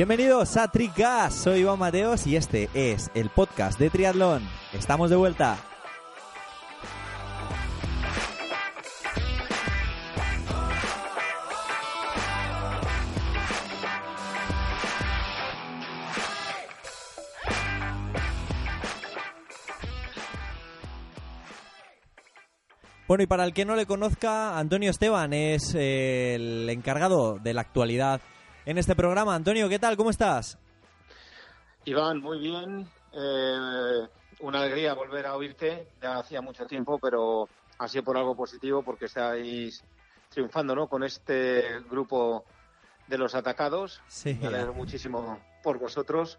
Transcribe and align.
Bienvenidos 0.00 0.56
a 0.56 0.66
Tricas, 0.68 1.34
soy 1.34 1.60
Iván 1.60 1.78
Mateos 1.78 2.26
y 2.26 2.34
este 2.34 2.70
es 2.72 3.10
el 3.12 3.28
podcast 3.28 3.78
de 3.78 3.90
Triatlón. 3.90 4.48
Estamos 4.72 5.10
de 5.10 5.16
vuelta. 5.16 5.58
Bueno, 23.06 23.22
y 23.22 23.26
para 23.26 23.44
el 23.44 23.52
que 23.52 23.66
no 23.66 23.76
le 23.76 23.84
conozca, 23.84 24.58
Antonio 24.58 24.90
Esteban 24.90 25.34
es 25.34 25.74
el 25.74 26.70
encargado 26.70 27.38
de 27.38 27.52
la 27.52 27.60
actualidad 27.60 28.22
en 28.66 28.78
este 28.78 28.94
programa. 28.94 29.34
Antonio, 29.34 29.68
¿qué 29.68 29.78
tal? 29.78 29.96
¿Cómo 29.96 30.10
estás? 30.10 30.58
Iván, 31.84 32.20
muy 32.20 32.38
bien. 32.38 32.88
Eh, 33.12 34.08
una 34.40 34.60
alegría 34.60 34.94
volver 34.94 35.26
a 35.26 35.36
oírte. 35.36 35.88
Ya 36.00 36.18
hacía 36.18 36.40
mucho 36.40 36.66
tiempo, 36.66 36.98
pero 36.98 37.48
ha 37.78 37.88
sido 37.88 38.04
por 38.04 38.16
algo 38.16 38.36
positivo 38.36 38.82
porque 38.82 39.06
estáis 39.06 39.82
triunfando 40.28 40.74
¿no? 40.74 40.88
con 40.88 41.02
este 41.02 41.80
grupo 41.90 42.44
de 43.06 43.18
los 43.18 43.34
atacados. 43.34 44.00
Sí. 44.08 44.38
Me 44.40 44.48
alegro 44.48 44.74
muchísimo 44.74 45.38
por 45.62 45.78
vosotros. 45.78 46.38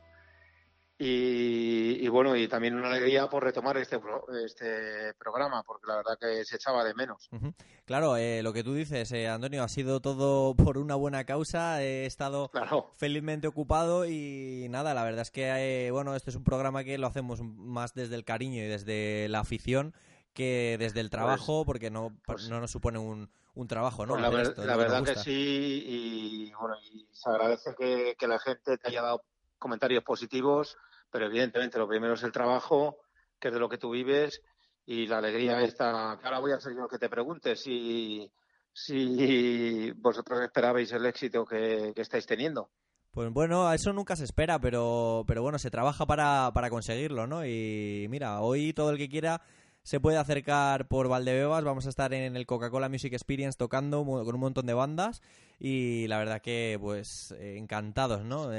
Y, 1.03 1.97
y, 2.05 2.07
bueno, 2.09 2.35
y 2.35 2.47
también 2.47 2.75
una 2.75 2.89
alegría 2.89 3.27
por 3.27 3.43
retomar 3.43 3.75
este, 3.77 3.97
pro, 3.97 4.23
este 4.45 5.15
programa, 5.15 5.63
porque 5.63 5.87
la 5.87 5.95
verdad 5.95 6.15
que 6.19 6.45
se 6.45 6.57
echaba 6.57 6.83
de 6.83 6.93
menos. 6.93 7.27
Uh 7.31 7.37
-huh. 7.37 7.53
Claro, 7.85 8.17
eh, 8.17 8.43
lo 8.43 8.53
que 8.53 8.63
tú 8.63 8.75
dices, 8.75 9.11
eh, 9.11 9.27
Antonio, 9.27 9.63
ha 9.63 9.67
sido 9.67 9.99
todo 9.99 10.53
por 10.75 10.77
una 10.77 10.93
buena 10.93 11.23
causa. 11.23 11.81
He 11.81 12.05
estado 12.05 12.49
claro. 12.49 12.91
felizmente 12.93 13.47
ocupado 13.47 14.05
y 14.05 14.67
nada, 14.69 14.93
la 14.93 15.03
verdad 15.03 15.23
es 15.23 15.31
que, 15.31 15.87
eh, 15.87 15.89
bueno, 15.89 16.15
este 16.15 16.29
es 16.29 16.35
un 16.35 16.43
programa 16.43 16.83
que 16.83 16.99
lo 16.99 17.07
hacemos 17.07 17.41
más 17.41 17.95
desde 17.95 18.13
el 18.13 18.23
cariño 18.23 18.61
y 18.63 18.67
desde 18.67 19.27
la 19.27 19.39
afición 19.39 19.95
que 20.35 20.77
desde 20.77 20.99
el 20.99 21.09
trabajo, 21.09 21.65
pues, 21.65 21.65
porque 21.65 21.89
no, 21.89 22.15
pues, 22.27 22.47
no 22.47 22.59
nos 22.59 22.69
supone 22.69 22.99
un, 22.99 23.31
un 23.55 23.67
trabajo, 23.67 24.05
¿no? 24.05 24.13
Pues 24.13 24.21
la, 24.21 24.29
ver, 24.29 24.41
esto, 24.41 24.65
la 24.65 24.75
verdad 24.75 25.03
que 25.03 25.15
sí, 25.15 25.83
y 25.87 26.53
bueno, 26.53 26.75
y 26.93 27.07
se 27.11 27.27
agradece 27.27 27.73
que, 27.75 28.15
que 28.19 28.27
la 28.27 28.37
gente 28.37 28.77
te 28.77 28.87
haya 28.87 29.01
dado 29.01 29.23
comentarios 29.57 30.03
positivos 30.03 30.77
pero 31.11 31.25
evidentemente 31.25 31.77
lo 31.77 31.87
primero 31.87 32.13
es 32.13 32.23
el 32.23 32.31
trabajo, 32.31 32.97
que 33.39 33.49
es 33.49 33.53
de 33.53 33.59
lo 33.59 33.69
que 33.69 33.77
tú 33.77 33.91
vives, 33.91 34.41
y 34.85 35.07
la 35.07 35.17
alegría 35.19 35.61
esta. 35.61 36.13
Ahora 36.13 36.39
voy 36.39 36.51
a 36.51 36.59
ser 36.59 36.73
que 36.89 36.97
te 36.97 37.09
pregunte 37.09 37.55
si, 37.55 38.31
si 38.73 39.91
vosotros 39.91 40.41
esperabais 40.41 40.91
el 40.91 41.05
éxito 41.05 41.45
que, 41.45 41.91
que 41.95 42.01
estáis 42.01 42.25
teniendo. 42.25 42.69
Pues 43.11 43.29
bueno, 43.29 43.71
eso 43.73 43.91
nunca 43.91 44.15
se 44.15 44.23
espera, 44.23 44.59
pero, 44.59 45.25
pero 45.27 45.41
bueno, 45.41 45.59
se 45.59 45.69
trabaja 45.69 46.05
para, 46.05 46.51
para 46.53 46.69
conseguirlo, 46.69 47.27
¿no? 47.27 47.45
Y 47.45 48.07
mira, 48.09 48.39
hoy 48.39 48.71
todo 48.71 48.91
el 48.91 48.97
que 48.97 49.09
quiera 49.09 49.41
se 49.83 49.99
puede 49.99 50.17
acercar 50.17 50.87
por 50.87 51.07
Valdebebas. 51.07 51.63
Vamos 51.63 51.85
a 51.85 51.89
estar 51.89 52.13
en 52.13 52.35
el 52.35 52.45
Coca-Cola 52.45 52.89
Music 52.89 53.13
Experience 53.13 53.57
tocando 53.57 54.03
con 54.05 54.35
un 54.35 54.41
montón 54.41 54.65
de 54.65 54.73
bandas 54.73 55.21
y 55.59 56.07
la 56.07 56.17
verdad 56.19 56.41
que 56.41 56.77
pues 56.79 57.31
eh, 57.37 57.57
encantados, 57.57 58.23
¿no? 58.23 58.49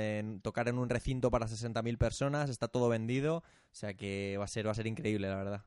Tocar 0.43 0.69
en 0.69 0.79
un 0.79 0.89
recinto 0.89 1.31
para 1.31 1.47
60.000 1.47 1.99
personas, 1.99 2.51
está 2.51 2.69
todo 2.69 2.89
vendido, 2.89 3.39
o 3.39 3.75
sea 3.75 3.95
que 3.95 4.37
va 4.39 4.45
a 4.45 4.49
ser 4.49 4.67
va 4.67 4.73
a 4.73 4.77
ser 4.77 4.87
increíble, 4.87 5.29
la 5.29 5.37
verdad. 5.37 5.65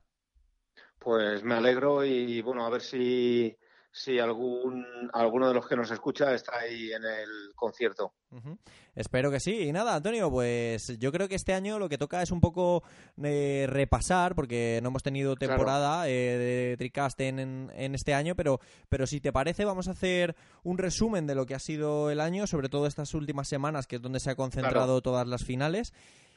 Pues 1.00 1.44
me 1.44 1.56
alegro 1.56 2.04
y 2.04 2.42
bueno, 2.42 2.66
a 2.66 2.70
ver 2.70 2.82
si 2.82 3.56
si 3.96 4.20
algún 4.20 4.86
alguno 5.14 5.48
de 5.48 5.54
los 5.54 5.66
que 5.68 5.78
nos 5.78 5.90
escucha 5.90 6.34
está 6.34 6.60
ahí 6.60 6.92
en 6.92 7.06
el 7.06 7.54
concierto. 7.56 8.12
Uh 8.30 8.40
-huh. 8.40 8.58
Espero 8.94 9.32
que 9.32 9.40
sí. 9.40 9.62
Y 9.62 9.72
nada, 9.72 9.96
Antonio, 9.96 10.30
pues 10.30 11.00
yo 11.00 11.14
creo 11.14 11.30
que 11.30 11.36
este 11.36 11.54
año 11.54 11.80
lo 11.80 11.88
que 11.88 11.98
toca 11.98 12.22
es 12.22 12.32
un 12.32 12.42
poco 12.42 12.84
eh, 13.24 13.66
repasar, 13.70 14.36
porque 14.36 14.82
no 14.84 14.90
hemos 14.90 15.02
tenido 15.02 15.38
temporada 15.38 16.00
claro. 16.00 16.10
eh, 16.10 16.38
de 16.72 16.76
Tricast 16.78 17.22
en, 17.22 17.72
en, 17.74 17.96
este 17.96 18.14
año, 18.14 18.36
pero, 18.36 18.60
pero 18.90 19.08
si 19.08 19.22
te 19.22 19.32
parece 19.32 19.64
vamos 19.64 19.88
a 19.88 19.92
hacer 19.92 20.36
un 20.64 20.78
resumen 20.78 21.26
de 21.26 21.36
lo 21.36 21.46
que 21.46 21.56
ha 21.56 21.60
sido 21.60 22.12
el 22.12 22.20
año, 22.20 22.48
sobre 22.48 22.68
todo 22.68 22.88
estas 22.88 23.14
últimas 23.14 23.48
semanas, 23.48 23.88
que 23.88 23.96
es 23.96 24.02
donde 24.02 24.20
se 24.20 24.30
ha 24.30 24.36
concentrado 24.36 24.88
claro. 24.88 25.02
todas 25.02 25.26
las 25.26 25.46
finales 25.46 25.94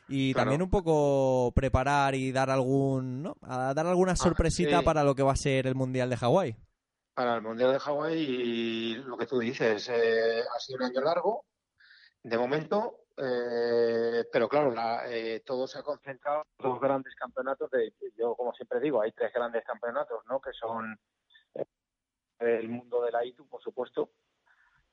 y 0.08 0.32
claro. 0.32 0.44
también 0.44 0.62
un 0.62 0.70
poco 0.70 1.50
preparar 1.56 2.14
y 2.14 2.30
dar 2.30 2.50
algún 2.50 3.24
¿no? 3.24 3.36
a 3.42 3.74
dar 3.74 3.88
alguna 3.88 4.14
sorpresita 4.14 4.76
ah, 4.76 4.80
sí. 4.80 4.84
para 4.84 5.02
lo 5.02 5.16
que 5.16 5.24
va 5.24 5.32
a 5.32 5.36
ser 5.36 5.66
el 5.66 5.74
mundial 5.74 6.08
de 6.08 6.16
Hawái 6.16 6.56
para 7.18 7.34
el 7.34 7.42
mundial 7.42 7.72
de 7.72 7.80
Hawái 7.80 8.14
y 8.16 8.94
lo 8.94 9.16
que 9.16 9.26
tú 9.26 9.40
dices 9.40 9.88
eh, 9.88 10.40
ha 10.40 10.58
sido 10.60 10.78
un 10.78 10.84
año 10.84 11.00
largo 11.00 11.46
de 12.22 12.38
momento 12.38 13.06
eh, 13.16 14.24
pero 14.32 14.48
claro 14.48 14.70
la, 14.70 15.02
eh, 15.10 15.42
todo 15.44 15.66
se 15.66 15.80
ha 15.80 15.82
concentrado 15.82 16.44
en 16.44 16.70
dos 16.70 16.80
grandes 16.80 17.16
campeonatos 17.16 17.72
de 17.72 17.92
yo 18.16 18.36
como 18.36 18.52
siempre 18.52 18.78
digo 18.78 19.02
hay 19.02 19.10
tres 19.10 19.32
grandes 19.32 19.64
campeonatos 19.64 20.24
no 20.30 20.40
que 20.40 20.52
son 20.52 20.96
eh, 21.56 21.64
el 22.38 22.68
mundo 22.68 23.02
de 23.02 23.10
la 23.10 23.24
ITU 23.24 23.48
por 23.48 23.62
supuesto 23.62 24.10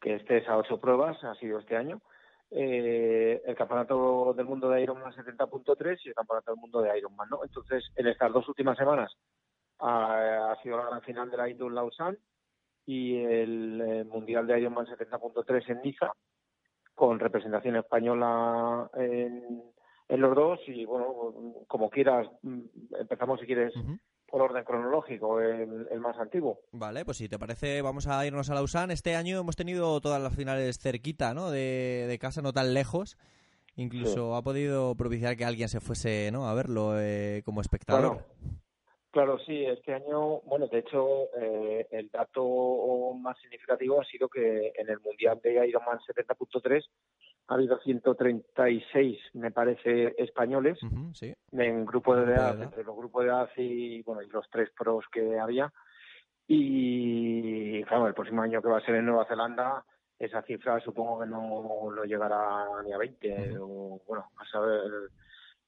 que 0.02 0.16
este 0.16 0.38
es 0.40 0.50
a 0.50 0.58
ocho 0.58 0.80
pruebas 0.80 1.24
ha 1.24 1.36
sido 1.36 1.60
este 1.60 1.78
año 1.78 2.02
eh, 2.50 3.44
el 3.46 3.56
campeonato 3.56 4.34
del 4.36 4.48
mundo 4.48 4.70
de 4.70 4.82
Ironman 4.82 5.14
70.3 5.14 6.00
y 6.04 6.10
el 6.10 6.16
campeonato 6.16 6.52
del 6.52 6.60
mundo 6.60 6.80
de 6.80 6.96
Ironman, 6.96 7.28
¿no? 7.28 7.44
Entonces, 7.44 7.84
en 7.96 8.06
estas 8.06 8.32
dos 8.32 8.48
últimas 8.48 8.78
semanas 8.78 9.12
ha, 9.80 10.52
ha 10.52 10.62
sido 10.62 10.78
la 10.78 10.86
gran 10.86 11.02
final 11.02 11.30
de 11.30 11.38
la 11.38 11.48
en 11.48 11.76
Lausanne 11.76 12.18
y 12.86 13.18
el, 13.18 13.82
el 13.82 14.06
mundial 14.06 14.48
de 14.48 14.60
Ironman 14.60 14.86
70.3 14.86 15.70
en 15.70 15.82
Niza, 15.82 16.12
con 16.94 17.20
representación 17.20 17.76
española 17.76 18.90
en, 18.96 19.64
en, 20.08 20.22
los 20.22 20.36
dos 20.36 20.60
y, 20.68 20.86
bueno, 20.86 21.66
como 21.68 21.90
quieras, 21.90 22.28
empezamos 23.00 23.40
si 23.40 23.46
quieres. 23.46 23.76
Uh 23.76 23.80
-huh 23.80 24.00
por 24.28 24.42
orden 24.42 24.64
cronológico, 24.64 25.40
el, 25.40 25.88
el, 25.90 26.00
más 26.00 26.18
antiguo. 26.18 26.60
Vale, 26.72 27.06
pues 27.06 27.18
si 27.18 27.30
te 27.30 27.40
parece, 27.40 27.82
vamos 27.82 28.08
a 28.08 28.26
irnos 28.26 28.50
a 28.50 28.56
Lausanne. 28.56 28.94
Este 28.94 29.16
año 29.16 29.40
hemos 29.40 29.56
tenido 29.56 30.02
todas 30.02 30.22
las 30.22 30.36
finales 30.36 30.80
cerquita, 30.80 31.34
¿no? 31.34 31.52
De, 31.52 32.06
de 32.08 32.20
casa, 32.20 32.42
no 32.42 32.52
tan 32.52 32.74
lejos. 32.74 33.18
Incluso 33.78 34.32
sí. 34.32 34.38
ha 34.38 34.42
podido 34.42 34.96
propiciar 34.96 35.36
que 35.36 35.46
alguien 35.46 35.70
se 35.70 35.80
fuese, 35.80 36.32
¿no? 36.32 36.48
A 36.48 36.54
verlo 36.54 37.00
eh, 37.00 37.44
como 37.46 37.62
espectador. 37.62 38.26
Claro, 39.16 39.40
sí, 39.40 39.64
este 39.64 39.94
año, 39.94 40.42
bueno, 40.42 40.68
de 40.68 40.80
hecho, 40.80 41.30
eh, 41.40 41.88
el 41.90 42.10
dato 42.12 43.14
más 43.18 43.40
significativo 43.40 44.02
ha 44.02 44.04
sido 44.04 44.28
que 44.28 44.74
en 44.76 44.90
el 44.90 45.00
Mundial 45.00 45.40
de 45.42 45.66
Ironman 45.70 46.00
70.3 46.00 46.84
ha 47.48 47.54
habido 47.54 47.80
136, 47.80 49.18
me 49.36 49.52
parece, 49.52 50.16
españoles 50.18 50.84
uh 50.84 50.88
-huh, 50.88 51.14
sí. 51.14 51.34
en 51.54 51.86
grupo 51.86 52.14
de 52.14 52.34
edad, 52.34 52.62
entre 52.62 52.84
los 52.84 52.94
grupos 52.94 53.24
de 53.24 53.30
edad 53.30 53.50
y, 53.56 54.02
bueno, 54.04 54.22
y 54.22 54.28
los 54.28 54.50
tres 54.50 54.70
pros 54.78 55.06
que 55.10 55.40
había. 55.40 55.72
Y, 56.46 57.84
claro, 57.86 58.08
el 58.10 58.14
próximo 58.14 58.42
año 58.42 58.62
que 58.62 58.68
va 58.68 58.80
a 58.80 58.86
ser 58.86 58.96
en 58.96 59.06
Nueva 59.06 59.28
Zelanda, 59.28 59.86
esa 60.20 60.42
cifra 60.42 60.82
supongo 60.82 61.22
que 61.22 61.28
no, 61.28 61.90
no 61.90 62.04
llegará 62.04 62.66
ni 62.84 62.92
a 62.92 62.98
20, 62.98 63.30
uh 63.30 63.32
-huh. 63.32 63.60
o, 63.62 64.02
bueno, 64.08 64.26
a 64.36 64.46
saber 64.52 64.92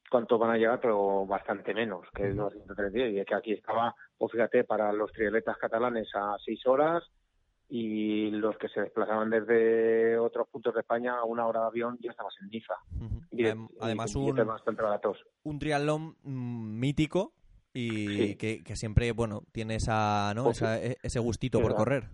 cuánto 0.10 0.38
van 0.38 0.52
a 0.52 0.58
llegar, 0.58 0.80
pero 0.80 1.26
bastante 1.26 1.74
menos 1.74 2.06
que 2.14 2.30
los 2.30 2.54
136. 2.54 3.16
Y 3.16 3.20
es 3.20 3.26
que 3.26 3.36
aquí 3.36 3.54
estaba, 3.54 3.94
pues 4.18 4.32
fíjate, 4.32 4.64
para 4.64 4.92
los 4.94 5.12
triatletas 5.12 5.58
catalanes 5.58 6.10
a 6.16 6.36
6 6.44 6.68
horas, 6.68 7.04
y 7.70 8.32
los 8.32 8.58
que 8.58 8.70
se 8.70 8.82
desplazaban 8.82 9.30
desde 9.30 10.18
otros 10.18 10.48
puntos 10.48 10.74
de 10.74 10.80
España 10.80 11.16
a 11.18 11.26
una 11.26 11.46
hora 11.46 11.62
de 11.62 11.68
avión 11.68 11.98
ya 12.02 12.12
estabas 12.12 12.34
en 12.42 12.50
Niza. 12.50 12.76
Uh 13.00 13.04
-huh. 13.04 13.28
y, 13.32 13.46
Además, 13.82 14.16
y, 14.16 14.20
un, 14.20 14.40
un 15.44 15.60
triatlón 15.60 16.16
mmm, 16.24 16.80
mítico 16.80 17.34
y 17.74 17.90
sí. 18.08 18.36
que, 18.38 18.64
que, 18.64 18.76
siempre, 18.76 19.12
bueno, 19.12 19.44
tiene 19.52 19.76
esa, 19.76 20.34
¿no? 20.34 20.46
Pues, 20.46 20.62
esa, 20.62 20.78
ese 20.78 21.20
gustito 21.20 21.62
por 21.62 21.76
correr. 21.76 22.06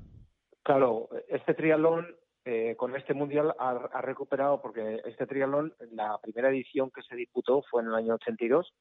Claro, 0.64 1.10
este 1.28 1.54
triatlón 1.54 2.08
eh, 2.46 2.76
con 2.76 2.96
este 2.96 3.14
mundial 3.14 3.56
ha, 3.58 4.02
recuperado, 4.02 4.62
porque 4.62 5.02
este 5.06 5.26
triatlón, 5.26 5.74
la 5.92 6.18
primera 6.22 6.50
edición 6.50 6.92
que 6.92 7.02
se 7.04 7.16
disputó 7.16 7.64
fue 7.70 7.82
en 7.82 7.88
el 7.88 7.96
año 7.96 8.16
82. 8.16 8.74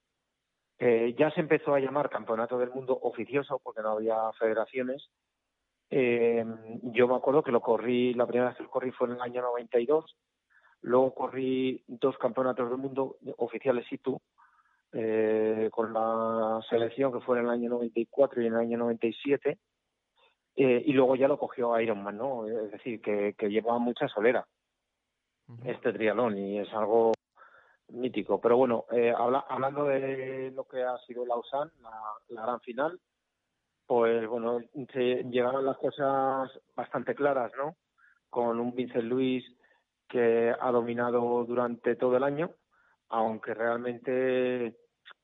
Eh, 0.79 1.15
ya 1.19 1.31
se 1.31 1.41
empezó 1.41 1.75
a 1.75 1.81
llamar 1.81 2.11
Campeonato 2.11 2.59
del 2.59 2.71
Mundo 2.71 2.99
oficioso 3.03 3.61
porque 3.63 3.83
no 3.83 3.91
había 3.91 4.17
federaciones 4.39 5.11
eh, 5.95 6.43
yo 6.85 7.07
me 7.07 7.17
acuerdo 7.17 7.43
que 7.43 7.53
lo 7.53 7.61
corrí, 7.61 8.15
la 8.15 8.27
primera 8.27 8.49
vez 8.49 8.57
que 8.57 8.63
lo 8.63 8.71
corrí 8.71 8.93
fue 8.93 9.09
en 9.09 9.13
el 9.13 9.21
año 9.21 9.43
92, 9.43 10.17
luego 10.81 11.15
corrí 11.15 11.85
dos 11.87 12.17
campeonatos 12.17 12.71
del 12.71 12.79
mundo 12.79 13.19
oficiales 13.37 13.87
situ 13.89 14.19
eh, 14.93 15.69
con 15.71 15.93
la 15.93 16.63
selección 16.71 17.13
que 17.13 17.21
fue 17.21 17.39
en 17.39 17.45
el 17.45 17.51
año 17.51 17.69
94 17.69 18.41
y 18.41 18.47
en 18.47 18.55
el 18.55 18.61
año 18.61 18.79
97, 18.79 19.59
eh, 20.57 20.83
y 20.85 20.93
luego 20.93 21.17
ya 21.17 21.29
lo 21.29 21.39
cogió 21.39 21.79
Ironman, 21.81 22.17
¿no? 22.17 22.47
Es 22.47 22.73
decir, 22.73 23.01
que, 23.01 23.35
que 23.39 23.49
lleva 23.49 23.79
mucha 23.79 24.09
solera 24.09 24.47
uh 25.49 25.55
-huh. 25.55 25.71
este 25.71 25.93
triatlón 25.93 26.39
y 26.39 26.59
es 26.59 26.73
algo 26.73 27.13
mítico. 27.89 28.41
Pero 28.41 28.57
bueno, 28.57 28.85
eh, 28.91 29.15
habla, 29.17 29.45
hablando 29.49 29.85
de 29.85 30.51
lo 30.55 30.65
que 30.65 30.83
ha 30.83 30.99
sido 30.99 31.25
Lausanne, 31.27 31.71
la, 31.81 31.91
la 32.29 32.43
gran 32.43 32.61
final, 32.61 33.01
pues 33.87 34.27
bueno, 34.27 34.61
se 34.93 35.25
llegaron 35.25 35.67
las 35.67 35.77
cosas 35.79 36.51
bastante 36.75 37.15
claras, 37.15 37.53
¿no? 37.57 37.77
Con 38.31 38.61
un 38.61 38.75
Vincent 38.75 39.05
Luis 39.05 39.45
que 40.09 40.55
ha 40.59 40.71
dominado 40.71 41.45
durante 41.45 41.97
todo 41.97 42.17
el 42.17 42.23
año, 42.25 42.51
aunque 43.09 43.55
realmente 43.55 44.77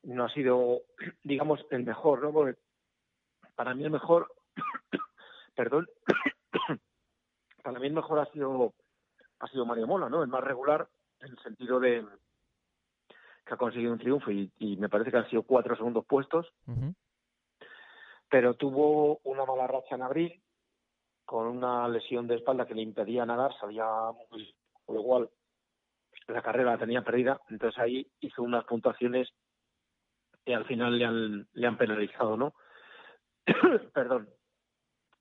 no 0.03 0.25
ha 0.25 0.29
sido, 0.29 0.81
digamos, 1.23 1.65
el 1.71 1.83
mejor, 1.83 2.23
¿no? 2.23 2.31
Porque 2.31 2.59
para 3.55 3.73
mí 3.73 3.83
el 3.83 3.91
mejor, 3.91 4.31
perdón, 5.59 5.89
para 7.63 7.79
mí 7.79 7.87
el 7.87 7.93
mejor 7.93 8.19
ha 8.19 8.31
sido 8.31 8.73
ha 9.39 9.47
sido 9.49 9.65
Mario 9.65 9.87
Mola, 9.87 10.07
¿no? 10.07 10.23
El 10.23 10.29
más 10.29 10.41
regular 10.41 10.87
en 11.19 11.31
el 11.31 11.39
sentido 11.39 11.81
de 11.81 12.07
que 13.45 13.53
ha 13.53 13.57
conseguido 13.57 13.91
un 13.91 13.99
triunfo 13.99 14.31
y, 14.31 14.49
me 14.77 14.87
parece 14.87 15.11
que 15.11 15.17
han 15.17 15.29
sido 15.29 15.43
cuatro 15.43 15.75
segundos 15.75 16.05
puestos, 16.05 16.47
pero 18.29 18.53
tuvo 18.53 19.19
una 19.25 19.43
mala 19.43 19.67
racha 19.67 19.95
en 19.95 20.03
abril 20.03 20.41
con 21.25 21.47
una 21.47 21.89
lesión 21.89 22.25
de 22.25 22.35
espalda 22.35 22.65
que 22.65 22.75
le 22.75 22.81
impedía 22.81 23.25
nadar, 23.25 23.53
salía 23.59 23.85
muy, 24.31 24.55
con 24.85 24.95
lo 24.95 25.03
cual 25.03 25.29
la 26.27 26.41
carrera 26.41 26.71
la 26.71 26.77
tenía 26.77 27.01
perdida, 27.01 27.41
entonces 27.49 27.77
ahí 27.79 28.09
hizo 28.21 28.43
unas 28.43 28.63
puntuaciones 28.63 29.27
que 30.45 30.55
al 30.55 30.63
final 30.63 30.97
le 30.97 31.05
han, 31.05 31.47
le 31.51 31.67
han 31.67 31.77
penalizado, 31.77 32.37
¿no? 32.37 32.53
Perdón. 33.93 34.38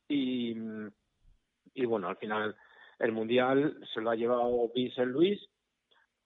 Y, 0.08 0.56
y 1.74 1.84
bueno, 1.84 2.08
al 2.08 2.16
final 2.16 2.56
el 2.98 3.12
Mundial 3.12 3.78
se 3.92 4.00
lo 4.00 4.10
ha 4.10 4.16
llevado 4.16 4.70
Vincent 4.74 5.12
Luis, 5.12 5.40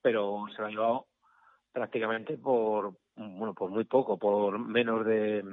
pero 0.01 0.45
se 0.55 0.63
lo 0.63 0.67
ha 0.67 0.71
llevado 0.71 1.07
prácticamente 1.73 2.37
por, 2.39 2.95
bueno, 3.17 3.55
por 3.55 3.71
muy 3.71 3.85
poco, 3.85 4.19
por 4.19 4.59
menos 4.59 5.05
de 5.05 5.45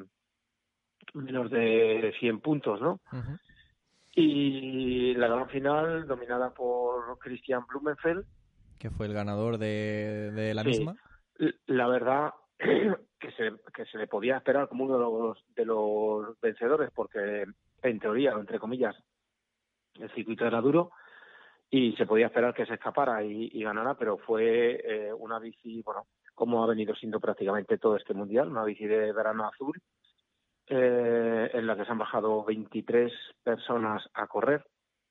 menos 1.13 1.49
de 1.49 2.13
100 2.19 2.39
puntos, 2.41 2.81
¿no? 2.81 2.99
Y 4.15 5.13
la 5.15 5.27
gran 5.27 5.49
final 5.49 6.07
dominada 6.07 6.53
por 6.53 7.17
Christian 7.19 7.65
Blumenfeld. 7.67 8.25
Que 8.77 8.89
fue 8.89 9.07
el 9.07 9.13
ganador 9.13 9.57
de, 9.57 10.31
de 10.31 10.53
la 10.53 10.63
misma. 10.63 10.95
La 11.65 11.87
verdad 11.87 12.33
que 12.57 13.31
se, 13.37 13.51
que 13.73 13.85
se 13.85 13.97
le 13.97 14.07
podía 14.07 14.37
esperar 14.37 14.67
como 14.67 14.85
uno 14.85 14.93
de 14.97 14.99
los, 14.99 15.45
de 15.55 15.65
los 15.65 16.39
vencedores, 16.41 16.89
porque 16.93 17.45
en 17.81 17.99
teoría, 17.99 18.31
entre 18.31 18.59
comillas, 18.59 18.95
el 19.95 20.09
circuito 20.11 20.45
era 20.45 20.61
duro 20.61 20.91
y 21.69 21.93
se 21.93 22.05
podía 22.05 22.27
esperar 22.27 22.53
que 22.53 22.65
se 22.65 22.73
escapara 22.73 23.23
y, 23.23 23.61
ganara, 23.61 23.95
pero 23.95 24.17
fue 24.17 24.81
eh, 24.83 25.13
una 25.13 25.39
bici, 25.39 25.81
bueno, 25.83 26.07
como 26.33 26.63
ha 26.63 26.67
venido 26.67 26.95
siendo 26.95 27.19
prácticamente 27.19 27.77
todo 27.77 27.95
este 27.95 28.13
mundial, 28.13 28.49
una 28.49 28.63
bici 28.63 28.85
de 28.85 29.11
verano 29.13 29.47
azul, 29.47 29.79
eh, 30.67 31.49
en 31.53 31.67
la 31.67 31.75
que 31.75 31.85
se 31.85 31.91
han 31.91 31.97
bajado 31.97 32.43
23 32.43 33.11
personas 33.43 34.07
a 34.13 34.27
correr 34.27 34.65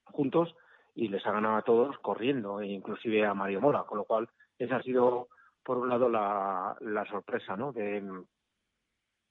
juntos 0.05 0.55
y 0.95 1.09
les 1.09 1.25
ha 1.27 1.33
ganado 1.33 1.57
a 1.57 1.63
todos 1.63 1.97
corriendo, 1.99 2.61
e 2.61 2.67
inclusive 2.67 3.25
a 3.25 3.35
Mario 3.35 3.61
Mora, 3.61 3.85
con 3.85 3.99
lo 3.99 4.05
cual 4.05 4.29
esa 4.59 4.77
ha 4.77 4.83
sido, 4.83 5.29
por 5.63 5.79
un 5.79 5.89
lado, 5.89 6.09
la, 6.09 6.77
la 6.81 7.05
sorpresa 7.07 7.57
¿no? 7.57 7.73
de 7.73 8.03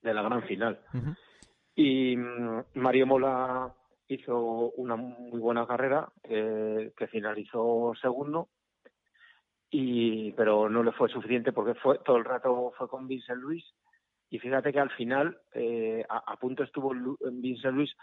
la 0.02 0.22
gran 0.22 0.44
final. 0.44 0.80
Y 1.78 2.18
mm, 2.18 2.64
Mario 2.74 3.06
Mola 3.06 3.72
hizo 4.08 4.72
una 4.78 4.96
muy 4.96 5.40
buena 5.40 5.68
carrera 5.68 6.12
que 6.24 7.08
finalizó 7.12 7.94
segundo. 8.02 8.50
Y 9.70 10.32
pero 10.32 10.70
no 10.70 10.82
le 10.82 10.92
fue 10.94 11.08
suficiente 11.08 11.52
porque 11.52 11.76
fue 11.76 12.00
todo 12.00 12.18
el 12.18 12.26
rato 12.26 12.74
fue 12.78 12.90
con 12.90 13.08
Vincent 13.08 13.40
Luis. 13.40 13.64
Y 14.30 14.40
fíjate 14.40 14.74
que 14.74 14.80
al 14.80 14.90
final 14.90 15.40
eh, 15.54 16.04
a, 16.10 16.36
punto 16.38 16.64
estuvo 16.64 16.94
Vincent 17.32 17.76
Luis 17.76 17.96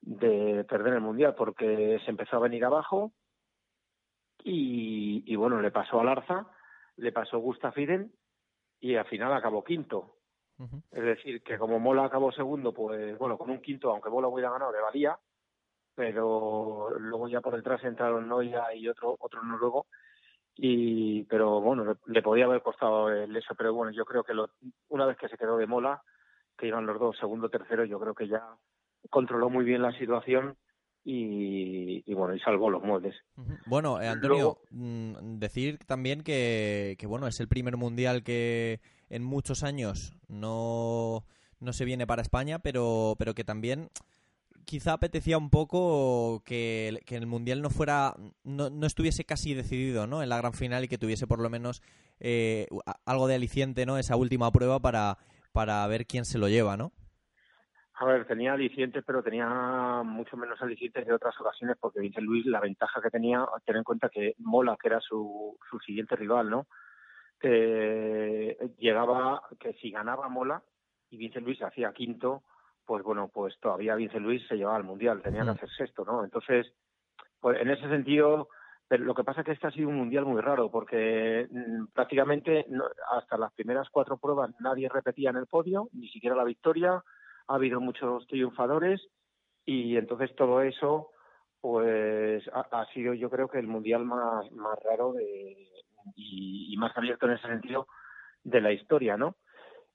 de 0.00 0.64
perder 0.64 0.94
el 0.94 1.00
mundial 1.00 1.34
porque 1.36 1.98
se 2.04 2.10
empezó 2.10 2.36
a 2.36 2.40
venir 2.40 2.64
abajo. 2.64 3.12
Y, 4.44 5.34
bueno 5.34 5.60
le 5.60 5.72
pasó 5.72 6.00
al 6.00 6.08
Arza 6.08 6.46
le 6.96 7.10
pasó 7.10 7.40
Gustav 7.40 7.76
Iden 7.76 8.12
y 8.80 8.94
al 8.94 9.06
final 9.06 9.32
acabó 9.32 9.64
quinto 9.64 10.15
es 10.90 11.04
decir 11.04 11.42
que 11.42 11.58
como 11.58 11.78
Mola 11.78 12.04
acabó 12.04 12.32
segundo 12.32 12.72
pues 12.72 13.18
bueno 13.18 13.36
con 13.36 13.50
un 13.50 13.60
quinto 13.60 13.90
aunque 13.90 14.10
Mola 14.10 14.28
hubiera 14.28 14.50
ganado 14.50 14.72
le 14.72 14.80
valía. 14.80 15.18
Pero 15.94 16.90
luego 16.98 17.28
ya 17.28 17.40
por 17.40 17.56
detrás 17.56 17.82
entraron 17.84 18.28
Noia 18.28 18.74
y 18.74 18.86
otro 18.88 19.16
otro 19.18 19.42
noruego. 19.42 19.86
Y 20.54 21.24
pero 21.24 21.60
bueno 21.60 21.96
le, 22.06 22.22
podía 22.22 22.44
haber 22.44 22.62
costado 22.62 23.10
el 23.10 23.34
eso. 23.36 23.54
Pero 23.56 23.74
bueno 23.74 23.92
yo 23.92 24.04
creo 24.04 24.22
que 24.22 24.34
lo, 24.34 24.50
una 24.88 25.06
vez 25.06 25.16
que 25.16 25.28
se 25.28 25.38
quedó 25.38 25.56
de 25.56 25.66
mola 25.66 26.02
que 26.56 26.66
iban 26.66 26.86
los 26.86 26.98
dos 26.98 27.16
segundo 27.18 27.48
tercero 27.48 27.84
yo 27.84 28.00
creo 28.00 28.14
que 28.14 28.28
ya 28.28 28.42
controló 29.10 29.50
muy 29.50 29.64
bien 29.64 29.82
la 29.82 29.92
situación 29.92 30.56
y, 31.08 32.12
bueno 32.14 32.34
y 32.34 32.40
salvó 32.40 32.68
los 32.68 32.82
moldes 32.82 33.14
bueno 33.66 34.00
eh, 34.00 34.08
Antonio 34.08 34.58
mm, 34.70 35.38
decir 35.38 35.78
también 35.86 36.22
que, 36.22 36.96
que 36.98 37.06
bueno 37.06 37.28
es 37.28 37.38
el 37.38 37.46
primer 37.46 37.76
mundial 37.76 38.24
que 38.24 38.80
en 39.10 39.22
muchos 39.22 39.62
años 39.62 40.16
no 40.28 41.24
no 41.60 41.72
se 41.72 41.84
viene 41.84 42.06
para 42.06 42.22
España 42.22 42.58
pero 42.58 43.14
pero 43.18 43.34
que 43.34 43.44
también 43.44 43.90
quizá 44.66 44.94
apetecía 44.94 45.38
un 45.38 45.48
poco 45.48 46.42
que, 46.44 47.00
el 47.08 47.26
Mundial 47.26 47.62
no 47.62 47.70
fuera, 47.70 48.14
no, 48.44 48.68
no, 48.68 48.86
estuviese 48.86 49.24
casi 49.24 49.54
decidido, 49.54 50.06
¿no? 50.06 50.22
En 50.22 50.28
la 50.28 50.38
gran 50.38 50.52
final 50.52 50.84
y 50.84 50.88
que 50.88 50.98
tuviese 50.98 51.26
por 51.26 51.40
lo 51.40 51.48
menos 51.48 51.82
eh, 52.20 52.66
algo 53.06 53.28
de 53.28 53.36
aliciente, 53.36 53.86
¿no? 53.86 53.96
Esa 53.96 54.16
última 54.16 54.50
prueba 54.50 54.80
para, 54.80 55.18
para 55.52 55.86
ver 55.86 56.04
quién 56.06 56.24
se 56.24 56.38
lo 56.38 56.48
lleva, 56.48 56.76
¿no? 56.76 56.92
A 57.98 58.04
ver, 58.04 58.26
tenía 58.26 58.52
alicientes, 58.52 59.02
pero 59.06 59.22
tenía 59.22 59.48
mucho 60.04 60.36
menos 60.36 60.60
alicientes 60.60 61.06
de 61.06 61.14
otras 61.14 61.34
ocasiones, 61.40 61.78
porque 61.80 62.00
dice 62.00 62.20
Luis, 62.20 62.44
la 62.44 62.60
ventaja 62.60 63.00
que 63.00 63.08
tenía, 63.08 63.46
tener 63.64 63.78
en 63.78 63.84
cuenta 63.84 64.10
que 64.10 64.34
Mola, 64.38 64.76
que 64.78 64.88
era 64.88 65.00
su, 65.00 65.56
su 65.70 65.78
siguiente 65.78 66.14
rival, 66.14 66.50
¿no? 66.50 66.66
Que 67.40 68.56
llegaba, 68.78 69.42
que 69.60 69.74
si 69.74 69.90
ganaba 69.90 70.28
Mola 70.28 70.62
y 71.10 71.16
Vince 71.16 71.40
Luis 71.40 71.62
hacía 71.62 71.92
quinto, 71.92 72.42
pues 72.84 73.02
bueno, 73.02 73.28
pues 73.32 73.58
todavía 73.60 73.96
Vince 73.96 74.20
Luis 74.20 74.46
se 74.48 74.56
llevaba 74.56 74.76
al 74.76 74.84
Mundial, 74.84 75.22
tenía 75.22 75.44
que 75.44 75.50
hacer 75.50 75.68
sexto, 75.70 76.04
¿no? 76.04 76.24
Entonces, 76.24 76.72
pues 77.40 77.60
en 77.60 77.70
ese 77.70 77.88
sentido, 77.88 78.48
pero 78.88 79.04
lo 79.04 79.14
que 79.14 79.24
pasa 79.24 79.40
es 79.40 79.46
que 79.46 79.52
este 79.52 79.66
ha 79.66 79.72
sido 79.72 79.88
un 79.88 79.96
Mundial 79.96 80.24
muy 80.24 80.40
raro, 80.40 80.70
porque 80.70 81.48
mm, 81.50 81.86
prácticamente 81.92 82.66
hasta 83.10 83.36
las 83.36 83.52
primeras 83.52 83.88
cuatro 83.90 84.16
pruebas 84.16 84.50
nadie 84.60 84.88
repetía 84.88 85.30
en 85.30 85.36
el 85.36 85.46
podio, 85.46 85.88
ni 85.92 86.08
siquiera 86.08 86.36
la 86.36 86.44
victoria, 86.44 87.02
ha 87.48 87.54
habido 87.54 87.80
muchos 87.80 88.26
triunfadores, 88.28 89.00
y 89.64 89.96
entonces 89.96 90.34
todo 90.36 90.62
eso, 90.62 91.10
pues 91.60 92.44
ha, 92.52 92.86
sido 92.94 93.14
yo 93.14 93.28
creo 93.28 93.48
que 93.48 93.58
el 93.58 93.66
Mundial 93.66 94.04
más, 94.04 94.50
más 94.52 94.78
raro 94.84 95.12
de, 95.12 95.68
y, 96.14 96.72
y 96.72 96.76
más 96.76 96.96
abierto 96.96 97.26
en 97.26 97.32
ese 97.32 97.48
sentido 97.48 97.86
de 98.44 98.60
la 98.60 98.72
historia, 98.72 99.16
¿no? 99.16 99.36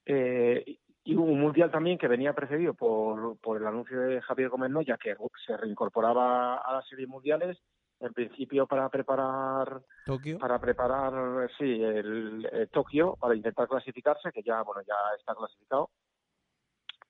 Eh, 0.04 0.78
y 1.04 1.14
un 1.14 1.40
mundial 1.40 1.70
también 1.70 1.98
que 1.98 2.08
venía 2.08 2.32
precedido 2.32 2.74
por, 2.74 3.38
por 3.38 3.56
el 3.56 3.66
anuncio 3.66 4.00
de 4.00 4.20
Javier 4.20 4.50
Gómez 4.50 4.70
Noya, 4.70 4.96
que 4.98 5.16
se 5.46 5.56
reincorporaba 5.56 6.58
a 6.58 6.74
las 6.74 6.86
series 6.86 7.08
mundiales, 7.08 7.58
en 8.02 8.12
principio 8.12 8.66
para 8.66 8.88
preparar 8.88 9.80
Tokio 10.04 10.38
para 10.38 10.60
preparar 10.60 11.48
sí 11.56 11.82
el, 11.82 12.68
Tokio 12.72 13.16
para 13.18 13.36
intentar 13.36 13.68
clasificarse 13.68 14.32
que 14.32 14.42
ya 14.42 14.60
bueno 14.62 14.82
ya 14.82 14.94
está 15.16 15.36
clasificado 15.36 15.90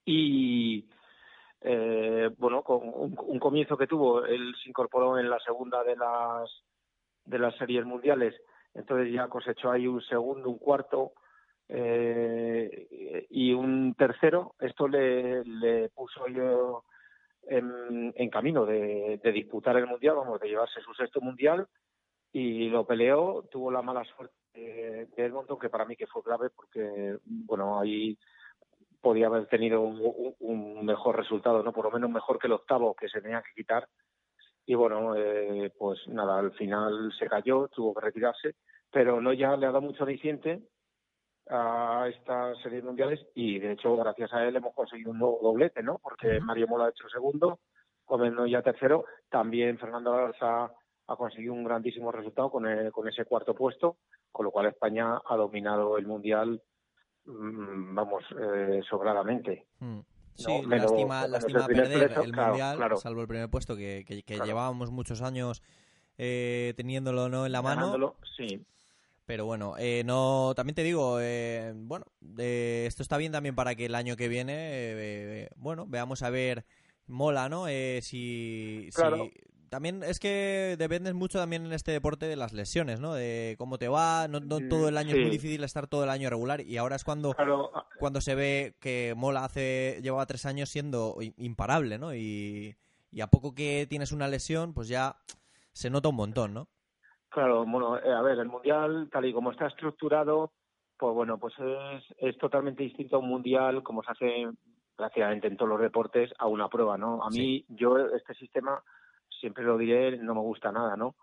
y 0.05 0.87
eh, 1.63 2.29
bueno 2.37 2.63
con 2.63 2.81
un, 2.83 3.17
un, 3.19 3.39
comienzo 3.39 3.79
que 3.79 3.87
tuvo 3.87 4.27
él 4.27 4.55
se 4.63 4.69
incorporó 4.69 5.19
en 5.19 5.31
la 5.31 5.39
segunda 5.41 5.83
de 5.83 5.97
las 5.97 6.51
de 7.25 7.39
las 7.39 7.57
series 7.57 7.87
mundiales 7.87 8.35
entonces 8.75 9.13
ya 9.13 9.29
cosechó 9.29 9.71
ahí 9.71 9.87
un 9.87 10.01
segundo 10.03 10.51
un 10.51 10.59
cuarto 10.59 11.13
eh, 11.69 13.27
y 13.31 13.53
un 13.53 13.95
tercero, 13.95 14.55
esto 14.61 14.89
le, 14.89 15.89
puso 15.95 16.27
yo 16.29 16.85
en, 17.45 18.13
camino 18.31 18.67
de, 18.67 19.21
de, 19.23 19.33
disputar 19.33 19.77
el 19.77 19.87
mundial, 19.87 20.17
vamos, 20.17 20.41
de 20.41 20.49
llevarse 20.49 20.81
su 20.81 20.93
sexto 20.95 21.21
mundial 21.21 21.67
y 22.33 22.69
lo 22.69 22.87
peleó, 22.87 23.47
tuvo 23.51 23.71
la 23.71 23.83
mala 23.83 24.05
suerte 24.05 24.35
de, 24.55 25.09
Edmonton, 25.17 25.59
que 25.59 25.69
para 25.69 25.85
mí 25.85 25.97
que 25.97 26.07
fue 26.07 26.23
grave 26.25 26.51
porque, 26.51 27.19
bueno, 27.25 27.79
ahí 27.79 28.19
podía 29.01 29.27
haber 29.27 29.47
tenido 29.47 29.81
un, 29.81 30.35
un, 30.39 30.85
mejor 30.85 31.17
resultado, 31.17 31.63
no 31.63 31.73
por 31.73 31.87
lo 31.87 31.91
menos 31.91 32.11
mejor 32.11 32.39
que 32.39 32.47
el 32.47 32.53
octavo 32.53 32.95
que 32.95 33.09
se 33.09 33.21
tenía 33.21 33.43
que 33.43 33.55
quitar 33.55 33.89
y 34.67 34.75
bueno, 34.75 35.17
eh, 35.17 35.73
pues 35.77 36.07
nada, 36.09 36.39
al 36.39 36.53
final 36.53 37.13
se 37.19 37.27
cayó, 37.27 37.69
tuvo 37.69 37.95
que 37.95 38.07
retirarse, 38.07 38.55
pero 38.91 39.21
no 39.21 39.33
ya 39.33 39.57
le 39.57 39.67
ha 39.67 39.73
dado 39.73 39.83
mucho 39.83 40.05
aliciente 40.05 40.63
a 41.49 42.07
estas 42.09 42.59
series 42.63 42.85
mundiales 42.85 43.21
y 43.35 43.59
de 43.59 43.73
hecho 43.73 43.97
gracias 43.97 44.33
a 44.33 44.45
él 44.45 44.55
hemos 44.57 44.75
conseguido 44.75 45.11
un 45.11 45.19
nuevo 45.19 45.41
doblete, 45.43 45.83
¿no? 45.83 45.99
Porque 45.99 46.41
Mario 46.41 46.69
Mola 46.69 46.87
ha 46.87 46.91
hecho 46.91 47.09
segundo, 47.09 47.59
Gómez 48.07 48.33
ya 48.49 48.63
tercero, 48.63 49.05
también 49.29 49.79
Fernando 49.79 50.13
Garza 50.13 50.73
ha 51.09 51.17
conseguido 51.17 51.53
un 51.53 51.65
grandísimo 51.65 52.13
resultado 52.13 52.51
con, 52.51 52.65
con 52.91 53.09
ese 53.09 53.25
cuarto 53.25 53.55
puesto, 53.55 53.97
con 54.31 54.45
lo 54.45 54.51
cual 54.53 54.67
España 54.67 55.21
ha 55.27 55.37
dominado 55.37 55.99
el 55.99 56.07
mundial, 56.07 56.63
mm, 57.25 57.95
vamos, 57.95 58.25
eh, 58.39 58.81
sobradamente. 58.89 59.67
Mm. 59.81 60.01
Sí, 60.35 60.63
lástima, 60.67 61.27
lástima 61.27 61.67
perder 61.67 62.13
el 62.25 62.33
mundial, 62.33 62.79
salvo 62.99 63.21
el 63.21 63.29
primer 63.29 63.49
puesto 63.51 63.77
que, 63.77 64.05
que, 64.07 64.41
llevábamos 64.41 64.91
muchos 64.91 65.23
años 65.23 65.63
eh, 66.19 66.75
teniéndolo 66.77 67.29
no 67.29 67.47
en 67.47 67.53
la 67.53 67.63
mano. 67.63 68.17
Sí. 68.37 68.65
Pero 69.25 69.47
bueno, 69.47 69.77
eh, 69.79 70.03
no, 70.05 70.53
también 70.57 70.75
te 70.75 70.83
digo, 70.83 71.19
eh, 71.21 71.73
bueno, 71.75 72.07
eh, 72.39 72.85
esto 72.87 73.03
está 73.03 73.17
bien 73.17 73.31
también 73.31 73.55
para 73.55 73.75
que 73.75 73.87
el 73.87 73.95
año 73.95 74.17
que 74.17 74.29
viene, 74.29 74.55
eh, 74.57 75.49
bueno, 75.57 75.87
veamos 75.87 76.23
a 76.23 76.31
ver, 76.31 76.67
mola, 77.07 77.49
¿no? 77.49 77.67
si, 78.01 78.91
claro. 78.95 79.31
También 79.73 80.03
es 80.03 80.21
que 80.21 80.77
dependes 80.79 81.15
mucho 81.15 81.39
también 81.39 81.65
en 81.65 81.73
este 81.73 81.93
deporte 81.93 82.27
de 82.27 82.37
las 82.37 82.53
lesiones, 82.53 83.01
¿no? 83.01 83.15
De 83.15 83.55
cómo 83.57 83.79
te 83.79 83.89
va, 83.89 84.29
no, 84.29 84.39
no 84.39 84.59
todo 84.69 84.91
el 84.91 84.99
año 84.99 85.17
es 85.17 85.23
muy 85.23 85.31
difícil 85.31 85.65
estar 85.65 85.87
todo 85.87 86.05
el 86.05 86.11
año 86.11 86.29
regular 86.29 86.61
y 86.61 86.77
ahora 86.77 86.97
es 86.97 87.05
cuando, 87.05 87.35
ah, 87.39 87.87
cuando 87.99 88.21
se 88.21 88.35
ve 88.35 88.75
que 88.83 89.15
Mola 89.17 89.47
hace 89.47 89.99
llevaba 90.03 90.27
tres 90.27 90.45
años 90.45 90.69
siendo 90.69 91.17
imparable, 91.39 91.99
¿no? 91.99 92.15
Y, 92.15 92.77
y 93.11 93.23
a 93.23 93.29
poco 93.29 93.55
que 93.55 93.87
tienes 93.89 94.13
una 94.13 94.29
lesión, 94.29 94.75
pues 94.75 94.89
ya 94.89 95.17
se 95.73 95.89
nota 95.89 96.11
un 96.11 96.17
montón, 96.17 96.53
¿no? 96.53 96.69
Claro, 97.31 97.65
bueno, 97.65 97.97
eh, 97.97 98.13
a 98.13 98.21
ver, 98.21 98.41
el 98.41 98.49
mundial, 98.49 99.09
tal 99.11 99.25
y 99.25 99.33
como 99.33 99.53
está 99.53 99.69
estructurado, 99.69 100.53
pues 100.99 101.15
bueno, 101.15 101.39
pues 101.39 101.55
es, 101.59 102.05
es 102.19 102.37
totalmente 102.37 102.83
distinto 102.83 103.17
a 103.17 103.21
un 103.21 103.29
mundial 103.31 103.83
como 103.83 104.03
se 104.03 104.13
hace 104.13 104.49
prácticamente 104.97 105.47
en 105.47 105.57
todos 105.57 105.71
los 105.71 105.81
deportes 105.81 106.31
a 106.39 106.47
una 106.47 106.69
prueba, 106.69 106.99
¿no? 106.99 107.23
A 107.25 107.31
mí, 107.31 107.65
yo, 107.71 107.97
este 108.15 108.35
sistema, 108.35 108.83
siempre 109.43 109.65
lo 109.65 109.77
diré, 109.77 110.17
no 110.17 110.35
me 110.35 110.41
gusta 110.41 110.71
nada, 110.71 110.97
¿no? 110.97 111.17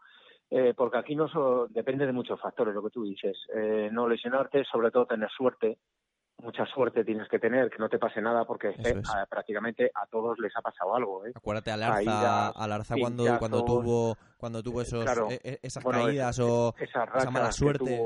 Eh, 0.52 0.74
porque 0.76 0.98
aquí 0.98 1.16
no 1.16 1.28
depende 1.70 2.06
de 2.06 2.12
muchos 2.12 2.40
factores, 2.40 2.74
lo 2.74 2.84
que 2.84 2.90
tú 2.90 3.04
dices. 3.04 3.38
Eh, 3.56 3.90
no 3.92 4.08
lesionarte, 4.08 4.64
sobre 4.66 4.92
todo 4.92 5.06
tener 5.06 5.30
suerte, 5.30 5.78
mucha 6.40 6.66
suerte 6.66 7.06
tienes 7.06 7.30
que 7.30 7.40
tener, 7.40 7.70
que 7.70 7.78
no 7.78 7.88
te 7.88 7.98
pase 7.98 8.22
nada, 8.22 8.46
porque 8.46 8.70
eh, 8.70 9.02
prácticamente 9.30 9.90
a 9.94 10.06
todos 10.08 10.38
les 10.40 10.56
ha 10.58 10.62
pasado 10.62 10.96
algo. 10.96 11.26
¿eh? 11.26 11.32
Acuérdate 11.34 11.72
al 11.72 11.84
Arza, 11.84 12.96
cuando, 13.00 13.26
cuando 13.40 13.64
tuvo 13.64 14.18
cuando 14.38 14.62
tuvo 14.62 14.82
esos, 14.82 15.06
esas 15.42 15.84
caídas 15.84 16.40
o 16.40 16.74
esa 16.78 17.06
mala 17.32 17.52
suerte. 17.52 18.02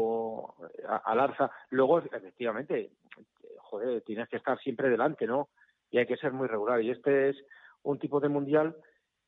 al 1.06 1.20
Arza. 1.20 1.50
Luego, 1.70 2.00
efectivamente, 2.00 2.92
joder, 3.58 4.02
tienes 4.02 4.30
que 4.30 4.38
estar 4.38 4.60
siempre 4.60 4.90
delante, 4.90 5.26
¿no? 5.26 5.50
Y 5.92 5.98
hay 5.98 6.06
que 6.06 6.18
ser 6.18 6.34
muy 6.34 6.48
regular. 6.48 6.82
Y 6.82 6.92
este 6.92 7.30
es 7.30 7.38
un 7.84 8.00
tipo 8.00 8.20
de 8.20 8.30
mundial 8.30 8.76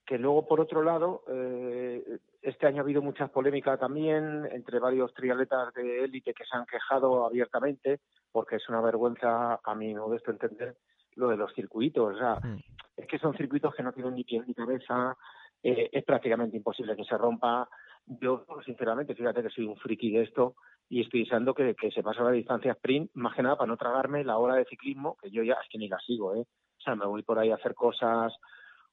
que 0.06 0.18
luego, 0.18 0.48
por 0.48 0.62
otro 0.62 0.84
lado, 0.84 1.24
eh, 1.28 2.20
este 2.42 2.68
año 2.68 2.78
ha 2.78 2.82
habido 2.82 3.02
muchas 3.02 3.30
polémicas 3.32 3.80
también 3.80 4.48
entre 4.52 4.80
varios 4.80 5.14
triatletas 5.14 5.74
de 5.74 6.04
élite 6.04 6.34
que 6.34 6.46
se 6.46 6.56
han 6.56 6.66
quejado 6.66 7.26
abiertamente, 7.26 8.02
porque 8.32 8.58
es 8.58 8.70
una 8.70 8.82
vergüenza, 8.82 9.60
a 9.64 9.76
mi 9.76 9.94
modesto 9.96 10.32
entender, 10.32 10.78
lo 11.16 11.30
de 11.30 11.38
los 11.38 11.54
circuitos. 11.54 12.16
O 12.16 12.18
sea, 12.18 12.36
mm. 12.36 12.60
es 12.98 13.08
que 13.08 13.18
son 13.18 13.36
circuitos 13.36 13.74
que 13.74 13.82
no 13.82 13.94
tienen 13.94 14.14
ni 14.14 14.24
pie 14.24 14.44
ni 14.46 14.54
cabeza, 14.54 15.18
eh, 15.64 15.90
es 15.92 16.04
prácticamente 16.04 16.58
imposible 16.58 16.96
que 16.96 17.04
se 17.04 17.18
rompa. 17.18 17.68
Yo, 18.06 18.46
sinceramente, 18.64 19.16
fíjate 19.16 19.42
que 19.42 19.50
soy 19.50 19.66
un 19.66 19.78
friki 19.78 20.12
de 20.12 20.22
esto 20.22 20.56
y 20.88 21.02
estoy 21.02 21.22
deseando 21.22 21.56
que, 21.56 21.74
que 21.74 21.90
se 21.90 22.04
pase 22.04 22.20
a 22.20 22.26
la 22.26 22.32
distancia 22.32 22.74
sprint, 22.74 23.10
más 23.16 23.36
que 23.36 23.42
nada 23.42 23.58
para 23.58 23.68
no 23.68 23.78
tragarme 23.78 24.24
la 24.24 24.38
hora 24.38 24.56
de 24.56 24.66
ciclismo, 24.66 25.18
que 25.20 25.32
yo 25.32 25.42
ya 25.42 25.54
es 25.54 25.68
que 25.72 25.80
ni 25.80 25.88
la 25.88 25.98
sigo, 25.98 26.36
¿eh? 26.36 26.46
O 26.78 26.82
sea, 26.82 26.94
me 26.94 27.08
voy 27.08 27.24
por 27.24 27.40
ahí 27.40 27.50
a 27.50 27.56
hacer 27.56 27.74
cosas, 27.74 28.32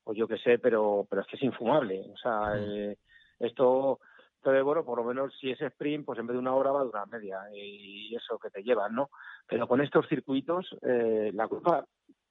o 0.04 0.12
yo 0.14 0.26
qué 0.26 0.38
sé, 0.38 0.58
pero, 0.58 1.06
pero 1.08 1.22
es 1.22 1.28
que 1.28 1.36
es 1.36 1.42
infumable. 1.42 2.04
O 2.12 2.16
sea, 2.16 2.54
mm. 2.54 2.64
eh, 2.64 2.96
esto, 3.40 4.00
entonces, 4.42 4.64
bueno, 4.64 4.84
por 4.84 4.98
lo 4.98 5.04
menos 5.04 5.32
si 5.38 5.50
es 5.50 5.60
sprint, 5.60 6.04
pues 6.04 6.18
en 6.18 6.26
vez 6.26 6.34
de 6.34 6.40
una 6.40 6.54
hora 6.54 6.72
va 6.72 6.80
a 6.80 6.84
durar 6.84 7.08
media 7.08 7.38
y 7.54 8.14
eso 8.14 8.38
que 8.38 8.50
te 8.50 8.62
llevan, 8.62 8.94
¿no? 8.94 9.10
Pero 9.46 9.68
con 9.68 9.80
estos 9.80 10.08
circuitos, 10.08 10.66
eh, 10.82 11.30
la 11.32 11.46
culpa, 11.46 11.84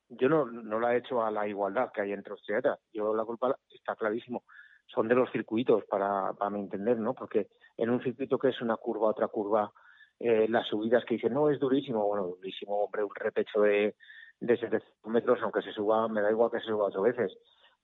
yo 0.10 0.28
no, 0.28 0.46
no 0.46 0.80
la 0.80 0.94
he 0.94 0.98
hecho 0.98 1.24
a 1.24 1.32
la 1.32 1.48
igualdad 1.48 1.90
que 1.94 2.02
hay 2.02 2.12
entre 2.12 2.32
los 2.32 2.42
triatletas. 2.44 2.80
Yo 2.94 3.16
la 3.16 3.24
culpa 3.24 3.56
está 3.70 3.96
clarísimo. 3.96 4.44
Son 4.88 5.08
de 5.08 5.16
los 5.16 5.32
circuitos, 5.32 5.86
para, 5.86 6.34
para 6.34 6.52
mi 6.52 6.60
entender, 6.60 6.98
¿no? 6.98 7.14
Porque 7.14 7.48
en 7.78 7.90
un 7.90 8.04
circuito 8.04 8.38
que 8.38 8.50
es 8.50 8.62
una 8.62 8.76
curva, 8.76 9.08
otra 9.08 9.30
curva, 9.30 9.72
eh, 10.20 10.48
las 10.50 10.68
subidas 10.68 11.06
que 11.06 11.16
dicen, 11.16 11.34
no, 11.34 11.50
es 11.50 11.60
durísimo, 11.60 12.06
bueno, 12.06 12.28
durísimo, 12.28 12.84
hombre, 12.84 13.06
un 13.06 13.16
repecho 13.16 13.62
de, 13.62 13.96
de 14.42 14.58
700 14.58 15.14
metros, 15.14 15.40
aunque 15.42 15.62
se 15.62 15.72
suba, 15.72 16.10
me 16.10 16.22
da 16.22 16.30
igual 16.30 16.52
que 16.52 16.60
se 16.60 16.66
suba 16.66 16.88
ocho 16.88 17.02
veces 17.02 17.32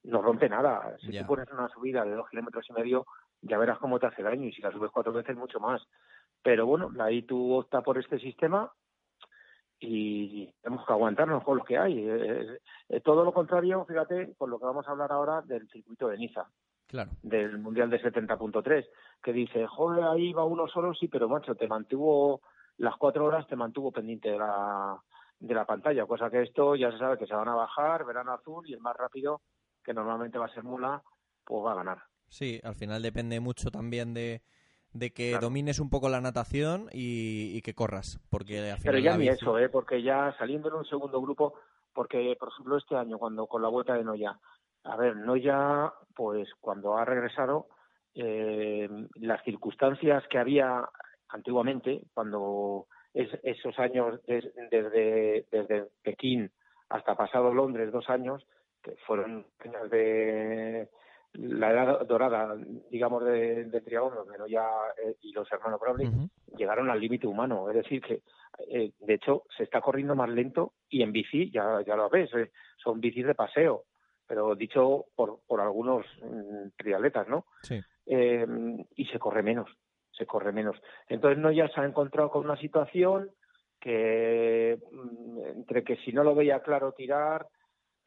no 0.04 0.22
rompe 0.22 0.50
nada. 0.50 0.96
Si 1.00 1.18
tú 1.18 1.26
pones 1.26 1.52
una 1.52 1.68
subida 1.70 2.04
de 2.04 2.16
dos 2.16 2.30
kilómetros 2.30 2.66
y 2.70 2.74
medio, 2.74 3.06
ya 3.42 3.58
verás 3.58 3.80
cómo 3.80 4.00
te 4.00 4.08
hace 4.08 4.24
daño 4.24 4.48
y 4.48 4.54
si 4.54 4.62
la 4.62 4.72
subes 4.72 4.92
cuatro 4.92 5.14
veces, 5.14 5.36
mucho 5.36 5.60
más. 5.60 5.82
Pero 6.42 6.66
bueno, 6.66 6.92
ahí 7.00 7.24
tú 7.24 7.54
optas 7.54 7.84
por 7.84 7.98
este 7.98 8.20
sistema 8.20 8.72
y 9.80 10.52
tenemos 10.62 10.86
que 10.86 10.94
aguantarnos 10.94 11.44
con 11.44 11.58
lo 11.58 11.64
que 11.64 11.78
hay. 11.78 12.00
Eh, 12.00 12.60
eh, 12.90 13.02
todo 13.02 13.24
lo 13.24 13.34
contrario, 13.34 13.86
fíjate, 13.86 14.34
con 14.38 14.50
lo 14.50 14.60
que 14.60 14.66
vamos 14.66 14.88
a 14.88 14.92
hablar 14.92 15.12
ahora 15.12 15.42
del 15.42 15.68
circuito 15.70 16.08
de 16.08 16.18
Niza. 16.18 16.48
Claro. 16.88 17.12
Del 17.22 17.60
Mundial 17.60 17.90
de 17.90 18.02
70.3, 18.02 18.88
que 19.22 19.34
dice, 19.34 19.68
joder, 19.68 20.06
ahí 20.06 20.32
va 20.32 20.46
uno 20.46 20.68
solo, 20.68 20.94
sí, 20.94 21.10
pero 21.10 21.28
macho, 21.28 21.56
te 21.56 21.68
mantuvo 21.68 22.42
las 22.78 22.96
cuatro 22.96 23.26
horas, 23.26 23.46
te 23.48 23.58
mantuvo 23.58 23.92
pendiente 23.92 24.30
de 24.30 24.38
la, 24.38 24.98
de 25.40 25.54
la 25.54 25.66
pantalla, 25.66 26.06
cosa 26.06 26.30
que 26.30 26.44
esto 26.44 26.76
ya 26.76 26.92
se 26.92 26.98
sabe 26.98 27.18
que 27.18 27.28
se 27.28 27.36
van 27.36 27.50
a 27.50 27.56
bajar, 27.56 28.06
verano 28.06 28.32
azul 28.32 28.68
y 28.68 28.74
el 28.74 28.80
más 28.80 28.96
rápido 28.96 29.42
que 29.88 29.94
normalmente 29.94 30.38
va 30.38 30.48
a 30.48 30.54
ser 30.54 30.66
mula, 30.66 31.02
pues 31.46 31.66
va 31.66 31.72
a 31.72 31.76
ganar. 31.76 31.98
Sí, 32.28 32.60
al 32.62 32.76
final 32.76 33.02
depende 33.02 33.40
mucho 33.40 33.72
también 33.72 34.14
de, 34.14 34.42
que 35.16 35.38
domines 35.40 35.80
un 35.80 35.90
poco 35.90 36.10
la 36.10 36.20
natación 36.20 36.90
y, 36.92 37.62
que 37.62 37.74
corras. 37.74 38.20
Porque 38.30 38.76
Pero 38.84 39.00
ya 39.00 39.18
ni 39.18 39.30
eso, 39.30 39.58
¿eh? 39.58 39.70
porque 39.70 40.04
ya 40.04 40.36
saliendo 40.38 40.68
en 40.68 40.76
un 40.76 40.86
segundo 40.86 41.22
grupo, 41.22 41.54
porque 41.94 42.36
por 42.38 42.50
ejemplo 42.50 42.76
este 42.76 42.98
año, 42.98 43.18
cuando 43.18 43.48
con 43.48 43.62
la 43.62 43.70
vuelta 43.70 43.94
de 43.94 44.04
Noya, 44.04 44.38
a 44.84 44.98
ver, 44.98 45.16
Noya, 45.16 45.94
pues 46.14 46.50
cuando 46.60 46.98
ha 46.98 47.06
regresado, 47.06 47.68
eh, 48.14 48.90
las 49.16 49.42
circunstancias 49.46 50.26
que 50.30 50.38
había 50.38 50.84
antiguamente, 51.30 52.02
cuando 52.14 52.88
es, 53.14 53.30
esos 53.42 53.80
años 53.80 54.20
desde, 54.28 55.46
desde 55.50 55.88
Pekín 56.04 56.52
hasta 56.90 57.16
pasado 57.16 57.54
Londres, 57.54 57.90
dos 57.90 58.10
años, 58.10 58.46
fueron 59.06 59.46
años 59.60 59.90
de 59.90 60.90
la 61.34 61.72
edad 61.72 62.08
dorada, 62.08 62.56
digamos, 62.90 63.24
de, 63.24 63.66
de 63.66 63.82
Triagono, 63.82 64.26
ya 64.48 64.68
eh, 65.04 65.16
y 65.22 65.32
los 65.34 65.52
hermanos 65.52 65.80
Bradley, 65.80 66.10
llegaron 66.56 66.90
al 66.90 67.00
límite 67.00 67.28
humano. 67.28 67.70
Es 67.70 67.76
decir, 67.76 68.02
que 68.02 68.22
eh, 68.70 68.92
de 69.00 69.14
hecho 69.14 69.44
se 69.56 69.64
está 69.64 69.82
corriendo 69.82 70.16
más 70.16 70.30
lento 70.30 70.74
y 70.90 71.04
en 71.04 71.12
bici, 71.12 71.52
ya, 71.52 71.82
ya 71.86 71.96
lo 71.96 72.10
ves, 72.10 72.34
eh, 72.34 72.52
son 72.78 73.00
bicis 73.00 73.26
de 73.26 73.36
paseo, 73.36 73.84
pero 74.26 74.56
dicho 74.56 75.06
por, 75.16 75.42
por 75.46 75.62
algunos 75.62 76.06
mm, 76.24 76.70
triatletas, 76.76 77.28
¿no? 77.28 77.46
Sí. 77.62 77.80
y 78.08 79.06
se 79.06 79.20
corre 79.20 79.44
menos, 79.44 79.70
se 80.12 80.26
corre 80.26 80.52
menos. 80.52 80.78
Entonces, 81.08 81.38
no 81.38 81.52
ya 81.52 81.68
se 81.68 81.82
ha 81.82 81.86
encontrado 81.86 82.32
con 82.32 82.46
una 82.46 82.58
situación 82.58 83.30
que 83.80 84.80
mm, 84.92 85.40
entre 85.56 85.84
que 85.84 85.98
si 85.98 86.12
no 86.14 86.24
lo 86.24 86.34
veía 86.34 86.62
claro 86.62 86.94
tirar, 86.94 87.46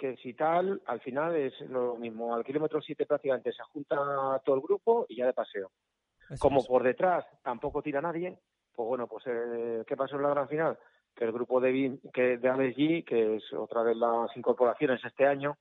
que 0.00 0.16
si 0.16 0.33
tal, 0.33 0.80
al 0.87 1.00
final 1.00 1.37
es 1.37 1.61
lo 1.69 1.97
mismo. 1.97 2.35
Al 2.35 2.42
kilómetro 2.42 2.80
7 2.80 3.04
prácticamente 3.04 3.52
se 3.52 3.62
junta 3.64 4.40
todo 4.42 4.57
el 4.57 4.62
grupo 4.62 5.04
y 5.11 5.16
ya 5.16 5.26
de 5.26 5.35
paseo. 5.35 5.71
Como 6.38 6.64
por 6.64 6.83
detrás 6.83 7.26
tampoco 7.42 7.83
tira 7.83 8.00
nadie, 8.00 8.38
pues 8.75 8.88
bueno, 8.88 9.07
pues 9.07 9.25
eh, 9.26 9.85
¿qué 9.87 9.97
pasó 9.97 10.16
en 10.16 10.23
la 10.23 10.30
gran 10.30 10.49
final? 10.49 10.78
Que 11.14 11.25
el 11.25 11.33
grupo 11.33 11.61
de, 11.61 11.99
que, 12.14 12.38
de 12.38 12.49
Alex 12.49 12.78
G, 12.78 13.04
que 13.04 13.37
es 13.37 13.52
otra 13.52 13.85
de 13.85 13.95
las 13.95 14.35
incorporaciones 14.37 15.04
este 15.04 15.26
año, 15.26 15.59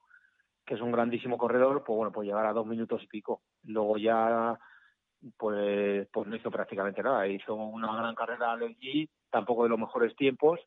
que 0.64 0.74
es 0.74 0.80
un 0.80 0.92
grandísimo 0.92 1.36
corredor, 1.36 1.84
pues 1.84 1.96
bueno, 1.96 2.10
pues 2.10 2.26
llegar 2.26 2.46
a 2.46 2.54
dos 2.54 2.66
minutos 2.66 3.02
y 3.02 3.08
pico. 3.08 3.42
Luego 3.64 3.98
ya, 3.98 4.58
pues, 5.36 6.08
pues 6.10 6.26
no 6.28 6.36
hizo 6.36 6.50
prácticamente 6.50 7.02
nada. 7.02 7.26
Hizo 7.26 7.54
una 7.54 7.94
gran 7.94 8.14
carrera 8.14 8.52
Alex 8.52 8.78
G, 8.80 9.10
tampoco 9.28 9.64
de 9.64 9.68
los 9.68 9.78
mejores 9.78 10.16
tiempos, 10.16 10.60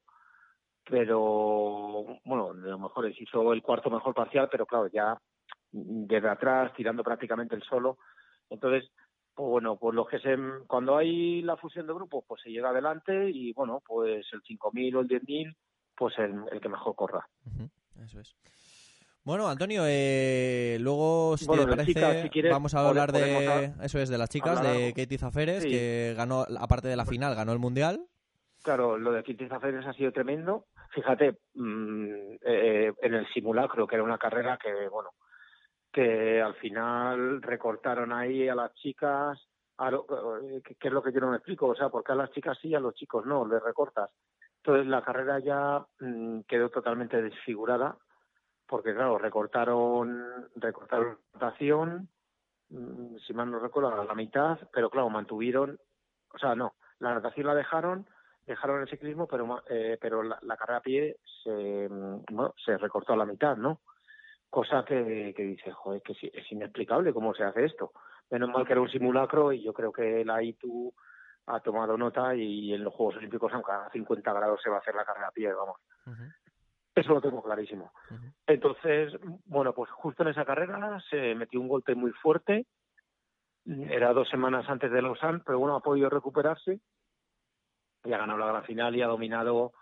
pero 0.90 2.20
bueno, 2.26 2.54
de 2.54 2.70
lo 2.70 2.80
mejor 2.80 3.10
hizo 3.10 3.54
el 3.54 3.62
cuarto 3.62 3.90
mejor 3.90 4.14
parcial, 4.14 4.50
pero 4.52 4.66
claro, 4.66 4.88
ya 4.88 5.18
desde 5.72 6.30
atrás, 6.30 6.74
tirando 6.76 7.04
prácticamente 7.04 7.56
el 7.56 7.64
solo. 7.64 7.98
Entonces, 8.50 8.90
pues 9.34 9.50
bueno, 9.50 9.78
pues 9.78 9.96
lo 9.96 10.06
que 10.06 10.20
se, 10.20 10.38
cuando 10.68 10.96
hay 10.98 11.42
la 11.42 11.58
fusión 11.58 11.88
de 11.88 11.94
grupos, 11.94 12.24
pues 12.28 12.42
se 12.44 12.52
llega 12.52 12.70
adelante 12.70 13.30
y 13.30 13.52
bueno, 13.54 13.82
pues 13.86 14.26
el 14.32 14.42
5.000 14.44 14.96
o 14.96 15.00
el 15.02 15.08
10.000, 15.08 15.56
pues 15.96 16.20
el, 16.20 16.44
el, 16.52 16.62
que 16.62 16.70
mejor 16.70 16.96
corra. 16.96 17.28
Eso 18.04 18.20
es. 18.20 18.36
Bueno, 19.24 19.48
Antonio, 19.48 19.84
eh, 19.88 20.78
luego, 20.82 21.38
si 21.38 21.48
te 21.48 21.66
parece, 21.66 22.50
vamos 22.52 22.76
a 22.76 22.88
hablar 22.88 23.14
de, 23.14 23.74
eso 23.82 23.98
es, 24.00 24.10
de 24.10 24.18
las 24.18 24.30
chicas, 24.30 24.62
de 24.62 24.94
Katie 24.94 25.18
Zaferes, 25.18 25.64
que 25.64 26.14
ganó, 26.18 26.46
aparte 26.60 26.90
de 26.90 26.98
la 26.98 27.06
final, 27.06 27.34
ganó 27.34 27.54
el 27.54 27.60
Mundial. 27.60 28.06
Claro, 28.64 28.98
lo 28.98 29.14
de 29.14 29.24
Katie 29.24 29.48
Zaferes 29.48 29.86
ha 29.86 29.94
sido 29.94 30.12
tremendo 30.12 30.66
fíjate, 30.94 31.40
mm, 31.56 32.36
eh, 32.42 32.94
en 33.02 33.14
el 33.14 33.28
simulacro, 33.34 33.88
que 33.88 33.96
era 33.96 34.04
una 34.04 34.18
carrera 34.18 34.58
que, 34.58 34.88
bueno, 34.88 35.12
que 35.92 36.42
al 36.42 36.56
final 36.56 37.42
recortaron 37.42 38.14
ahí 38.14 38.48
a 38.48 38.56
las 38.56 38.74
chicas, 38.76 39.40
a 39.78 39.90
eh, 39.90 40.62
que 40.64 40.88
es 40.88 40.94
lo 40.94 41.02
que 41.02 41.12
yo 41.12 41.20
no 41.20 41.32
me 41.32 41.38
explico, 41.38 41.68
o 41.68 41.76
sea, 41.76 41.90
porque 41.90 42.12
a 42.12 42.16
las 42.16 42.32
chicas 42.32 42.58
sí, 42.62 42.74
a 42.74 42.80
los 42.80 42.96
chicos 42.96 43.26
no, 43.26 43.46
les 43.48 43.62
recortas. 43.62 44.10
Entonces 44.58 44.88
la 44.88 45.04
carrera 45.04 45.40
ya 45.40 45.86
mm, 46.00 46.42
quedó 46.48 46.70
totalmente 46.70 47.22
desfigurada, 47.22 47.98
porque 48.68 48.94
claro, 48.94 49.18
recortaron, 49.18 50.50
recortaron 50.56 51.18
rotación, 51.34 52.10
mm, 52.70 53.18
si 53.26 53.34
mal 53.34 53.52
no 53.52 53.60
recuerdo, 53.60 53.90
a 53.90 54.06
la 54.06 54.16
mitad, 54.16 54.58
pero 54.72 54.90
claro, 54.90 55.10
mantuvieron, 55.10 55.80
o 56.34 56.38
sea, 56.38 56.56
no, 56.56 56.76
la 57.00 57.14
natación 57.14 57.48
la 57.48 57.56
dejaron, 57.56 58.08
dejaron 58.46 58.82
el 58.82 58.90
ciclismo, 58.90 59.28
pero 59.28 59.62
eh, 59.70 59.98
pero 60.00 60.24
la, 60.24 60.58
carrera 60.58 60.78
a 60.78 60.82
pie 60.82 61.18
se, 61.44 61.88
bueno, 61.90 62.54
se 62.64 62.78
recortó 62.78 63.14
a 63.14 63.18
la 63.18 63.26
mitad, 63.26 63.56
¿no? 63.58 63.82
Cosa 64.50 64.84
que, 64.86 65.34
que 65.36 65.44
dice, 65.44 65.72
joder, 65.72 66.02
que 66.02 66.14
es 66.14 66.52
inexplicable 66.52 67.14
cómo 67.14 67.34
se 67.34 67.44
hace 67.44 67.66
esto. 67.66 67.92
Menos 68.30 68.50
mal 68.50 68.66
que 68.66 68.74
era 68.74 68.82
un 68.82 68.90
simulacro 68.90 69.52
y 69.52 69.64
yo 69.64 69.74
creo 69.74 69.92
que 69.92 70.24
la 70.24 70.44
ITU 70.44 70.94
ha 71.48 71.60
tomado 71.60 71.98
nota 71.98 72.36
y 72.36 72.74
en 72.74 72.84
los 72.84 72.94
Juegos 72.94 73.18
Olímpicos, 73.18 73.52
aunque 73.54 73.72
a 73.72 73.90
50 73.92 74.34
grados 74.34 74.62
se 74.62 74.70
va 74.70 74.78
a 74.78 74.80
hacer 74.80 74.96
la 74.96 75.06
carrera 75.06 75.28
a 75.28 75.32
pie, 75.32 75.54
vamos. 75.54 75.78
Eso 76.96 77.14
lo 77.14 77.22
tengo 77.22 77.42
clarísimo. 77.42 77.92
Entonces, 78.46 79.14
bueno, 79.46 79.74
pues 79.74 79.90
justo 79.92 80.24
en 80.24 80.30
esa 80.30 80.46
carrera 80.46 81.02
se 81.10 81.36
metió 81.36 81.60
un 81.60 81.68
golpe 81.68 81.96
muy 81.96 82.12
fuerte. 82.12 82.68
Era 83.66 84.14
dos 84.14 84.30
semanas 84.30 84.70
antes 84.70 84.92
de 84.92 85.02
Lausanne, 85.02 85.42
pero 85.46 85.60
bueno, 85.60 85.76
ha 85.76 85.82
podido 85.82 86.10
recuperarse 86.10 86.80
y 88.04 88.14
ha 88.14 88.18
ganado 88.18 88.40
la 88.40 88.48
gran 88.48 88.64
final 88.64 88.96
y 88.96 89.02
ha 89.02 89.08
dominado 89.08 89.74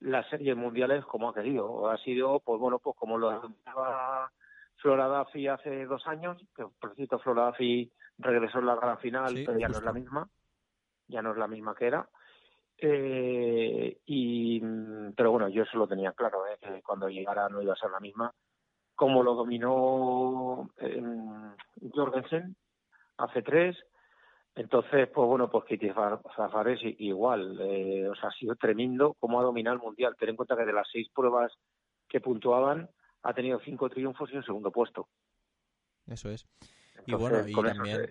las 0.00 0.28
series 0.28 0.56
mundiales 0.56 1.04
como 1.04 1.28
ha 1.28 1.34
querido. 1.34 1.88
Ha 1.88 1.98
sido, 1.98 2.40
pues 2.40 2.60
bueno, 2.60 2.78
pues 2.78 2.96
como 2.96 3.18
lo 3.18 3.30
dominaba 3.30 4.30
Flora 4.76 5.06
Duffy 5.06 5.46
hace 5.46 5.84
dos 5.86 6.06
años, 6.06 6.42
que 6.56 6.64
por 6.80 6.94
cierto 6.94 7.18
Flora 7.20 7.46
Duffy 7.46 7.90
regresó 8.18 8.58
en 8.58 8.66
la 8.66 8.76
gran 8.76 8.98
final, 8.98 9.34
pero 9.46 9.58
ya 9.58 9.68
no 9.68 9.78
es 9.78 9.84
la 9.84 9.92
misma, 9.92 10.28
ya 11.06 11.22
no 11.22 11.32
es 11.32 11.38
la 11.38 11.46
misma 11.46 11.74
que 11.74 11.86
era. 11.86 12.08
Eh, 12.78 14.00
y, 14.06 14.60
pero 15.14 15.30
bueno, 15.30 15.48
yo 15.48 15.62
eso 15.62 15.78
lo 15.78 15.86
tenía 15.86 16.12
claro, 16.12 16.46
¿eh? 16.48 16.58
que 16.60 16.82
cuando 16.82 17.08
llegara 17.08 17.48
no 17.48 17.62
iba 17.62 17.74
a 17.74 17.76
ser 17.76 17.90
la 17.90 18.00
misma. 18.00 18.32
Como 18.96 19.22
lo 19.22 19.34
dominó 19.34 20.68
eh, 20.78 21.02
Jorgensen 21.94 22.56
hace 23.18 23.42
tres, 23.42 23.76
entonces, 24.54 25.08
pues 25.08 25.26
bueno, 25.26 25.50
pues 25.50 25.64
Kitty 25.64 25.90
Zafares 25.90 26.80
igual, 26.98 27.58
eh, 27.60 28.08
o 28.08 28.14
sea, 28.14 28.28
ha 28.28 28.32
sido 28.32 28.54
tremendo 28.56 29.16
cómo 29.18 29.40
ha 29.40 29.44
dominado 29.44 29.76
el 29.76 29.82
Mundial. 29.82 30.16
Ten 30.18 30.30
en 30.30 30.36
cuenta 30.36 30.56
que 30.56 30.64
de 30.64 30.72
las 30.72 30.88
seis 30.92 31.08
pruebas 31.14 31.52
que 32.08 32.20
puntuaban, 32.20 32.90
ha 33.22 33.32
tenido 33.32 33.60
cinco 33.64 33.88
triunfos 33.88 34.30
y 34.32 34.36
un 34.36 34.44
segundo 34.44 34.70
puesto. 34.70 35.08
Eso 36.06 36.28
es 36.28 36.46
y 37.06 37.14
bueno, 37.14 37.46
y 37.46 37.54
también, 37.54 38.10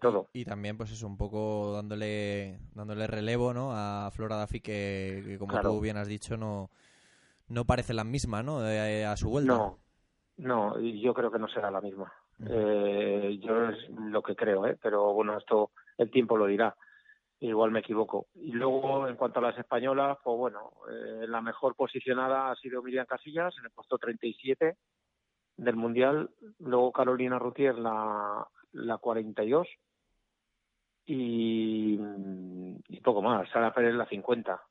todo. 0.00 0.28
Y, 0.32 0.44
también, 0.44 0.76
pues 0.76 0.90
es 0.92 1.02
un 1.02 1.16
poco 1.16 1.72
dándole 1.72 2.58
dándole 2.74 3.06
relevo 3.06 3.52
¿no? 3.52 3.70
a 3.72 4.10
Flora 4.12 4.40
Duffy, 4.40 4.60
que, 4.60 5.36
como 5.38 5.60
tú 5.60 5.80
bien 5.80 5.96
has 5.96 6.08
dicho, 6.08 6.36
no, 6.36 6.70
no 7.48 7.64
parece 7.64 7.94
la 7.94 8.04
misma 8.04 8.42
¿no? 8.42 8.58
a 8.58 9.16
su 9.16 9.28
vuelta. 9.28 9.52
No, 9.52 9.78
no, 10.38 10.80
yo 10.80 11.12
creo 11.14 11.30
que 11.30 11.38
no 11.38 11.48
será 11.48 11.70
la 11.70 11.80
misma. 11.80 12.12
eh, 12.46 13.38
yo 13.42 13.68
es 13.68 13.90
lo 13.90 14.22
que 14.22 14.34
creo, 14.34 14.66
¿eh? 14.66 14.78
pero 14.80 15.12
bueno, 15.12 15.36
esto 15.36 15.72
el 16.00 16.10
tiempo 16.10 16.36
lo 16.36 16.46
dirá. 16.46 16.74
Igual 17.40 17.70
me 17.70 17.80
equivoco. 17.80 18.26
Y 18.34 18.52
luego, 18.52 19.06
en 19.08 19.16
cuanto 19.16 19.38
a 19.38 19.42
las 19.42 19.58
españolas, 19.58 20.18
pues 20.22 20.36
bueno, 20.36 20.72
eh, 20.90 21.26
la 21.26 21.40
mejor 21.40 21.74
posicionada 21.74 22.50
ha 22.50 22.56
sido 22.56 22.82
Miriam 22.82 23.06
Casillas 23.06 23.56
en 23.58 23.64
el 23.64 23.70
puesto 23.70 23.98
37 23.98 24.76
del 25.56 25.76
Mundial, 25.76 26.30
luego 26.58 26.92
Carolina 26.92 27.38
Rutier 27.38 27.78
la, 27.78 28.46
la 28.72 28.98
42 28.98 29.68
y, 31.06 31.98
y 32.88 33.00
poco 33.00 33.20
más, 33.20 33.48
Sara 33.50 33.72
Pérez 33.74 33.94
la 33.94 34.06
50. 34.06 34.62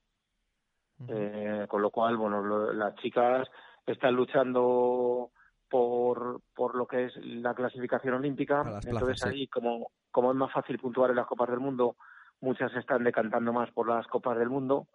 eh, 1.10 1.66
con 1.68 1.82
lo 1.82 1.92
cual, 1.92 2.18
bueno, 2.18 2.74
las 2.74 2.96
chicas 2.96 3.48
están 3.86 4.16
luchando 4.16 5.32
por, 5.70 6.42
por 6.56 6.76
lo 6.76 6.88
que 6.88 7.06
es 7.06 7.16
la 7.18 7.54
clasificación 7.54 8.16
olímpica, 8.16 8.80
entonces 8.86 9.24
ahí 9.24 9.48
como, 9.48 9.92
como 10.12 10.32
es 10.32 10.38
más 10.38 10.52
fácil 10.52 10.80
puntuar 10.80 11.12
en 11.12 11.18
las 11.18 11.28
Copas 11.28 11.50
del 11.50 11.60
Mundo, 11.60 11.96
muchas 12.42 12.74
están 12.76 13.04
decantando 13.04 13.54
más 13.54 13.72
por 13.72 13.88
las 13.88 14.08
Copas 14.08 14.38
del 14.38 14.50
Mundo 14.50 14.88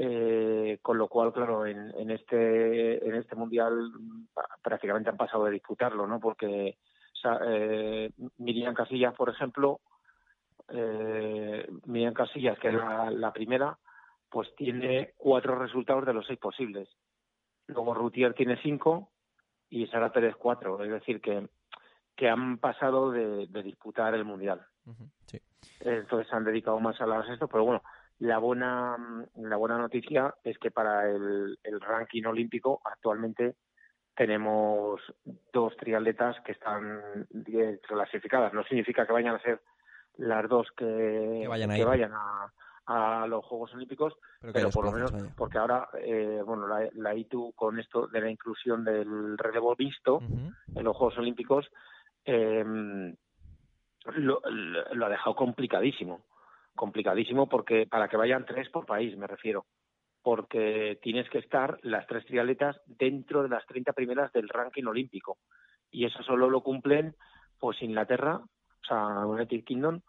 eh, 0.00 0.78
con 0.80 0.96
lo 0.96 1.08
cual, 1.08 1.32
claro, 1.32 1.66
en, 1.66 1.92
en, 1.96 2.12
este 2.12 3.04
en 3.04 3.16
este 3.16 3.34
mundial 3.34 3.90
prácticamente 4.62 5.10
han 5.10 5.16
pasado 5.16 5.46
de 5.46 5.50
disputarlo, 5.50 6.06
¿no? 6.06 6.20
Porque 6.20 6.78
eh, 7.44 8.10
Miriam 8.36 8.74
Casillas, 8.74 9.12
por 9.16 9.28
ejemplo, 9.28 9.80
eh, 10.68 11.68
Miriam 11.86 12.14
Casillas, 12.14 12.60
que 12.60 12.68
es 12.68 12.74
la, 12.74 13.32
primera, 13.32 13.76
pues 14.30 14.54
tiene 14.54 15.14
cuatro 15.16 15.58
resultados 15.58 16.06
de 16.06 16.14
los 16.14 16.24
seis 16.28 16.38
posibles. 16.38 16.88
Luego 17.66 17.92
Rutier 17.92 18.34
tiene 18.34 18.56
cinco 18.62 19.10
y 19.70 19.86
Sara 19.88 20.12
Pérez 20.12 20.36
cuatro. 20.36 20.82
Es 20.82 20.90
decir, 20.90 21.20
que, 21.20 21.48
que 22.16 22.28
han 22.28 22.58
pasado 22.58 23.10
de, 23.10 23.46
disputar 23.62 24.14
el 24.14 24.24
mundial. 24.24 24.66
sí. 25.26 25.40
Entonces 25.80 26.28
se 26.28 26.36
han 26.36 26.44
dedicado 26.44 26.78
más 26.80 27.00
a 27.00 27.06
las 27.06 27.28
esto, 27.28 27.48
pero 27.48 27.64
bueno, 27.64 27.82
la 28.18 28.38
buena, 28.38 28.96
la 29.36 29.56
buena 29.56 29.78
noticia 29.78 30.34
es 30.42 30.58
que 30.58 30.70
para 30.70 31.08
el, 31.08 31.56
ranking 31.80 32.24
olímpico 32.24 32.80
actualmente 32.84 33.56
tenemos 34.14 35.00
dos 35.52 35.76
triatletas 35.76 36.36
que 36.44 36.52
están 36.52 37.26
clasificadas. 37.86 38.52
No 38.52 38.64
significa 38.64 39.06
que 39.06 39.12
vayan 39.12 39.36
a 39.36 39.42
ser 39.42 39.60
las 40.16 40.48
dos 40.48 40.68
que, 40.76 41.46
vayan, 41.48 41.70
a, 42.12 42.52
los 43.26 43.44
Juegos 43.44 43.74
Olímpicos, 43.74 44.14
pero, 44.52 44.70
por 44.70 44.84
lo 44.84 44.92
menos, 44.92 45.12
porque 45.36 45.58
ahora, 45.58 45.88
eh, 46.00 46.40
bueno, 46.44 46.66
la, 46.66 46.88
la, 46.94 47.14
ITU 47.14 47.52
con 47.54 47.78
esto 47.78 48.06
de 48.06 48.20
la 48.20 48.30
inclusión 48.30 48.84
del 48.84 49.36
relevo 49.36 49.76
visto 49.76 50.20
en 50.20 50.84
los 50.84 50.96
Juegos 50.96 51.18
Olímpicos 51.18 51.68
eh, 52.24 52.64
lo, 54.14 54.40
ha 54.42 55.08
dejado 55.08 55.34
complicadísimo. 55.34 56.24
Complicadísimo 56.74 57.48
porque 57.48 57.86
para 57.86 58.08
que 58.08 58.16
vayan 58.16 58.46
tres 58.46 58.68
por 58.70 58.86
país, 58.86 59.16
me 59.16 59.26
refiero, 59.26 59.66
porque 60.22 60.98
tienes 61.02 61.28
que 61.30 61.38
estar 61.38 61.78
las 61.82 62.06
tres 62.06 62.24
triatletas 62.26 62.80
dentro 62.86 63.42
de 63.42 63.48
las 63.48 63.66
30 63.66 63.92
primeras 63.92 64.32
del 64.32 64.48
ranking 64.48 64.84
olímpico. 64.84 65.38
Y 65.90 66.04
eso 66.04 66.22
solo 66.22 66.48
lo 66.48 66.62
cumplen 66.62 67.16
pues 67.58 67.82
Inglaterra, 67.82 68.36
o 68.36 68.86
sea, 68.86 69.26
United 69.26 69.64
Kingdom, 69.64 70.00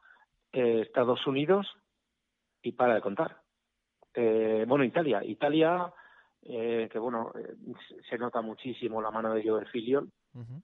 eh, 0.52 0.82
Estados 0.82 1.26
Unidos 1.26 1.68
y 2.62 2.72
para 2.72 2.96
de 2.96 3.02
contar. 3.02 3.42
Eh, 4.14 4.66
bueno, 4.68 4.84
Italia, 4.84 5.24
Italia 5.24 5.94
eh, 6.42 6.88
que 6.92 7.00
bueno, 7.00 7.32
se 8.10 8.18
nota 8.18 8.42
muchísimo 8.42 9.02
la 9.02 9.12
mano 9.12 9.34
de 9.34 9.44
Joe 9.48 9.66
Filion, 9.66 10.12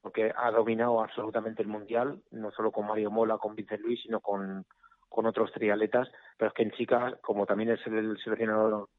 porque 0.01 0.31
ha 0.35 0.51
dominado 0.51 1.01
absolutamente 1.01 1.61
el 1.61 1.67
mundial, 1.67 2.21
no 2.31 2.51
solo 2.51 2.71
con 2.71 2.87
Mario 2.87 3.11
Mola, 3.11 3.37
con 3.37 3.55
Vincent 3.55 3.81
Luis, 3.81 4.01
sino 4.01 4.21
con, 4.21 4.65
con 5.09 5.25
otros 5.25 5.51
triatletas, 5.51 6.07
pero 6.37 6.49
es 6.49 6.55
que 6.55 6.63
en 6.63 6.71
chicas, 6.71 7.15
como 7.21 7.45
también 7.45 7.71
es 7.71 7.85
el 7.87 8.17
seleccionador, 8.23 8.89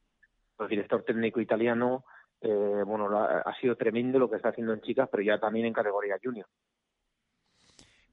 el 0.58 0.68
director 0.68 1.02
técnico 1.04 1.40
italiano, 1.40 2.04
eh, 2.40 2.82
bueno, 2.86 3.08
ha 3.18 3.54
sido 3.60 3.76
tremendo 3.76 4.18
lo 4.18 4.28
que 4.28 4.36
está 4.36 4.50
haciendo 4.50 4.74
en 4.74 4.82
chicas, 4.82 5.08
pero 5.10 5.22
ya 5.22 5.38
también 5.38 5.66
en 5.66 5.72
categoría 5.72 6.16
junior. 6.22 6.46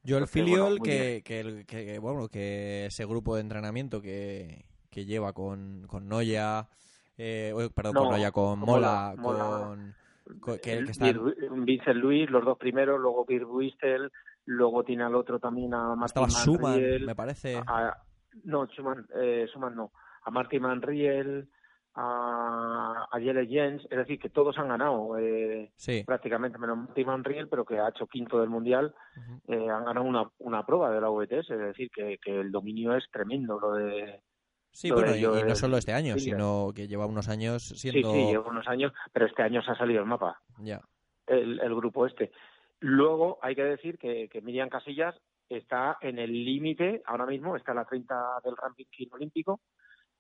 Yo 0.04 0.17
el 0.17 0.28
filial 0.28 0.80
que, 0.82 1.22
que, 1.24 2.00
bueno, 2.00 2.28
que 2.28 2.86
ese 2.88 3.06
grupo 3.06 3.36
de 3.36 3.41
entrenamiento 3.41 4.02
que, 4.02 4.65
que 4.93 5.06
lleva 5.06 5.34
con, 5.34 5.88
con 5.88 6.08
Noya, 6.08 6.67
eh, 7.17 7.53
perdón, 7.73 7.95
con 7.95 8.10
Noya, 8.12 8.32
con 8.32 8.60
Mola, 8.60 9.15
con... 9.19 9.95
que, 10.62 10.86
Vincent 11.51 11.97
Luis, 11.97 12.29
los 12.29 12.45
dos 12.45 12.58
primeros, 12.58 12.99
luego 12.99 13.25
Pierre 13.25 13.45
Wistel, 13.45 14.12
luego 14.45 14.84
tiene 14.84 15.03
al 15.03 15.15
otro 15.15 15.39
también 15.39 15.73
a 15.73 15.95
Martin 15.95 16.23
Estaba 16.25 16.60
Manriel, 16.60 17.06
me 17.06 17.15
parece. 17.15 17.60
no, 18.43 18.67
Schumann, 18.67 19.08
eh, 19.15 19.47
no. 19.75 19.91
A 20.25 20.32
Martin 20.32 20.62
Manriel, 20.62 21.49
a, 21.95 23.08
a 23.12 23.19
Jelle 23.19 23.47
Jens, 23.47 23.84
es 23.89 23.97
decir, 23.97 24.19
que 24.19 24.29
todos 24.29 24.58
han 24.58 24.69
ganado 24.69 25.17
eh, 25.17 25.71
prácticamente, 26.06 26.58
menos 26.58 26.77
Martin 26.77 27.08
Manriel, 27.08 27.49
pero 27.49 27.65
que 27.65 27.79
ha 27.79 27.89
hecho 27.89 28.08
quinto 28.08 28.39
del 28.39 28.49
Mundial, 28.49 28.93
eh, 29.47 29.69
han 29.69 29.86
ganado 29.86 30.06
una, 30.06 30.29
una 30.39 30.65
prueba 30.65 30.91
de 30.91 31.01
la 31.01 31.10
VTS, 31.10 31.49
es 31.51 31.60
decir, 31.60 31.89
que, 31.91 32.17
que 32.23 32.39
el 32.39 32.51
dominio 32.51 32.95
es 32.95 33.06
tremendo 33.12 33.60
lo 33.60 33.73
de... 33.73 34.21
Sí, 34.73 34.91
bueno, 34.91 35.15
y, 35.15 35.21
no 35.21 35.55
solo 35.55 35.77
este 35.77 35.93
año, 35.93 36.17
sino 36.17 36.71
que 36.75 36.88
lleva 36.88 37.05
unos 37.05 37.29
años 37.29 37.63
siendo... 37.63 38.12
Sí, 38.12 38.19
sí, 38.19 38.31
lleva 38.31 38.49
unos 38.49 38.67
años, 38.67 38.91
pero 39.12 39.27
este 39.27 39.43
año 39.43 39.62
se 39.62 39.71
ha 39.71 39.75
salido 39.75 40.01
el 40.01 40.07
mapa. 40.07 40.41
Ya. 40.57 40.81
El, 41.27 41.59
el 41.59 41.75
grupo 41.75 42.07
este. 42.07 42.31
Luego 42.83 43.39
hay 43.41 43.55
que 43.55 43.63
decir 43.63 43.97
que, 43.97 44.27
Miriam 44.43 44.67
Casillas 44.67 45.15
está 45.47 45.97
en 46.01 46.19
el 46.19 46.33
límite, 46.33 47.01
ahora 47.05 47.25
mismo 47.25 47.55
está 47.55 47.71
en 47.71 47.77
la 47.77 47.86
30 47.86 48.41
del 48.43 48.57
ranking 48.57 49.07
olímpico, 49.09 49.62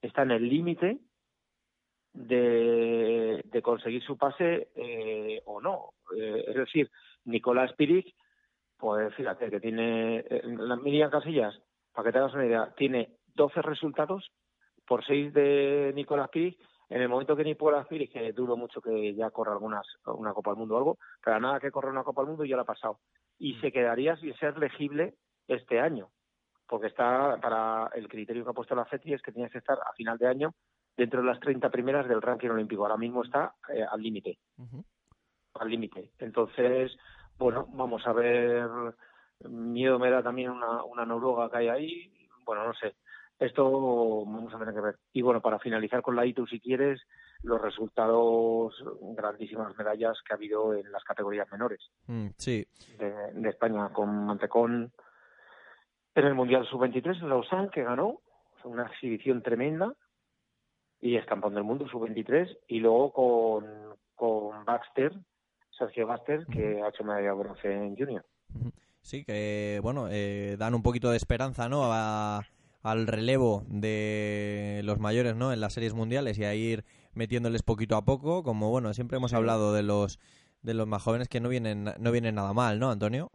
está 0.01 0.21
en 0.21 0.31
el 0.31 0.47
límite 0.47 0.99
de, 2.13 3.61
conseguir 3.61 4.01
su 4.01 4.17
pase 4.17 4.69
eh, 4.75 5.41
o 5.43 5.59
no. 5.59 5.89
Eh, 6.15 6.45
es 6.47 6.55
decir, 6.55 6.89
Nicolás 7.25 7.73
Piric, 7.73 8.15
pues 8.77 9.13
fíjate 9.15 9.49
que 9.49 9.59
tiene, 9.59 10.19
eh, 10.19 10.43
Miriam 10.81 11.11
Casillas, 11.11 11.59
para 11.91 12.07
que 12.07 12.13
te 12.13 12.19
hagas 12.19 12.33
una 12.33 12.45
idea, 12.45 12.73
tiene 12.77 13.17
12 13.35 13.61
resultados 13.61 14.31
por 14.93 15.03
6 15.03 15.33
de 15.33 15.91
Nicolás 15.95 16.29
Piric 16.29 16.59
en 16.87 17.01
el 17.01 17.09
momento 17.09 17.35
que 17.35 17.43
ni 17.43 17.55
pueda 17.55 17.81
decir, 17.81 18.07
que 18.11 18.31
dudo 18.31 18.55
mucho 18.55 18.79
que 18.79 19.15
ya 19.15 19.31
corra 19.31 19.53
algunas, 19.53 19.87
una 20.05 20.35
Copa 20.35 20.51
del 20.51 20.59
Mundo 20.59 20.75
o 20.75 20.77
algo, 20.77 20.97
pero 21.19 21.39
nada 21.39 21.59
que 21.59 21.71
corra 21.71 21.89
una 21.89 22.03
Copa 22.03 22.21
del 22.21 22.29
Mundo 22.29 22.45
ya 22.45 22.55
la 22.55 22.61
ha 22.61 22.65
pasado. 22.65 22.99
Y 23.39 23.55
mm. 23.55 23.61
se 23.61 23.71
quedaría 23.71 24.15
sin 24.17 24.35
ser 24.35 24.55
legible 24.59 25.15
este 25.47 25.79
año, 25.79 26.09
porque 26.67 26.85
está 26.85 27.39
para 27.41 27.89
el 27.95 28.07
criterio 28.07 28.43
que 28.43 28.51
ha 28.51 28.53
puesto 28.53 28.75
la 28.75 28.85
FETI 28.85 29.13
es 29.13 29.23
que 29.23 29.31
tienes 29.31 29.51
que 29.51 29.57
estar 29.57 29.79
a 29.79 29.93
final 29.93 30.19
de 30.19 30.27
año 30.27 30.53
dentro 30.95 31.21
de 31.21 31.27
las 31.27 31.39
30 31.39 31.71
primeras 31.71 32.07
del 32.07 32.21
ranking 32.21 32.49
olímpico. 32.49 32.83
Ahora 32.83 32.97
mismo 32.97 33.23
está 33.23 33.55
eh, 33.73 33.83
al 33.89 33.99
límite, 33.99 34.37
al 35.55 35.69
límite. 35.71 36.11
Entonces, 36.19 36.95
bueno, 37.39 37.65
vamos 37.73 38.05
a 38.05 38.13
ver. 38.13 38.69
Miedo 39.49 39.97
me 39.97 40.11
da 40.11 40.21
también 40.21 40.51
una, 40.51 40.83
una 40.83 41.03
noruega 41.03 41.49
que 41.49 41.57
hay 41.57 41.67
ahí. 41.69 42.27
Bueno, 42.45 42.67
no 42.67 42.75
sé. 42.75 42.93
Esto 43.43 44.23
vamos 44.23 44.53
a 44.53 44.57
tener 44.57 44.73
que 44.73 44.79
ver. 44.79 44.95
Y 45.11 45.21
bueno, 45.21 45.41
para 45.41 45.59
finalizar 45.59 46.01
con 46.01 46.15
la 46.15 46.25
ITU, 46.25 46.47
si 46.47 46.61
quieres, 46.61 47.01
los 47.41 47.61
resultados, 47.61 48.73
grandísimas 49.17 49.77
medallas 49.77 50.17
que 50.25 50.31
ha 50.31 50.37
habido 50.37 50.73
en 50.73 50.89
las 50.93 51.03
categorías 51.03 51.51
menores 51.51 51.81
mm, 52.07 52.27
sí. 52.37 52.65
de, 52.97 53.49
España, 53.49 53.89
con 53.89 54.27
Mantecón 54.27 54.93
en 56.15 56.25
el 56.25 56.35
Mundial 56.35 56.65
Sub-23 56.67 57.21
en 57.21 57.27
Lausanne, 57.27 57.69
que 57.69 57.83
ganó, 57.83 58.21
una 58.63 58.87
exhibición 58.87 59.41
tremenda, 59.41 59.93
y 61.01 61.17
es 61.17 61.25
campeón 61.25 61.55
del 61.55 61.65
mundo 61.65 61.85
Sub-23, 61.89 62.59
y 62.69 62.79
luego 62.79 63.11
con, 63.11 63.65
con 64.15 64.63
Baxter, 64.63 65.11
Sergio 65.77 66.07
Baxter, 66.07 66.45
que 66.45 66.81
ha 66.81 66.87
hecho 66.87 67.03
medalla 67.03 67.33
de 67.33 67.43
bronce 67.43 67.73
en 67.73 67.97
Junior. 67.97 68.23
Sí, 69.01 69.25
que 69.25 69.81
bueno, 69.83 70.07
eh, 70.09 70.55
dan 70.57 70.75
un 70.75 70.81
poquito 70.81 71.11
de 71.11 71.17
esperanza, 71.17 71.67
¿no? 71.67 71.83
Al 72.83 73.07
relevo 73.07 73.63
de 73.67 74.81
los 74.83 74.99
mayores, 74.99 75.35
¿no? 75.35 75.51
En 75.53 75.61
las 75.61 75.73
series 75.73 75.93
mundiales 75.93 76.37
y 76.37 76.43
a 76.43 76.53
ir 76.53 76.83
metiéndoles 77.13 77.63
poquito 77.63 77.95
a 77.95 78.03
poco, 78.03 78.43
como 78.43 78.69
bueno, 78.69 78.93
siempre 78.93 79.17
hemos 79.17 79.33
hablado 79.33 79.73
de 79.73 79.83
los 79.83 80.19
de 80.61 80.73
los 80.73 80.87
más 80.87 81.03
jóvenes 81.03 81.27
que 81.27 81.39
no 81.39 81.49
vienen 81.49 81.85
no 81.97 82.11
vienen 82.11 82.35
nada 82.35 82.53
mal, 82.53 82.79
¿no, 82.79 82.91
Antonio? 82.91 83.31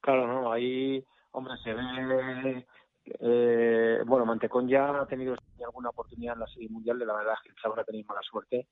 Claro, 0.00 0.26
no, 0.26 0.52
ahí, 0.52 1.04
hombre, 1.32 1.54
se 1.62 1.72
ve 1.72 2.66
eh, 3.04 4.02
bueno, 4.06 4.24
Mantecón 4.24 4.68
ya 4.68 5.00
ha 5.00 5.06
tenido 5.06 5.34
alguna 5.64 5.90
oportunidad 5.90 6.34
en 6.34 6.40
la 6.40 6.46
serie 6.46 6.68
mundial, 6.68 6.98
de 6.98 7.06
la 7.06 7.14
verdad 7.14 7.34
es 7.34 7.52
que 7.52 7.68
ahora 7.68 7.84
tenéis 7.84 8.06
mala 8.06 8.22
suerte 8.22 8.68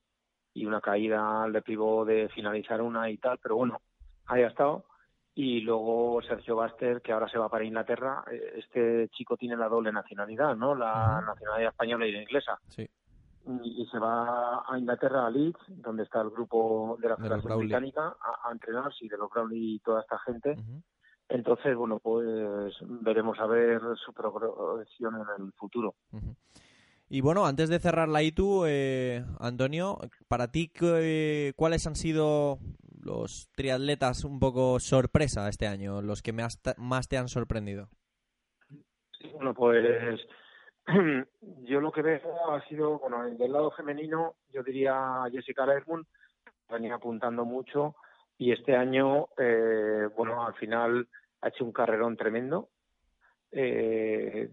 y 0.53 0.65
una 0.65 0.81
caída 0.81 1.47
le 1.47 1.61
privó 1.61 2.05
de 2.05 2.29
finalizar 2.29 2.81
una 2.81 3.09
y 3.09 3.17
tal, 3.17 3.39
pero 3.39 3.57
bueno, 3.57 3.81
ahí 4.25 4.43
ha 4.43 4.47
estado. 4.47 4.85
Y 5.33 5.61
luego 5.61 6.21
Sergio 6.21 6.57
Baster, 6.57 7.01
que 7.01 7.13
ahora 7.13 7.29
se 7.29 7.37
va 7.37 7.49
para 7.49 7.63
Inglaterra. 7.63 8.23
Eh, 8.31 8.55
este 8.57 9.09
chico 9.09 9.37
tiene 9.37 9.55
la 9.55 9.69
doble 9.69 9.91
nacionalidad, 9.91 10.55
¿no? 10.55 10.75
La 10.75 11.21
nacionalidad 11.25 11.71
española 11.71 12.05
y 12.05 12.11
la 12.11 12.21
inglesa. 12.21 12.59
Sí 12.67 12.87
y, 13.45 13.85
se 13.91 13.99
va 13.99 14.63
a 14.67 14.77
Inglaterra, 14.77 15.25
a 15.25 15.29
Leeds, 15.29 15.59
donde 15.67 16.03
está 16.03 16.21
el 16.21 16.29
grupo 16.29 16.97
de 17.01 17.09
la 17.09 17.17
Federación 17.17 17.57
Británica, 17.59 18.15
a, 18.43 18.51
entrenar, 18.51 18.93
sí, 18.93 19.07
de 19.07 19.17
los 19.17 19.29
Brownlee 19.29 19.75
y 19.75 19.79
toda 19.79 20.01
esta 20.01 20.19
gente. 20.19 20.55
Entonces, 21.29 21.75
bueno, 21.75 21.99
pues 21.99 22.75
veremos 22.81 23.39
a 23.39 23.47
ver 23.47 23.81
su 24.03 24.13
progresión 24.13 25.15
en 25.15 25.45
el 25.45 25.53
futuro. 25.53 25.95
Y 27.09 27.21
bueno, 27.21 27.45
antes 27.45 27.69
de 27.69 27.79
cerrar 27.79 28.07
la 28.07 28.23
ITU, 28.23 28.65
eh, 28.65 29.25
Antonio, 29.39 29.97
para 30.27 30.49
ti, 30.49 30.71
¿cuáles 31.55 31.87
han 31.87 31.95
sido 31.95 32.59
los 33.03 33.49
triatletas 33.55 34.23
un 34.23 34.39
poco 34.39 34.79
sorpresa 34.79 35.49
este 35.49 35.67
año, 35.67 36.01
los 36.01 36.21
que 36.21 36.33
más, 36.33 36.59
más 36.77 37.07
te 37.07 37.17
han 37.17 37.27
sorprendido? 37.27 37.89
bueno, 39.33 39.53
pues 39.53 40.19
yo 41.63 41.81
lo 41.81 41.91
que 41.91 42.01
veo 42.01 42.51
ha 42.51 42.67
sido, 42.67 42.99
bueno, 42.99 43.23
del 43.29 43.51
lado 43.51 43.71
femenino, 43.71 44.35
yo 44.49 44.63
diría 44.63 45.23
Jessica 45.31 45.65
Lermund, 45.65 46.05
venía 46.69 46.95
apuntando 46.95 47.45
mucho 47.45 47.95
y 48.37 48.51
este 48.51 48.75
año, 48.75 49.27
eh, 49.37 50.07
bueno, 50.15 50.45
al 50.45 50.55
final 50.55 51.07
ha 51.41 51.49
hecho 51.49 51.65
un 51.65 51.71
carrerón 51.71 52.17
tremendo, 52.17 52.69
eh, 53.51 54.49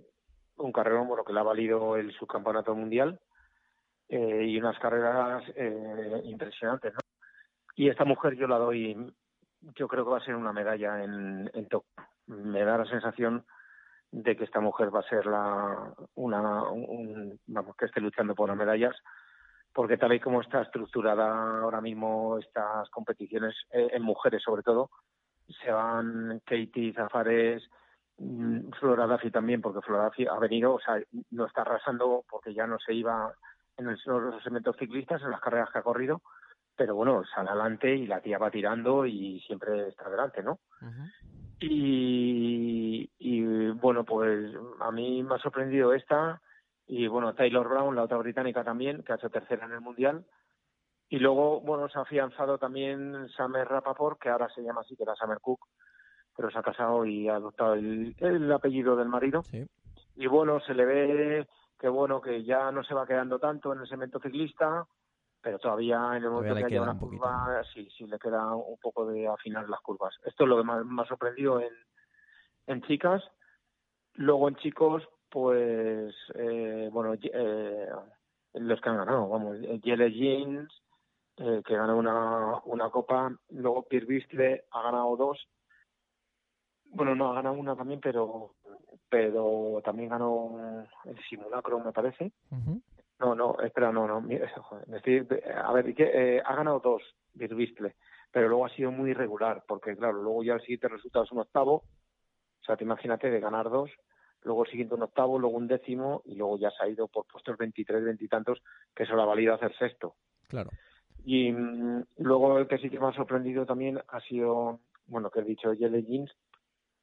un 0.57 0.73
carrerón, 0.73 1.09
bueno, 1.09 1.25
que 1.25 1.33
le 1.33 1.41
ha 1.41 1.45
valido 1.45 1.97
el 1.97 2.13
subcampeonato 2.13 2.75
mundial 2.75 3.21
eh, 4.09 4.45
y 4.47 4.59
unas 4.59 4.79
carreras 4.79 5.45
impresionantes, 6.25 6.93
¿no? 6.93 7.08
Y 7.79 7.89
esta 7.89 8.05
mujer 8.05 8.35
yo 8.35 8.49
la 8.49 8.59
doy, 8.59 8.97
yo 9.77 9.87
creo 9.87 10.05
que 10.05 10.11
va 10.11 10.19
a 10.19 10.25
ser 10.25 10.35
una 10.35 10.53
medalla 10.53 11.05
en, 11.05 11.49
en 11.55 11.69
Me 12.27 12.65
da 12.65 12.77
la 12.77 12.85
sensación 12.87 13.47
de 14.11 14.37
que 14.37 14.43
esta 14.43 14.59
mujer 14.59 14.93
va 14.93 14.99
a 14.99 15.09
ser 15.09 15.27
la 15.27 15.95
una 16.17 16.65
vamos 17.47 17.77
que 17.77 17.85
esté 17.85 18.01
luchando 18.01 18.35
por 18.35 18.49
las 18.49 18.59
medallas 18.59 18.97
porque 19.73 19.97
tal 19.97 20.13
y 20.13 20.19
como 20.19 20.41
está 20.41 20.63
estructurada 20.63 21.61
ahora 21.61 21.81
mismo 21.81 22.39
estas 22.39 22.89
competiciones 22.91 23.55
eh, 23.71 23.91
en 23.93 24.03
mujeres 24.03 24.43
sobre 24.43 24.63
todo 24.63 24.91
se 25.63 25.71
van 25.71 26.41
Katie 26.47 26.95
Zafares 26.95 27.63
mm, 28.17 28.71
Flora 28.81 29.07
Duffy 29.07 29.31
también 29.31 29.61
porque 29.61 29.83
Flora 29.83 30.07
Duffy 30.07 30.27
ha 30.27 30.39
venido 30.39 30.75
o 30.75 30.81
sea 30.81 31.01
no 31.31 31.45
está 31.45 31.61
arrasando 31.61 32.25
porque 32.29 32.55
ya 32.55 32.67
no 32.67 32.79
se 32.79 32.95
iba 32.95 33.33
en 33.77 33.87
los 33.87 34.43
segmentos 34.43 34.75
ciclistas 34.79 35.23
en 35.23 35.31
las 35.31 35.41
carreras 35.41 35.71
que 35.71 35.79
ha 35.79 35.83
corrido 35.83 36.23
pero 36.79 36.95
bueno 36.95 37.25
sale 37.35 37.51
adelante 37.51 37.95
y 37.95 38.07
la 38.07 38.21
tía 38.21 38.39
va 38.39 38.51
tirando 38.51 39.05
y 39.05 39.41
siempre 39.41 39.89
está 39.89 40.07
adelante 40.07 40.43
no 40.43 40.61
y, 41.61 43.11
y 43.19 43.71
bueno, 43.71 44.05
pues 44.05 44.55
a 44.81 44.93
mí 44.93 45.23
me 45.23 45.35
ha 45.35 45.39
sorprendido 45.39 45.93
esta 45.93 46.41
y 46.87 47.07
bueno, 47.07 47.35
Taylor 47.35 47.69
Brown, 47.69 47.97
la 47.97 48.05
otra 48.05 48.17
británica 48.17 48.65
también, 48.65 49.03
que 49.03 49.13
ha 49.13 49.17
hecho 49.17 49.29
tercera 49.29 49.67
en 49.67 49.73
el 49.73 49.81
Mundial. 49.81 50.25
Y 51.11 51.19
luego, 51.19 51.61
bueno, 51.61 51.89
se 51.89 51.99
ha 51.99 52.03
afianzado 52.03 52.59
también 52.59 53.29
Samer 53.37 53.69
Rapaport, 53.69 54.21
que 54.21 54.29
ahora 54.29 54.49
se 54.55 54.63
llama 54.63 54.83
así, 54.83 54.97
que 54.97 55.03
era 55.03 55.15
Samer 55.17 55.39
Cook, 55.41 55.61
pero 56.37 56.51
se 56.51 56.59
ha 56.59 56.63
casado 56.63 57.05
y 57.05 57.29
ha 57.29 57.37
adoptado 57.37 57.75
el, 57.75 58.15
el 58.19 58.53
apellido 58.53 58.97
del 58.97 59.09
marido. 59.09 59.43
Y 60.17 60.27
bueno, 60.27 60.61
se 60.61 60.75
le 60.75 60.85
ve 60.85 61.49
que 61.79 61.89
bueno, 61.89 62.21
que 62.21 62.43
ya 62.45 62.73
no 62.73 62.83
se 62.83 62.95
va 62.95 63.07
quedando 63.07 63.39
tanto 63.39 63.73
en 63.73 63.81
el 63.81 63.89
segmento 63.89 64.19
ciclista, 64.19 64.87
pero 65.41 65.59
todavía 65.59 66.17
en 66.17 66.25
el 66.25 66.31
momento 66.31 66.57
que 66.57 66.65
haya 66.65 66.83
una 66.83 66.99
curva, 66.99 67.63
sí, 67.73 67.89
sí 67.97 68.07
le 68.07 68.19
queda 68.19 68.55
un 68.55 68.79
poco 68.79 69.07
de 69.07 69.27
afinar 69.27 69.69
las 69.69 69.81
curvas. 69.81 70.15
Esto 70.25 70.45
es 70.45 70.49
lo 70.49 70.57
que 70.57 70.65
más 70.65 70.85
me 70.85 71.03
ha 71.03 71.07
sorprendido 71.07 71.61
en, 71.61 71.73
en 72.67 72.83
chicas. 72.83 73.23
Luego 74.15 74.49
en 74.49 74.57
chicos, 74.57 75.09
pues, 75.29 76.15
eh, 76.35 76.89
bueno, 76.93 77.15
eh, 77.15 77.89
los 78.55 78.81
que 78.81 78.89
han 78.89 78.97
ganado, 78.97 79.29
vamos, 79.29 79.59
Yele 79.83 80.11
Jeans, 80.11 80.73
eh, 81.37 81.63
que 81.65 81.77
ganó 81.77 81.97
una, 81.97 82.61
una 82.65 82.91
copa, 82.91 83.33
luego 83.51 83.85
Pierre 83.85 84.07
Bistre 84.07 84.65
ha 84.73 84.83
ganado 84.83 85.17
dos. 85.17 85.49
Bueno, 86.87 87.15
no, 87.15 87.31
ha 87.31 87.35
ganado 87.35 87.55
una 87.55 87.77
también, 87.77 88.01
pero 88.01 88.55
pero 89.11 89.81
también 89.85 90.11
ganó 90.11 90.87
el 91.05 91.19
simulacro, 91.29 91.81
me 91.81 91.93
parece. 91.93 92.33
No, 93.21 93.35
no, 93.35 93.57
espera, 93.61 93.91
no, 93.91 94.07
no. 94.07 94.17
a 95.65 95.73
ver, 95.73 95.95
eh, 95.99 96.43
ha 96.45 96.55
ganado 96.55 96.81
dos, 96.81 97.03
Birvistle, 97.35 97.97
pero 98.31 98.49
luego 98.49 98.67
ha 98.67 98.71
sido 98.71 98.93
muy 98.93 99.11
irregular, 99.11 99.65
porque 99.67 99.97
claro, 99.97 100.23
luego 100.23 100.45
ya 100.45 100.55
el 100.55 100.61
siguiente 100.61 100.89
resultado 100.89 101.25
es 101.25 101.33
un 101.33 101.41
octavo. 101.41 101.75
O 102.61 102.65
sea, 102.65 102.77
te 102.77 102.85
imagínate 102.85 103.31
de 103.31 103.41
ganar 103.41 103.71
dos, 103.71 103.91
luego 104.43 104.65
el 104.65 104.71
siguiente 104.71 104.95
un 104.95 105.03
octavo, 105.03 105.39
luego 105.39 105.57
un 105.57 105.67
décimo, 105.67 106.23
y 106.27 106.35
luego 106.35 106.59
ya 106.59 106.71
se 106.71 106.85
ha 106.85 106.89
ido 106.89 107.09
por 107.09 107.27
puestos 107.27 107.57
23, 107.57 108.05
20 108.05 108.25
y 108.25 108.29
tantos, 108.29 108.63
que 108.95 109.05
eso 109.05 109.17
la 109.17 109.25
ha 109.25 109.27
valido 109.27 109.55
hacer 109.55 109.77
sexto. 109.77 110.15
Claro. 110.49 110.71
Y 111.25 111.51
mm, 111.51 112.05
luego 112.19 112.59
el 112.59 112.69
que 112.69 112.79
sí 112.79 112.91
que 112.91 113.01
me 113.01 113.09
ha 113.09 113.13
sorprendido 113.13 113.67
también 113.67 114.01
ha 114.09 114.21
sido, 114.21 114.81
bueno, 115.07 115.31
que 115.31 115.41
he 115.41 115.45
dicho, 115.45 115.73
Yele 115.73 116.03
Jeans 116.03 116.31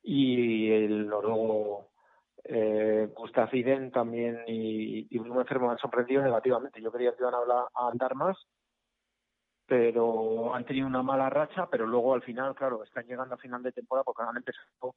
y 0.01 0.71
el 0.71 1.08
noruego 1.08 1.89
eh, 2.47 3.10
Gustav 3.15 3.53
Iden 3.53 3.91
también 3.91 4.43
y, 4.47 5.08
y 5.10 5.19
Bruno 5.19 5.41
Enfermo 5.41 5.71
han 5.71 5.79
sorprendido 5.79 6.21
negativamente. 6.21 6.81
Yo 6.81 6.91
creía 6.91 7.12
que 7.12 7.21
iban 7.21 7.34
a, 7.34 7.38
hablar, 7.38 7.65
a 7.73 7.88
andar 7.89 8.13
más, 8.15 8.38
pero 9.65 10.53
han 10.53 10.65
tenido 10.65 10.86
una 10.86 11.01
mala 11.01 11.29
racha, 11.29 11.67
pero 11.69 11.88
luego 11.88 12.13
al 12.13 12.21
final, 12.21 12.53
claro, 12.53 12.84
están 12.84 13.05
llegando 13.05 13.34
a 13.36 13.39
final 13.39 13.63
de 13.63 13.71
temporada 13.71 14.03
porque 14.03 14.23
han 14.23 14.38
empezado, 14.38 14.95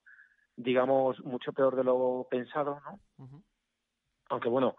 digamos, 0.56 1.24
mucho 1.24 1.52
peor 1.52 1.74
de 1.74 1.84
lo 1.84 2.26
pensado, 2.30 2.80
¿no? 2.84 3.00
Aunque 4.28 4.50
bueno, 4.50 4.76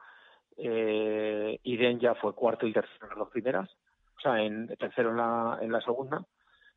eh, 0.58 1.60
Iden 1.64 2.00
ya 2.00 2.14
fue 2.16 2.36
cuarto 2.36 2.68
y 2.68 2.74
tercero 2.74 3.00
en 3.02 3.10
las 3.10 3.18
dos 3.18 3.30
primeras, 3.30 3.70
o 4.16 4.22
sea, 4.22 4.44
en 4.44 4.68
tercero 4.78 5.10
en 5.10 5.18
la, 5.18 5.58
en 5.60 5.72
la 5.72 5.82
segunda, 5.82 6.24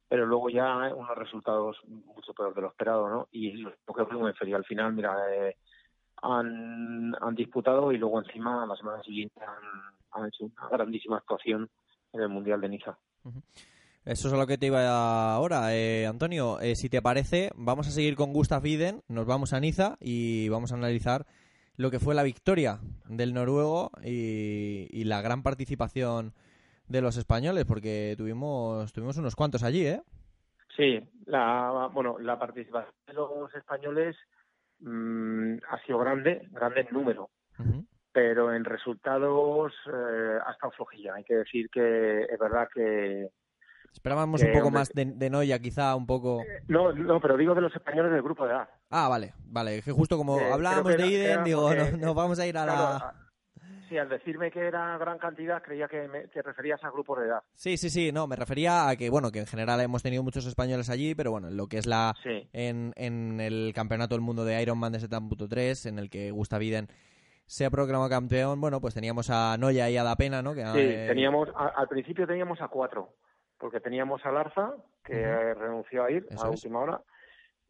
pero 0.08 0.24
luego 0.24 0.48
ya 0.48 0.94
unos 0.94 1.18
resultados 1.18 1.78
mucho 1.86 2.32
peor 2.32 2.54
de 2.54 2.62
lo 2.62 2.68
esperado, 2.68 3.10
¿no? 3.10 3.28
Y 3.30 3.52
lo 3.52 3.72
que 3.72 4.06
fue 4.06 4.16
muy 4.16 4.32
al 4.54 4.64
final, 4.64 4.94
mira, 4.94 5.16
eh, 5.34 5.56
han, 6.22 7.14
han 7.20 7.34
disputado 7.34 7.92
y 7.92 7.98
luego 7.98 8.20
encima 8.20 8.66
la 8.66 8.76
semana 8.76 9.02
siguiente 9.02 9.40
han, 10.12 10.26
hecho 10.26 10.44
una 10.44 10.68
grandísima 10.68 11.16
actuación 11.18 11.68
en 12.12 12.20
el 12.20 12.28
Mundial 12.28 12.60
de 12.60 12.68
Niza. 12.68 12.98
Eso 14.04 14.28
es 14.28 14.34
a 14.34 14.36
lo 14.36 14.46
que 14.46 14.58
te 14.58 14.66
iba 14.66 15.34
ahora, 15.34 15.74
eh, 15.74 16.06
Antonio. 16.06 16.60
Eh, 16.60 16.74
si 16.74 16.88
te 16.88 17.02
parece, 17.02 17.50
vamos 17.54 17.88
a 17.88 17.90
seguir 17.90 18.16
con 18.16 18.32
Gustav 18.32 18.66
Iden, 18.66 19.02
nos 19.08 19.26
vamos 19.26 19.52
a 19.52 19.60
Niza 19.60 19.96
y 20.00 20.48
vamos 20.48 20.72
a 20.72 20.76
analizar 20.76 21.26
lo 21.76 21.90
que 21.90 22.00
fue 22.00 22.14
la 22.14 22.22
victoria 22.22 22.80
del 23.08 23.32
noruego 23.32 23.90
y, 24.04 24.88
y 24.90 25.04
la 25.04 25.22
gran 25.22 25.42
participación 25.42 26.34
de 26.88 27.00
los 27.00 27.16
españoles, 27.16 27.64
porque 27.64 28.14
tuvimos 28.16 28.92
tuvimos 28.92 29.16
unos 29.16 29.34
cuantos 29.34 29.62
allí, 29.62 29.86
¿eh? 29.86 30.02
Sí, 30.76 31.00
la, 31.26 31.90
bueno, 31.92 32.18
la 32.18 32.38
participación 32.38 32.94
de 33.06 33.12
los 33.12 33.54
españoles 33.54 34.16
mm, 34.80 35.56
ha 35.72 35.78
sido 35.86 35.98
grande, 35.98 36.46
grande 36.50 36.82
en 36.82 36.88
número, 36.90 37.30
pero 38.12 38.52
en 38.52 38.64
resultados 38.64 39.72
eh, 39.86 40.38
ha 40.44 40.52
estado 40.52 40.72
flojilla. 40.72 41.14
Hay 41.14 41.24
que 41.24 41.36
decir 41.36 41.68
que 41.70 42.22
es 42.22 42.38
verdad 42.38 42.68
que 42.72 43.30
Esperábamos 43.92 44.42
un 44.42 44.52
poco 44.52 44.70
más 44.70 44.88
de, 44.94 45.04
de, 45.04 45.30
Noya, 45.30 45.58
quizá 45.58 45.94
un 45.94 46.06
poco. 46.06 46.40
Eh, 46.40 46.62
no, 46.68 46.92
no, 46.92 47.20
pero 47.20 47.36
digo 47.36 47.54
de 47.54 47.60
los 47.60 47.74
españoles 47.74 48.10
del 48.12 48.22
grupo 48.22 48.46
de 48.46 48.54
A. 48.54 48.68
Ah, 48.90 49.08
vale, 49.08 49.34
vale. 49.44 49.82
Que 49.82 49.92
justo 49.92 50.16
como 50.16 50.38
hablábamos 50.38 50.96
de 50.96 51.06
Iden, 51.06 51.44
digo, 51.44 51.70
nos 51.98 52.14
vamos 52.14 52.38
a 52.38 52.46
ir 52.46 52.56
a 52.56 52.66
la. 52.66 53.14
Sí, 53.92 53.98
al 53.98 54.08
decirme 54.08 54.50
que 54.50 54.60
era 54.60 54.96
gran 54.96 55.18
cantidad, 55.18 55.62
creía 55.62 55.86
que 55.86 56.08
te 56.32 56.40
referías 56.40 56.82
a 56.82 56.90
grupos 56.90 57.18
de 57.18 57.26
edad. 57.26 57.42
Sí, 57.52 57.76
sí, 57.76 57.90
sí, 57.90 58.10
no, 58.10 58.26
me 58.26 58.36
refería 58.36 58.88
a 58.88 58.96
que, 58.96 59.10
bueno, 59.10 59.30
que 59.30 59.40
en 59.40 59.46
general 59.46 59.82
hemos 59.82 60.02
tenido 60.02 60.22
muchos 60.22 60.46
españoles 60.46 60.88
allí, 60.88 61.14
pero 61.14 61.30
bueno, 61.30 61.50
lo 61.50 61.66
que 61.66 61.76
es 61.76 61.86
la. 61.86 62.14
En, 62.24 62.94
en 62.96 63.38
el 63.38 63.72
campeonato 63.74 64.14
del 64.14 64.22
mundo 64.22 64.46
de 64.46 64.62
Ironman 64.62 64.92
de 64.92 64.98
7.3, 65.00 65.90
en 65.90 65.98
el 65.98 66.08
que 66.08 66.30
Gustav 66.30 66.62
Iden 66.62 66.88
se 67.44 67.66
ha 67.66 67.70
proclamado 67.70 68.08
campeón, 68.08 68.62
bueno, 68.62 68.80
pues 68.80 68.94
teníamos 68.94 69.28
a 69.28 69.58
Noya 69.58 69.90
y 69.90 69.98
a 69.98 70.04
Da 70.04 70.16
Pena, 70.16 70.40
¿no? 70.40 70.54
Que, 70.54 70.64
sí, 70.64 70.78
eh, 70.78 71.04
teníamos, 71.08 71.50
al 71.54 71.86
principio 71.86 72.26
teníamos 72.26 72.62
a 72.62 72.68
cuatro 72.68 73.10
porque 73.58 73.78
teníamos 73.78 74.24
a 74.24 74.32
Larza, 74.32 74.74
que 75.04 75.54
renunció 75.54 76.02
a 76.02 76.10
ir 76.10 76.26
a 76.36 76.48
última 76.48 76.80
hora. 76.80 77.02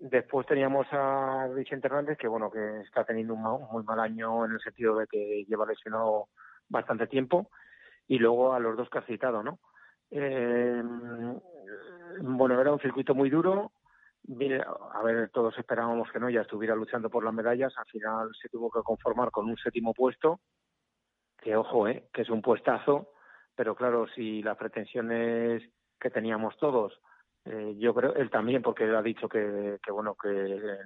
Después 0.03 0.49
teníamos 0.49 0.85
a 0.91 1.47
Vicente 1.55 1.87
Hernández, 1.87 2.19
que 2.19 2.27
bueno, 2.27 2.51
que 2.51 2.81
está 2.81 3.05
teniendo 3.05 3.35
un, 3.35 3.43
muy 3.71 3.85
mal 3.85 4.01
año 4.01 4.45
en 4.45 4.51
el 4.51 4.61
sentido 4.61 4.97
de 4.97 5.07
que 5.07 5.45
lleva 5.45 5.65
lesionado 5.65 6.27
bastante 6.69 7.07
tiempo. 7.07 7.51
Y 8.09 8.19
luego 8.19 8.53
a 8.53 8.59
los 8.59 8.77
dos 8.77 8.91
que 8.91 8.99
has 8.99 9.07
citado, 9.07 9.45
¿no? 9.45 9.61
Eh, 10.11 10.83
bueno, 12.21 12.61
era 12.61 12.73
un 12.73 12.81
circuito 12.81 13.15
muy 13.15 13.31
duro. 13.31 13.71
A 14.93 15.03
ver, 15.05 15.31
todos 15.31 15.57
esperábamos 15.57 16.11
que 16.11 16.19
no 16.19 16.29
ya 16.29 16.41
estuviera 16.41 16.75
luchando 16.75 17.09
por 17.09 17.25
las 17.25 17.33
medallas. 17.33 17.73
Al 17.79 17.87
final 17.87 18.29
se 18.41 18.49
tuvo 18.49 18.73
que 18.73 18.83
conformar 18.83 19.31
con 19.31 19.49
un 19.49 19.57
séptimo 19.57 19.95
puesto, 19.95 20.41
que 21.39 21.55
ojo, 21.55 21.87
¿eh? 21.87 22.09
que 22.13 22.23
es 22.23 22.29
un 22.29 22.43
puestazo. 22.43 23.13
Pero 23.55 23.77
claro, 23.77 24.09
si 24.09 24.43
las 24.43 24.57
pretensiones 24.57 25.63
que 26.01 26.11
teníamos 26.11 26.57
todos. 26.57 27.01
Eh, 27.45 27.75
yo 27.79 27.93
creo, 27.93 28.15
él 28.15 28.31
también, 28.31 28.63
porque 28.63 28.85
él 28.85 28.95
ha 28.95 29.03
dicho 29.03 29.29
que, 29.29 29.79
que 29.85 29.91
bueno, 29.91 30.15
que 30.15 30.29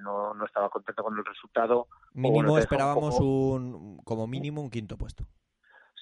no, 0.01 0.33
no, 0.33 0.47
estaba 0.47 0.71
contento 0.71 1.03
con 1.03 1.19
el 1.19 1.25
resultado. 1.25 1.89
Mínimo 2.15 2.57
esperábamos 2.57 3.21
un, 3.21 3.99
como 4.05 4.27
mínimo 4.27 4.63
un 4.63 4.71
quinto 4.71 4.97
puesto. 4.97 5.25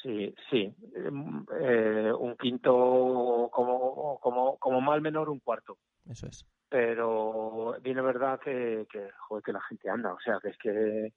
Sí, 0.01 0.35
sí, 0.51 0.73
eh, 0.95 2.13
un 2.13 2.37
quinto 2.37 3.49
como, 3.51 4.19
como, 4.21 4.59
como 4.59 4.81
mal 4.81 5.01
menor 5.01 5.29
un 5.29 5.41
cuarto. 5.41 5.79
Eso 6.09 6.27
es. 6.27 6.47
Pero 6.69 7.77
viene 7.83 8.03
verdad 8.03 8.39
que, 8.39 8.87
que, 8.91 9.11
joder, 9.27 9.43
que 9.43 9.53
la 9.53 9.63
gente 9.63 9.89
anda, 9.89 10.13
o 10.13 10.21
sea, 10.21 10.39
que 10.41 10.51
es 10.51 10.59
que, 10.59 11.13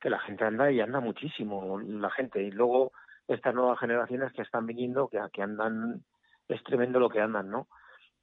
que 0.00 0.10
la 0.10 0.18
gente 0.20 0.44
anda 0.44 0.72
y 0.72 0.80
anda 0.80 1.00
muchísimo, 1.00 1.78
la 1.78 2.10
gente. 2.10 2.42
Y 2.42 2.50
luego 2.50 2.92
estas 3.28 3.54
nuevas 3.54 3.78
generaciones 3.78 4.32
que 4.32 4.42
están 4.42 4.66
viniendo, 4.66 5.08
que, 5.08 5.20
que 5.32 5.42
andan 5.42 6.02
es 6.48 6.62
tremendo 6.64 6.98
lo 6.98 7.08
que 7.08 7.20
andan, 7.20 7.50
¿no? 7.50 7.68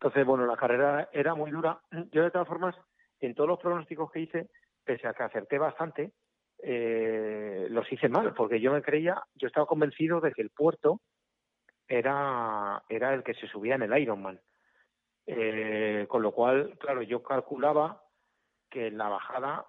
Entonces, 0.01 0.25
bueno, 0.25 0.47
la 0.47 0.57
carrera 0.57 1.09
era 1.13 1.35
muy 1.35 1.51
dura. 1.51 1.79
Yo, 2.11 2.23
de 2.23 2.31
todas 2.31 2.47
formas, 2.47 2.75
en 3.19 3.35
todos 3.35 3.47
los 3.47 3.59
pronósticos 3.59 4.11
que 4.11 4.21
hice, 4.21 4.49
pese 4.83 5.07
a 5.07 5.13
que 5.13 5.21
acerté 5.21 5.59
bastante, 5.59 6.13
eh, 6.57 7.67
los 7.69 7.91
hice 7.91 8.09
mal, 8.09 8.33
porque 8.33 8.59
yo 8.59 8.71
me 8.71 8.81
creía, 8.81 9.23
yo 9.35 9.47
estaba 9.47 9.65
convencido 9.67 10.19
de 10.19 10.31
que 10.31 10.41
el 10.41 10.49
puerto 10.49 11.01
era, 11.87 12.83
era 12.89 13.13
el 13.13 13.23
que 13.23 13.35
se 13.35 13.47
subía 13.47 13.75
en 13.75 13.83
el 13.83 13.97
Ironman. 13.97 14.39
Eh, 15.27 16.07
con 16.09 16.23
lo 16.23 16.31
cual, 16.31 16.77
claro, 16.79 17.03
yo 17.03 17.21
calculaba 17.21 18.03
que 18.71 18.87
en 18.87 18.97
la 18.97 19.07
bajada 19.07 19.67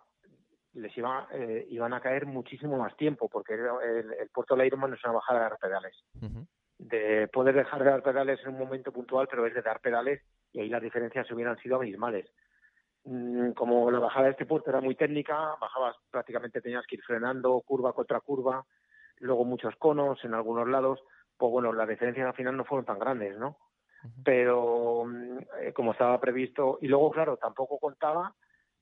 les 0.72 0.96
iba, 0.96 1.28
eh, 1.32 1.66
iban 1.68 1.92
a 1.92 2.00
caer 2.00 2.24
muchísimo 2.24 2.78
más 2.78 2.96
tiempo, 2.96 3.28
porque 3.28 3.52
el, 3.52 4.30
puerto 4.32 4.56
del 4.56 4.66
Ironman 4.66 4.94
es 4.94 5.04
una 5.04 5.12
bajada 5.12 5.50
de 5.50 5.56
pedales 5.56 6.04
de 6.82 7.28
poder 7.28 7.54
dejar 7.54 7.84
de 7.84 7.90
dar 7.90 8.02
pedales 8.02 8.40
en 8.42 8.50
un 8.50 8.58
momento 8.58 8.92
puntual, 8.92 9.28
pero 9.30 9.46
es 9.46 9.54
de 9.54 9.62
dar 9.62 9.80
pedales 9.80 10.22
y 10.52 10.60
ahí 10.60 10.68
las 10.68 10.82
diferencias 10.82 11.30
hubieran 11.30 11.56
sido 11.58 11.76
abismales. 11.76 12.28
Mm, 13.04 13.52
como 13.52 13.90
la 13.90 14.00
bajada 14.00 14.26
de 14.26 14.32
este 14.32 14.46
puerto 14.46 14.70
era 14.70 14.80
muy 14.80 14.94
técnica, 14.96 15.54
bajabas 15.60 15.96
prácticamente 16.10 16.60
tenías 16.60 16.84
que 16.86 16.96
ir 16.96 17.02
frenando 17.02 17.60
curva 17.60 17.92
contra 17.92 18.20
curva, 18.20 18.64
luego 19.18 19.44
muchos 19.44 19.74
conos 19.76 20.24
en 20.24 20.34
algunos 20.34 20.68
lados, 20.68 21.00
pues 21.36 21.52
bueno, 21.52 21.72
las 21.72 21.88
diferencias 21.88 22.26
al 22.26 22.34
final 22.34 22.56
no 22.56 22.64
fueron 22.64 22.84
tan 22.84 22.98
grandes, 22.98 23.36
¿no? 23.38 23.58
Pero 24.24 25.04
mm, 25.04 25.38
eh, 25.60 25.72
como 25.72 25.92
estaba 25.92 26.20
previsto, 26.20 26.78
y 26.80 26.88
luego, 26.88 27.10
claro, 27.10 27.36
tampoco 27.36 27.78
contaba 27.78 28.34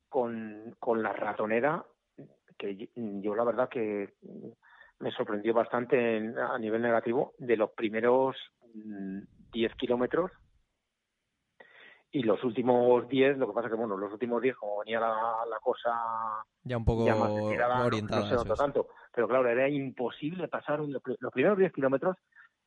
con, 0.09 0.75
con 0.79 1.03
la 1.03 1.13
ratonera, 1.13 1.85
que 2.59 2.91
yo 2.95 3.35
la 3.35 3.45
verdad 3.45 3.69
que 3.69 4.15
me 5.01 5.11
sorprendió 5.13 5.53
bastante 5.55 6.33
a 6.39 6.59
nivel 6.59 6.83
negativo 6.83 7.33
de 7.39 7.57
los 7.57 7.71
primeros 7.71 8.37
10 8.73 9.73
mm, 9.73 9.77
kilómetros 9.77 10.31
y 12.13 12.23
los 12.23 12.43
últimos 12.43 13.09
10, 13.09 13.39
lo 13.39 13.47
que 13.49 13.53
pasa 13.53 13.69
que, 13.69 13.77
bueno, 13.77 13.97
los 13.97 14.13
últimos 14.13 14.43
10, 14.43 14.57
como 14.57 14.81
venía 14.81 14.99
la, 15.01 15.15
la 15.49 15.59
cosa 15.63 15.91
ya 16.63 16.77
un 16.77 16.85
poco 16.85 17.05
orientada. 17.05 18.45
No, 18.45 18.55
tanto, 18.55 18.89
pero 19.13 19.29
claro, 19.29 19.49
era 19.49 19.69
imposible 19.69 20.49
pasar 20.49 20.81
los 20.81 21.03
primeros 21.33 21.59
10 21.59 21.73
kilómetros 21.73 22.17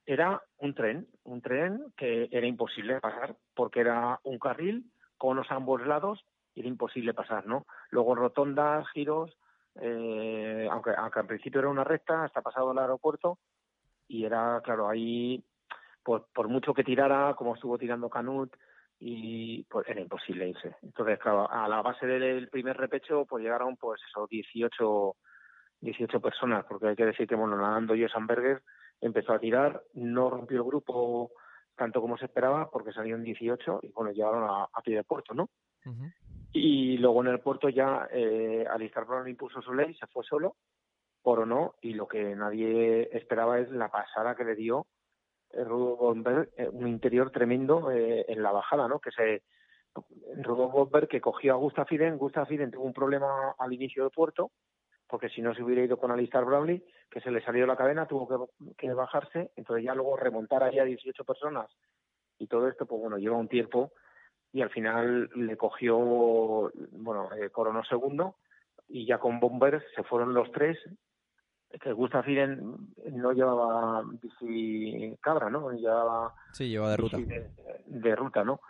era 0.05 0.41
un 0.57 0.73
tren, 0.73 1.07
un 1.23 1.41
tren 1.41 1.93
que 1.95 2.27
era 2.31 2.45
imposible 2.45 2.99
pasar 2.99 3.37
porque 3.53 3.81
era 3.81 4.19
un 4.23 4.37
carril 4.37 4.91
con 5.17 5.37
los 5.37 5.49
ambos 5.51 5.85
lados 5.85 6.25
y 6.53 6.59
era 6.59 6.69
imposible 6.69 7.13
pasar, 7.13 7.45
¿no? 7.45 7.65
Luego 7.89 8.15
rotondas, 8.15 8.85
giros, 8.93 9.31
eh, 9.75 10.67
aunque, 10.71 10.91
aunque 10.95 11.19
al 11.19 11.27
principio 11.27 11.59
era 11.59 11.69
una 11.69 11.83
recta, 11.83 12.23
hasta 12.23 12.41
pasado 12.41 12.71
el 12.71 12.77
aeropuerto, 12.79 13.39
y 14.07 14.25
era, 14.25 14.61
claro, 14.63 14.89
ahí, 14.89 15.43
por, 16.03 16.27
por 16.33 16.47
mucho 16.47 16.73
que 16.73 16.83
tirara, 16.83 17.33
como 17.35 17.55
estuvo 17.55 17.77
tirando 17.77 18.09
Canut, 18.09 18.55
y 18.99 19.63
pues 19.63 19.87
era 19.87 19.99
imposible 19.99 20.47
irse. 20.47 20.75
Entonces, 20.81 21.19
claro, 21.19 21.49
a 21.51 21.67
la 21.67 21.81
base 21.81 22.05
del 22.05 22.47
primer 22.49 22.77
repecho, 22.77 23.25
pues 23.25 23.43
llegaron, 23.43 23.75
pues 23.75 24.01
eso, 24.09 24.27
18, 24.27 25.15
18 25.81 26.21
personas, 26.21 26.65
porque 26.65 26.87
hay 26.87 26.95
que 26.95 27.05
decir 27.05 27.27
que, 27.27 27.35
bueno, 27.35 27.57
nadando 27.57 27.95
yo 27.95 28.07
Berger 28.27 28.61
empezó 29.01 29.33
a 29.33 29.39
tirar, 29.39 29.83
no 29.93 30.29
rompió 30.29 30.57
el 30.57 30.63
grupo 30.63 31.31
tanto 31.75 31.99
como 31.99 32.17
se 32.17 32.25
esperaba, 32.25 32.69
porque 32.69 32.93
salieron 32.93 33.23
18 33.23 33.79
y, 33.83 33.91
bueno, 33.91 34.11
llegaron 34.11 34.43
a, 34.43 34.69
a 34.71 34.81
pie 34.81 34.95
de 34.95 35.03
puerto, 35.03 35.33
¿no? 35.33 35.49
Y 36.53 36.97
luego 36.97 37.21
en 37.21 37.29
el 37.29 37.39
puerto 37.39 37.67
ya 37.67 38.07
eh, 38.11 38.65
Alistar 38.69 39.05
Brown 39.05 39.27
impuso 39.27 39.61
su 39.61 39.73
ley, 39.73 39.93
se 39.95 40.05
fue 40.07 40.23
solo, 40.23 40.55
por 41.23 41.39
o 41.39 41.45
no, 41.45 41.75
y 41.81 41.93
lo 41.93 42.07
que 42.07 42.35
nadie 42.35 43.09
esperaba 43.11 43.59
es 43.59 43.71
la 43.71 43.89
pasada 43.89 44.35
que 44.35 44.43
le 44.43 44.55
dio 44.55 44.85
eh, 45.51 45.63
Rudolf 45.63 45.99
Bomber, 45.99 46.49
eh, 46.57 46.69
un 46.71 46.87
interior 46.87 47.31
tremendo 47.31 47.89
eh, 47.91 48.25
en 48.27 48.43
la 48.43 48.51
bajada, 48.51 48.87
¿no? 48.87 48.99
Que 48.99 49.11
se 49.11 49.41
Rudolf 50.43 50.71
Bomber 50.71 51.07
que 51.07 51.21
cogió 51.21 51.53
a 51.53 51.57
Gustav 51.57 51.87
Fiden, 51.87 52.17
Gustav 52.17 52.47
Fiden 52.47 52.71
tuvo 52.71 52.83
un 52.83 52.93
problema 52.93 53.55
al 53.57 53.73
inicio 53.73 54.03
del 54.03 54.11
puerto, 54.11 54.51
porque 55.07 55.29
si 55.29 55.41
no 55.41 55.55
se 55.55 55.63
hubiera 55.63 55.83
ido 55.83 55.97
con 55.97 56.11
Alistar 56.11 56.45
Brownlee, 56.45 56.83
que 57.09 57.21
se 57.21 57.31
le 57.31 57.43
salió 57.43 57.65
la 57.65 57.77
cadena, 57.77 58.07
tuvo 58.07 58.27
que, 58.27 58.73
que 58.75 58.93
bajarse, 58.93 59.51
entonces 59.55 59.85
ya 59.85 59.95
luego 59.95 60.17
remontar 60.17 60.63
ahí 60.63 60.79
a 60.79 60.85
18 60.85 61.23
personas 61.23 61.71
y 62.37 62.47
todo 62.47 62.67
esto, 62.67 62.85
pues 62.85 62.99
bueno, 62.99 63.17
lleva 63.17 63.37
un 63.37 63.47
tiempo 63.47 63.91
y 64.53 64.61
al 64.61 64.69
final 64.69 65.29
le 65.35 65.57
cogió, 65.57 65.97
bueno, 65.97 67.29
eh, 67.33 67.49
coronó 67.49 67.83
segundo 67.83 68.35
y 68.87 69.07
ya 69.07 69.17
con 69.17 69.39
Bombers 69.39 69.83
se 69.95 70.03
fueron 70.03 70.33
los 70.33 70.51
tres. 70.51 70.77
Que 71.81 71.91
Gustav 71.91 72.23
Fiden 72.23 72.93
no 73.11 73.31
llevaba 73.31 74.03
bici 74.21 75.17
cabra, 75.19 75.49
¿no? 75.49 75.71
Llevaba 75.71 76.35
sí, 76.51 76.69
llevaba 76.69 76.91
de 76.91 76.97
ruta. 76.97 77.17
De, 77.87 78.15
ruta, 78.15 78.43
¿no? 78.43 78.61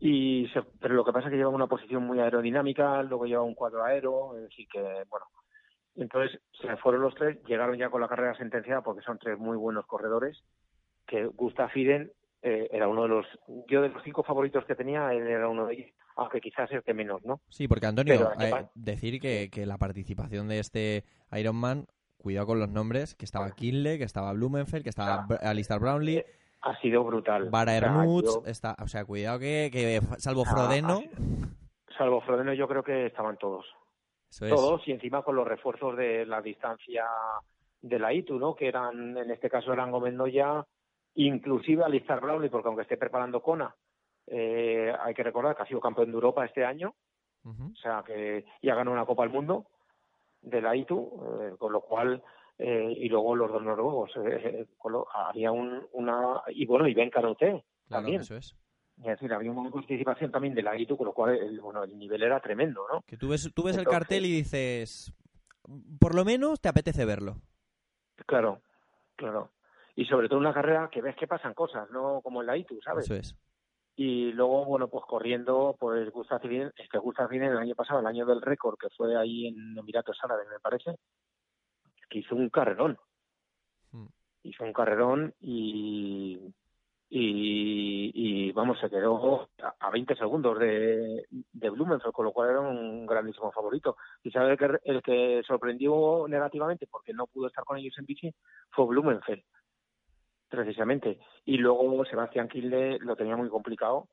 Y 0.00 0.48
pero 0.80 0.94
lo 0.94 1.04
que 1.04 1.12
pasa 1.12 1.26
es 1.26 1.32
que 1.32 1.36
llevaba 1.36 1.54
una 1.54 1.66
posición 1.66 2.04
muy 2.04 2.18
aerodinámica, 2.18 3.02
luego 3.02 3.26
llevaba 3.26 3.46
un 3.46 3.54
cuadro 3.54 3.84
aero, 3.84 4.32
decir 4.32 4.66
que, 4.72 5.04
bueno, 5.10 5.26
entonces 5.94 6.40
se 6.58 6.74
fueron 6.78 7.02
los 7.02 7.14
tres, 7.14 7.38
llegaron 7.44 7.76
ya 7.76 7.90
con 7.90 8.00
la 8.00 8.08
carrera 8.08 8.34
sentenciada 8.34 8.80
porque 8.80 9.02
son 9.02 9.18
tres 9.18 9.38
muy 9.38 9.58
buenos 9.58 9.84
corredores, 9.84 10.42
que 11.06 11.26
Gustav 11.26 11.70
Fiden 11.70 12.10
eh, 12.42 12.68
era 12.72 12.88
uno 12.88 13.02
de 13.02 13.08
los, 13.08 13.26
yo 13.68 13.82
de 13.82 13.88
los 13.88 14.02
cinco 14.02 14.24
favoritos 14.24 14.64
que 14.64 14.74
tenía, 14.74 15.12
él 15.12 15.26
era 15.28 15.48
uno 15.48 15.66
de 15.66 15.74
ellos, 15.74 15.90
aunque 16.16 16.40
quizás 16.40 16.70
el 16.72 16.82
que 16.82 16.92
menos, 16.92 17.24
¿no? 17.24 17.40
Sí, 17.48 17.68
porque 17.68 17.86
Antonio, 17.86 18.32
eh, 18.40 18.66
decir 18.74 19.20
que, 19.20 19.48
que, 19.50 19.64
la 19.64 19.78
participación 19.78 20.48
de 20.48 20.58
este 20.58 21.04
Ironman, 21.30 21.86
cuidado 22.18 22.48
con 22.48 22.58
los 22.58 22.68
nombres, 22.68 23.14
que 23.14 23.24
estaba 23.24 23.52
Kinley, 23.52 23.98
que 23.98 24.04
estaba 24.04 24.32
Blumenfeld, 24.32 24.82
que 24.82 24.90
estaba 24.90 25.26
Alistair 25.40 25.80
Brownlee. 25.80 26.18
Eh, 26.18 26.26
ha 26.62 26.80
sido 26.80 27.04
brutal. 27.04 27.48
Vara 27.48 27.78
o 28.06 28.44
está, 28.46 28.76
o 28.82 28.88
sea, 28.88 29.04
cuidado 29.04 29.38
que, 29.38 29.70
que 29.72 30.00
salvo 30.18 30.44
Frodeno. 30.44 31.00
salvo 31.96 32.20
Frodeno, 32.22 32.52
yo 32.54 32.66
creo 32.66 32.82
que 32.82 33.06
estaban 33.06 33.36
todos. 33.36 33.66
Todos, 34.38 34.88
y 34.88 34.92
encima 34.92 35.22
con 35.22 35.36
los 35.36 35.46
refuerzos 35.46 35.96
de 35.96 36.24
la 36.24 36.40
distancia 36.40 37.04
de 37.82 37.98
la 37.98 38.12
ITU, 38.14 38.38
¿no? 38.38 38.54
Que 38.54 38.66
eran, 38.66 39.16
en 39.16 39.30
este 39.30 39.50
caso 39.50 39.72
eran 39.72 39.90
Gómez 39.90 40.14
Noya, 40.14 40.64
inclusive 41.14 41.84
Alistar 41.84 42.20
Brownlee, 42.20 42.50
porque 42.50 42.68
aunque 42.68 42.82
esté 42.82 42.96
preparando 42.96 43.42
Kona, 43.42 43.74
eh, 44.26 44.92
hay 45.00 45.14
que 45.14 45.22
recordar 45.22 45.56
que 45.56 45.62
ha 45.62 45.66
sido 45.66 45.80
campeón 45.80 46.08
de 46.08 46.14
Europa 46.14 46.44
este 46.44 46.64
año, 46.64 46.94
O 47.44 47.76
sea, 47.82 48.04
que 48.06 48.44
ya 48.62 48.74
ganó 48.74 48.92
una 48.92 49.04
Copa 49.04 49.24
del 49.24 49.32
Mundo 49.32 49.66
de 50.40 50.60
la 50.60 50.76
ITU, 50.76 51.56
con 51.58 51.72
lo 51.72 51.80
cual 51.80 52.22
eh, 52.58 52.94
y 52.96 53.08
luego 53.08 53.34
los 53.34 53.50
dos 53.50 53.62
noruegos. 53.62 54.10
Eh, 54.24 54.66
había 55.14 55.50
un, 55.50 55.84
una. 55.92 56.42
Y 56.48 56.66
bueno, 56.66 56.86
y 56.86 56.94
Ben 56.94 57.10
Caroté 57.10 57.64
también. 57.88 58.20
Eso 58.20 58.36
es. 58.36 58.56
Es 58.98 59.06
decir, 59.06 59.32
había 59.32 59.50
una 59.50 59.70
participación 59.70 60.30
también 60.30 60.54
de 60.54 60.62
la 60.62 60.78
ITU, 60.78 60.96
con 60.96 61.06
lo 61.06 61.12
cual 61.12 61.36
el, 61.36 61.60
bueno, 61.60 61.82
el 61.82 61.98
nivel 61.98 62.22
era 62.22 62.38
tremendo, 62.40 62.86
¿no? 62.92 63.02
Que 63.02 63.16
tú 63.16 63.30
ves, 63.30 63.50
tú 63.54 63.64
ves 63.64 63.76
el 63.76 63.86
cartel 63.86 64.26
y 64.26 64.32
dices, 64.32 65.12
por 65.98 66.14
lo 66.14 66.24
menos 66.24 66.60
te 66.60 66.68
apetece 66.68 67.04
verlo. 67.04 67.36
Claro, 68.26 68.60
claro. 69.16 69.50
Y 69.94 70.04
sobre 70.06 70.28
todo 70.28 70.38
una 70.38 70.54
carrera 70.54 70.88
que 70.90 71.02
ves 71.02 71.16
que 71.16 71.26
pasan 71.26 71.54
cosas, 71.54 71.90
no 71.90 72.20
como 72.22 72.40
en 72.40 72.46
la 72.46 72.56
ITU, 72.56 72.80
¿sabes? 72.82 73.04
Eso 73.04 73.14
es. 73.14 73.36
Y 73.94 74.32
luego, 74.32 74.64
bueno, 74.64 74.88
pues 74.88 75.04
corriendo, 75.06 75.76
pues 75.78 76.10
Gustav 76.10 76.40
este 76.44 76.98
Gustav 76.98 77.30
el 77.32 77.58
año 77.58 77.74
pasado, 77.74 78.00
el 78.00 78.06
año 78.06 78.24
del 78.24 78.40
récord, 78.40 78.78
que 78.78 78.88
fue 78.96 79.16
ahí 79.16 79.48
en 79.48 79.76
Emiratos 79.76 80.18
Árabes, 80.22 80.48
me 80.48 80.60
parece, 80.60 80.96
que 82.08 82.20
hizo 82.20 82.34
un 82.34 82.48
carrerón. 82.48 82.98
Hmm. 83.90 84.06
Hizo 84.44 84.64
un 84.64 84.72
carrerón 84.72 85.34
y, 85.40 86.40
y, 87.10 88.50
vamos, 88.52 88.78
se 88.80 88.88
quedó 88.88 89.50
a 89.78 89.90
20 89.90 90.16
segundos 90.16 90.58
de, 90.58 91.26
de 91.30 91.70
Blumenfeld, 91.70 92.14
con 92.14 92.24
lo 92.24 92.32
cual 92.32 92.50
era 92.50 92.60
un 92.60 93.04
grandísimo 93.04 93.52
favorito. 93.52 93.96
Y 94.22 94.30
sabe 94.30 94.56
que 94.56 94.78
el 94.84 95.02
que 95.02 95.42
sorprendió 95.46 96.26
negativamente 96.28 96.86
porque 96.86 97.12
no 97.12 97.26
pudo 97.26 97.48
estar 97.48 97.64
con 97.64 97.76
ellos 97.76 97.94
en 97.98 98.06
bici 98.06 98.34
fue 98.70 98.86
Blumenfeld, 98.86 99.42
precisamente. 100.52 101.18
Y 101.44 101.56
luego 101.56 102.04
Sebastián 102.04 102.48
Kilde 102.48 102.98
lo 103.00 103.16
tenía 103.16 103.36
muy 103.36 103.48
complicado, 103.48 104.08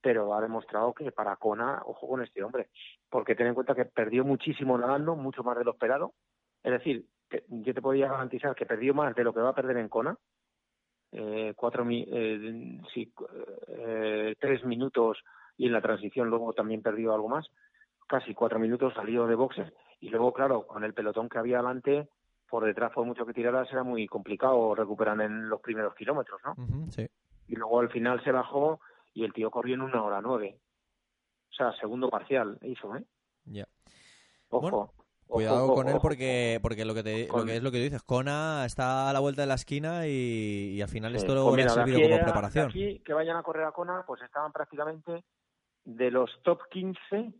pero 0.00 0.34
ha 0.34 0.40
demostrado 0.40 0.94
que 0.94 1.10
para 1.12 1.36
Kona, 1.36 1.82
ojo 1.84 2.08
con 2.08 2.22
este 2.22 2.42
hombre, 2.42 2.68
porque 3.10 3.34
ten 3.34 3.48
en 3.48 3.54
cuenta 3.54 3.74
que 3.74 3.84
perdió 3.84 4.24
muchísimo 4.24 4.78
nadando, 4.78 5.16
mucho 5.16 5.42
más 5.42 5.58
de 5.58 5.64
lo 5.64 5.72
esperado. 5.72 6.14
Es 6.62 6.72
decir, 6.72 7.06
yo 7.48 7.74
te 7.74 7.82
podía 7.82 8.08
garantizar 8.08 8.54
que 8.54 8.66
perdió 8.66 8.94
más 8.94 9.14
de 9.14 9.24
lo 9.24 9.34
que 9.34 9.40
va 9.40 9.50
a 9.50 9.54
perder 9.54 9.76
en 9.78 9.88
Kona. 9.88 10.16
Eh, 11.12 11.54
cuatro, 11.56 11.84
eh, 11.90 12.78
sí, 12.94 13.12
eh, 13.68 14.36
tres 14.38 14.64
minutos 14.64 15.18
y 15.56 15.66
en 15.66 15.72
la 15.72 15.82
transición 15.82 16.30
luego 16.30 16.52
también 16.52 16.82
perdió 16.82 17.12
algo 17.12 17.28
más. 17.28 17.48
Casi 18.06 18.32
cuatro 18.32 18.58
minutos 18.58 18.94
salió 18.94 19.26
de 19.26 19.34
boxes 19.34 19.72
y 20.00 20.08
luego, 20.08 20.32
claro, 20.32 20.66
con 20.66 20.84
el 20.84 20.94
pelotón 20.94 21.28
que 21.28 21.38
había 21.38 21.58
delante, 21.58 22.08
por 22.50 22.64
detrás, 22.64 22.92
por 22.92 23.06
mucho 23.06 23.24
que 23.24 23.32
tiraras, 23.32 23.70
era 23.72 23.82
muy 23.82 24.06
complicado 24.06 24.74
recuperar 24.74 25.20
en 25.20 25.48
los 25.48 25.60
primeros 25.60 25.94
kilómetros, 25.94 26.40
¿no? 26.44 26.54
sí. 26.90 27.06
Y 27.46 27.56
luego 27.56 27.80
al 27.80 27.90
final 27.90 28.22
se 28.22 28.32
bajó 28.32 28.80
y 29.14 29.24
el 29.24 29.32
tío 29.32 29.50
corrió 29.50 29.74
en 29.74 29.82
una 29.82 30.02
hora 30.02 30.20
nueve. 30.20 30.60
O 31.50 31.54
sea, 31.54 31.72
segundo 31.80 32.08
parcial 32.08 32.58
hizo, 32.62 32.94
¿eh? 32.96 33.04
Ya. 33.44 33.66
Ojo. 34.50 34.92
Cuidado 35.26 35.74
con 35.74 35.88
él 35.88 35.98
porque 36.02 36.58
porque 36.60 36.84
lo 36.84 36.92
que 36.92 37.04
te 37.04 37.28
lo 37.28 37.44
que 37.44 37.56
es 37.56 37.62
lo 37.62 37.70
que 37.70 37.78
dices, 37.78 38.02
Kona 38.02 38.64
está 38.66 39.08
a 39.08 39.12
la 39.12 39.20
vuelta 39.20 39.42
de 39.42 39.46
la 39.46 39.54
esquina 39.54 40.08
y, 40.08 40.82
al 40.82 40.88
final 40.88 41.14
esto 41.14 41.34
lo 41.36 41.48
pues 41.48 41.66
ha 41.66 41.68
servido 41.68 42.00
como 42.02 42.20
preparación. 42.20 42.68
Aquí 42.68 43.00
que 43.04 43.12
vayan 43.12 43.36
a 43.36 43.42
correr 43.44 43.64
a 43.64 43.70
Kona, 43.70 44.04
pues 44.04 44.20
estaban 44.22 44.50
prácticamente 44.50 45.22
de 45.84 46.10
los 46.10 46.30
top 46.42 46.62
15, 46.70 47.32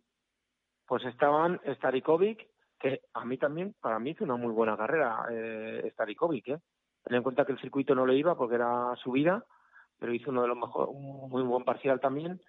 pues 0.86 1.04
estaban 1.04 1.60
Starikovic, 1.76 2.48
que 2.80 3.02
a 3.12 3.24
mí 3.24 3.36
también, 3.36 3.74
para 3.80 3.98
mí 3.98 4.10
hizo 4.10 4.24
una 4.24 4.36
muy 4.36 4.52
buena 4.52 4.76
carrera 4.76 5.26
eh, 5.30 5.90
Starikovic, 5.92 6.48
¿eh? 6.48 6.58
Ten 7.04 7.16
en 7.16 7.22
cuenta 7.22 7.44
que 7.44 7.52
el 7.52 7.60
circuito 7.60 7.94
no 7.94 8.06
le 8.06 8.16
iba 8.16 8.34
porque 8.34 8.56
era 8.56 8.94
subida, 8.96 9.44
pero 9.98 10.12
hizo 10.12 10.30
uno 10.30 10.42
de 10.42 10.48
los 10.48 10.56
mejores, 10.56 10.94
un 10.94 11.28
muy 11.28 11.42
buen 11.42 11.64
parcial 11.64 12.00
también. 12.00 12.40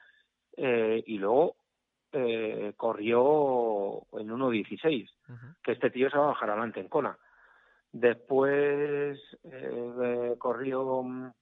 Eh, 0.55 1.03
y 1.05 1.17
luego 1.17 1.55
eh, 2.11 2.73
corrió 2.75 4.03
en 4.13 4.29
1.16, 4.29 5.09
que 5.63 5.71
este 5.73 5.89
tío 5.89 6.09
se 6.09 6.17
va 6.17 6.25
a 6.25 6.27
bajar 6.27 6.49
adelante 6.49 6.79
en 6.79 6.89
Kona. 6.89 7.17
Después 7.91 9.19
eh, 9.43 10.35
corrió, 10.37 11.33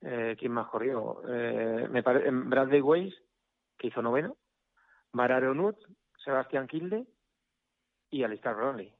eh, 0.00 0.36
¿quién 0.38 0.52
más 0.52 0.68
corrió? 0.68 1.22
Eh, 1.28 1.88
me 1.90 2.02
parece, 2.02 2.30
Bradley 2.30 2.80
Weiss, 2.80 3.14
que 3.78 3.88
hizo 3.88 4.02
noveno, 4.02 4.36
Mararo 5.12 5.54
Nut, 5.54 5.76
Sebastián 6.24 6.66
Kilde 6.66 7.06
y 8.10 8.22
Alistair 8.22 8.54
Brownlee. 8.54 8.94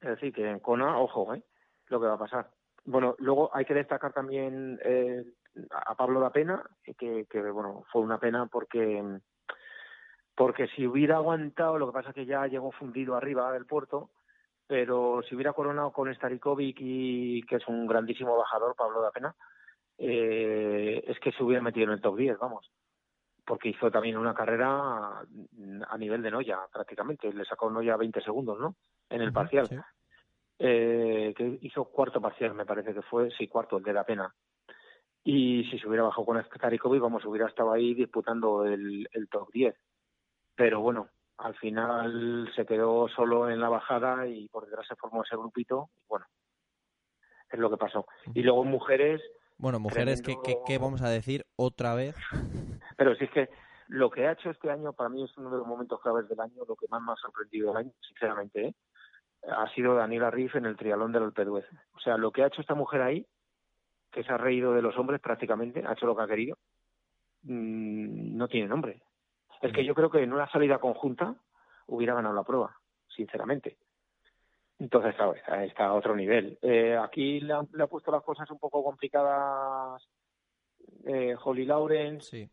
Es 0.00 0.08
decir, 0.08 0.32
que 0.32 0.48
en 0.48 0.60
Kona, 0.60 0.98
ojo, 0.98 1.34
¿eh? 1.34 1.42
lo 1.88 2.00
que 2.00 2.06
va 2.06 2.14
a 2.14 2.18
pasar. 2.18 2.50
Bueno, 2.84 3.16
luego 3.18 3.50
hay 3.54 3.64
que 3.64 3.74
destacar 3.74 4.12
también 4.12 4.78
eh, 4.84 5.24
a 5.70 5.94
Pablo 5.94 6.20
da 6.20 6.30
Pena, 6.30 6.62
que, 6.96 7.26
que, 7.28 7.50
bueno, 7.50 7.84
fue 7.90 8.02
una 8.02 8.18
pena 8.18 8.46
porque 8.46 9.02
porque 10.34 10.68
si 10.68 10.86
hubiera 10.86 11.16
aguantado, 11.16 11.78
lo 11.78 11.88
que 11.88 11.94
pasa 11.94 12.10
es 12.10 12.14
que 12.14 12.26
ya 12.26 12.46
llegó 12.46 12.70
fundido 12.70 13.16
arriba 13.16 13.52
del 13.52 13.66
puerto, 13.66 14.10
pero 14.68 15.20
si 15.28 15.34
hubiera 15.34 15.52
coronado 15.52 15.90
con 15.92 16.14
Starikovic 16.14 16.76
y 16.78 17.42
que 17.42 17.56
es 17.56 17.66
un 17.66 17.88
grandísimo 17.88 18.36
bajador, 18.36 18.76
Pablo 18.76 19.02
da 19.02 19.10
Pena, 19.10 19.34
eh, 19.98 21.02
es 21.08 21.18
que 21.18 21.32
se 21.32 21.42
hubiera 21.42 21.60
metido 21.60 21.86
en 21.86 21.94
el 21.94 22.00
top 22.00 22.16
10, 22.16 22.38
vamos, 22.38 22.70
porque 23.48 23.70
hizo 23.70 23.90
también 23.90 24.18
una 24.18 24.34
carrera 24.34 25.20
a 25.20 25.98
nivel 25.98 26.22
de 26.22 26.30
Noya 26.30 26.58
prácticamente, 26.70 27.32
le 27.32 27.44
sacó 27.44 27.70
Noya 27.70 27.96
20 27.96 28.20
segundos, 28.20 28.60
¿no? 28.60 28.76
En 29.08 29.22
el 29.22 29.32
parcial. 29.32 29.68
Eh, 30.58 31.32
que 31.36 31.58
hizo 31.62 31.86
cuarto 31.86 32.20
parcial, 32.20 32.52
me 32.52 32.66
parece 32.66 32.92
que 32.92 33.02
fue, 33.02 33.30
sí, 33.30 33.48
cuarto, 33.48 33.78
el 33.78 33.84
de 33.84 33.92
la 33.92 34.04
pena. 34.04 34.34
Y 35.24 35.64
si 35.70 35.78
se 35.78 35.88
hubiera 35.88 36.04
bajado 36.04 36.26
con 36.26 36.42
Starikovic, 36.42 37.00
vamos, 37.00 37.24
hubiera 37.24 37.48
estado 37.48 37.72
ahí 37.72 37.94
disputando 37.94 38.64
el, 38.66 39.08
el 39.12 39.28
top 39.28 39.50
10 39.52 39.74
pero 40.58 40.80
bueno, 40.80 41.08
al 41.36 41.54
final 41.54 42.50
se 42.56 42.66
quedó 42.66 43.06
solo 43.08 43.48
en 43.48 43.60
la 43.60 43.68
bajada 43.68 44.26
y 44.26 44.48
por 44.48 44.66
detrás 44.66 44.88
se 44.88 44.96
formó 44.96 45.22
ese 45.22 45.36
grupito. 45.36 45.90
Bueno, 46.08 46.26
es 47.48 47.58
lo 47.60 47.70
que 47.70 47.76
pasó. 47.76 48.06
Y 48.34 48.42
luego 48.42 48.64
mujeres. 48.64 49.22
Bueno, 49.56 49.78
mujeres, 49.78 50.20
¿qué, 50.20 50.36
qué, 50.66 50.78
vamos 50.78 51.00
a 51.02 51.10
decir 51.10 51.46
otra 51.54 51.94
vez? 51.94 52.16
Pero 52.98 53.14
si 53.14 53.24
es 53.24 53.30
que 53.30 53.48
lo 53.86 54.10
que 54.10 54.26
ha 54.26 54.32
hecho 54.32 54.50
este 54.50 54.70
año 54.70 54.92
para 54.92 55.08
mí 55.08 55.22
es 55.22 55.38
uno 55.38 55.50
de 55.50 55.58
los 55.58 55.66
momentos 55.66 56.00
claves 56.00 56.28
del 56.28 56.40
año, 56.40 56.64
lo 56.66 56.74
que 56.74 56.88
más 56.90 57.00
me 57.00 57.12
ha 57.12 57.16
sorprendido 57.16 57.68
del 57.68 57.76
año, 57.76 57.92
sinceramente, 58.06 58.66
¿eh? 58.66 58.74
ha 59.48 59.72
sido 59.72 59.94
Daniela 59.94 60.32
Riff 60.32 60.56
en 60.56 60.66
el 60.66 60.76
trialón 60.76 61.12
del 61.12 61.22
Alpe 61.22 61.46
O 61.46 62.00
sea, 62.02 62.16
lo 62.16 62.32
que 62.32 62.42
ha 62.42 62.48
hecho 62.48 62.60
esta 62.60 62.74
mujer 62.74 63.00
ahí, 63.02 63.24
que 64.10 64.24
se 64.24 64.32
ha 64.32 64.36
reído 64.36 64.74
de 64.74 64.82
los 64.82 64.98
hombres 64.98 65.20
prácticamente, 65.20 65.84
ha 65.86 65.92
hecho 65.92 66.06
lo 66.06 66.16
que 66.16 66.22
ha 66.22 66.26
querido, 66.26 66.58
mm, 67.42 68.36
no 68.36 68.48
tiene 68.48 68.66
nombre. 68.66 69.00
Es 69.62 69.72
que 69.72 69.84
yo 69.84 69.94
creo 69.94 70.10
que 70.10 70.22
en 70.22 70.32
una 70.32 70.50
salida 70.50 70.78
conjunta 70.78 71.36
hubiera 71.86 72.14
ganado 72.14 72.34
la 72.34 72.42
prueba, 72.42 72.76
sinceramente. 73.08 73.78
Entonces, 74.80 75.14
claro, 75.14 75.34
está, 75.34 75.86
a 75.86 75.94
otro 75.94 76.16
nivel. 76.16 76.58
Eh, 76.62 76.96
aquí 76.96 77.40
le 77.40 77.52
ha, 77.52 77.86
puesto 77.86 78.10
las 78.10 78.24
cosas 78.24 78.50
un 78.50 78.58
poco 78.58 78.82
complicadas 78.82 80.02
eh, 81.04 81.36
Holly 81.40 81.64
Lawrence. 81.64 82.30
Sí. 82.30 82.50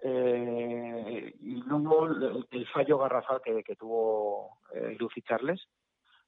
Eh, 0.00 1.34
y 1.40 1.62
luego 1.62 2.06
el, 2.06 2.66
fallo 2.68 2.98
garrafal 2.98 3.40
que, 3.42 3.62
que 3.62 3.76
tuvo 3.76 4.58
eh, 4.74 4.96
Lucy 4.98 5.22
Charles, 5.22 5.60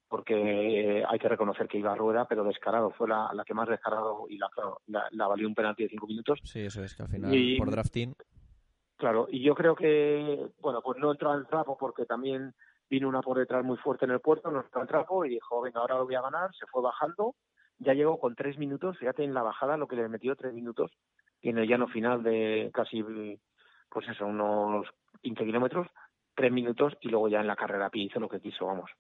porque 0.08 1.04
hay 1.06 1.18
que 1.18 1.28
reconocer 1.28 1.68
que 1.68 1.78
iba 1.78 1.92
a 1.92 1.96
rueda, 1.96 2.26
pero 2.26 2.42
descarado. 2.44 2.90
Fue 2.90 3.08
la, 3.08 3.30
la 3.32 3.44
que 3.44 3.54
más 3.54 3.68
descarado 3.68 4.26
y 4.28 4.38
la, 4.38 4.50
la, 5.12 5.26
valió 5.28 5.46
un 5.46 5.54
penalti 5.54 5.84
de 5.84 5.88
cinco 5.88 6.06
minutos. 6.06 6.40
Sí, 6.42 6.60
eso 6.60 6.82
es, 6.82 6.94
que 6.94 7.02
al 7.02 7.08
final, 7.08 7.56
por 7.58 7.70
drafting. 7.70 8.14
Claro, 8.96 9.28
y 9.30 9.42
yo 9.42 9.54
creo 9.54 9.74
que, 9.74 10.50
bueno, 10.60 10.82
pues 10.82 10.98
no 10.98 11.10
entró 11.10 11.30
al 11.30 11.46
trapo 11.46 11.78
porque 11.78 12.04
también 12.04 12.52
vino 12.90 13.08
una 13.08 13.22
por 13.22 13.38
detrás 13.38 13.64
muy 13.64 13.78
fuerte 13.78 14.04
en 14.04 14.10
el 14.10 14.20
puerto, 14.20 14.50
no 14.50 14.60
entró 14.60 14.82
al 14.82 14.88
trapo 14.88 15.24
y 15.24 15.30
dijo, 15.30 15.60
venga, 15.62 15.80
ahora 15.80 15.96
lo 15.96 16.04
voy 16.04 16.16
a 16.16 16.20
ganar, 16.20 16.50
se 16.54 16.66
fue 16.66 16.82
bajando, 16.82 17.34
ya 17.78 17.94
llegó 17.94 18.18
con 18.18 18.34
tres 18.34 18.58
minutos, 18.58 18.98
fíjate 18.98 19.24
en 19.24 19.32
la 19.32 19.42
bajada 19.42 19.78
lo 19.78 19.86
que 19.86 19.96
le 19.96 20.08
metió 20.08 20.36
tres 20.36 20.52
minutos, 20.52 20.90
y 21.40 21.48
en 21.48 21.58
el 21.58 21.68
llano 21.68 21.88
final 21.88 22.22
de 22.22 22.70
casi, 22.74 23.02
pues 23.90 24.08
eso, 24.08 24.26
unos 24.26 24.86
15 25.22 25.44
kilómetros, 25.44 25.88
tres 26.34 26.52
minutos, 26.52 26.96
y 27.00 27.08
luego 27.08 27.28
ya 27.28 27.40
en 27.40 27.46
la 27.46 27.56
carrera 27.56 27.86
a 27.86 27.90
pie 27.90 28.04
hizo 28.04 28.20
lo 28.20 28.28
que 28.28 28.40
quiso, 28.40 28.66
vamos. 28.66 28.90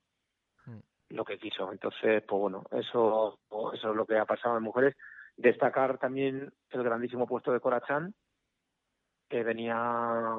Hmm. 0.66 0.80
Lo 1.10 1.24
que 1.24 1.38
quiso. 1.38 1.72
Entonces, 1.72 2.22
pues 2.26 2.40
bueno, 2.40 2.64
eso, 2.72 3.38
eso 3.72 3.90
es 3.90 3.96
lo 3.96 4.06
que 4.06 4.18
ha 4.18 4.26
pasado 4.26 4.56
en 4.56 4.64
mujeres. 4.64 4.96
Destacar 5.36 5.98
también 5.98 6.52
el 6.70 6.82
grandísimo 6.82 7.26
puesto 7.26 7.52
de 7.52 7.60
Corachán, 7.60 8.14
que 9.28 9.44
venía, 9.44 9.78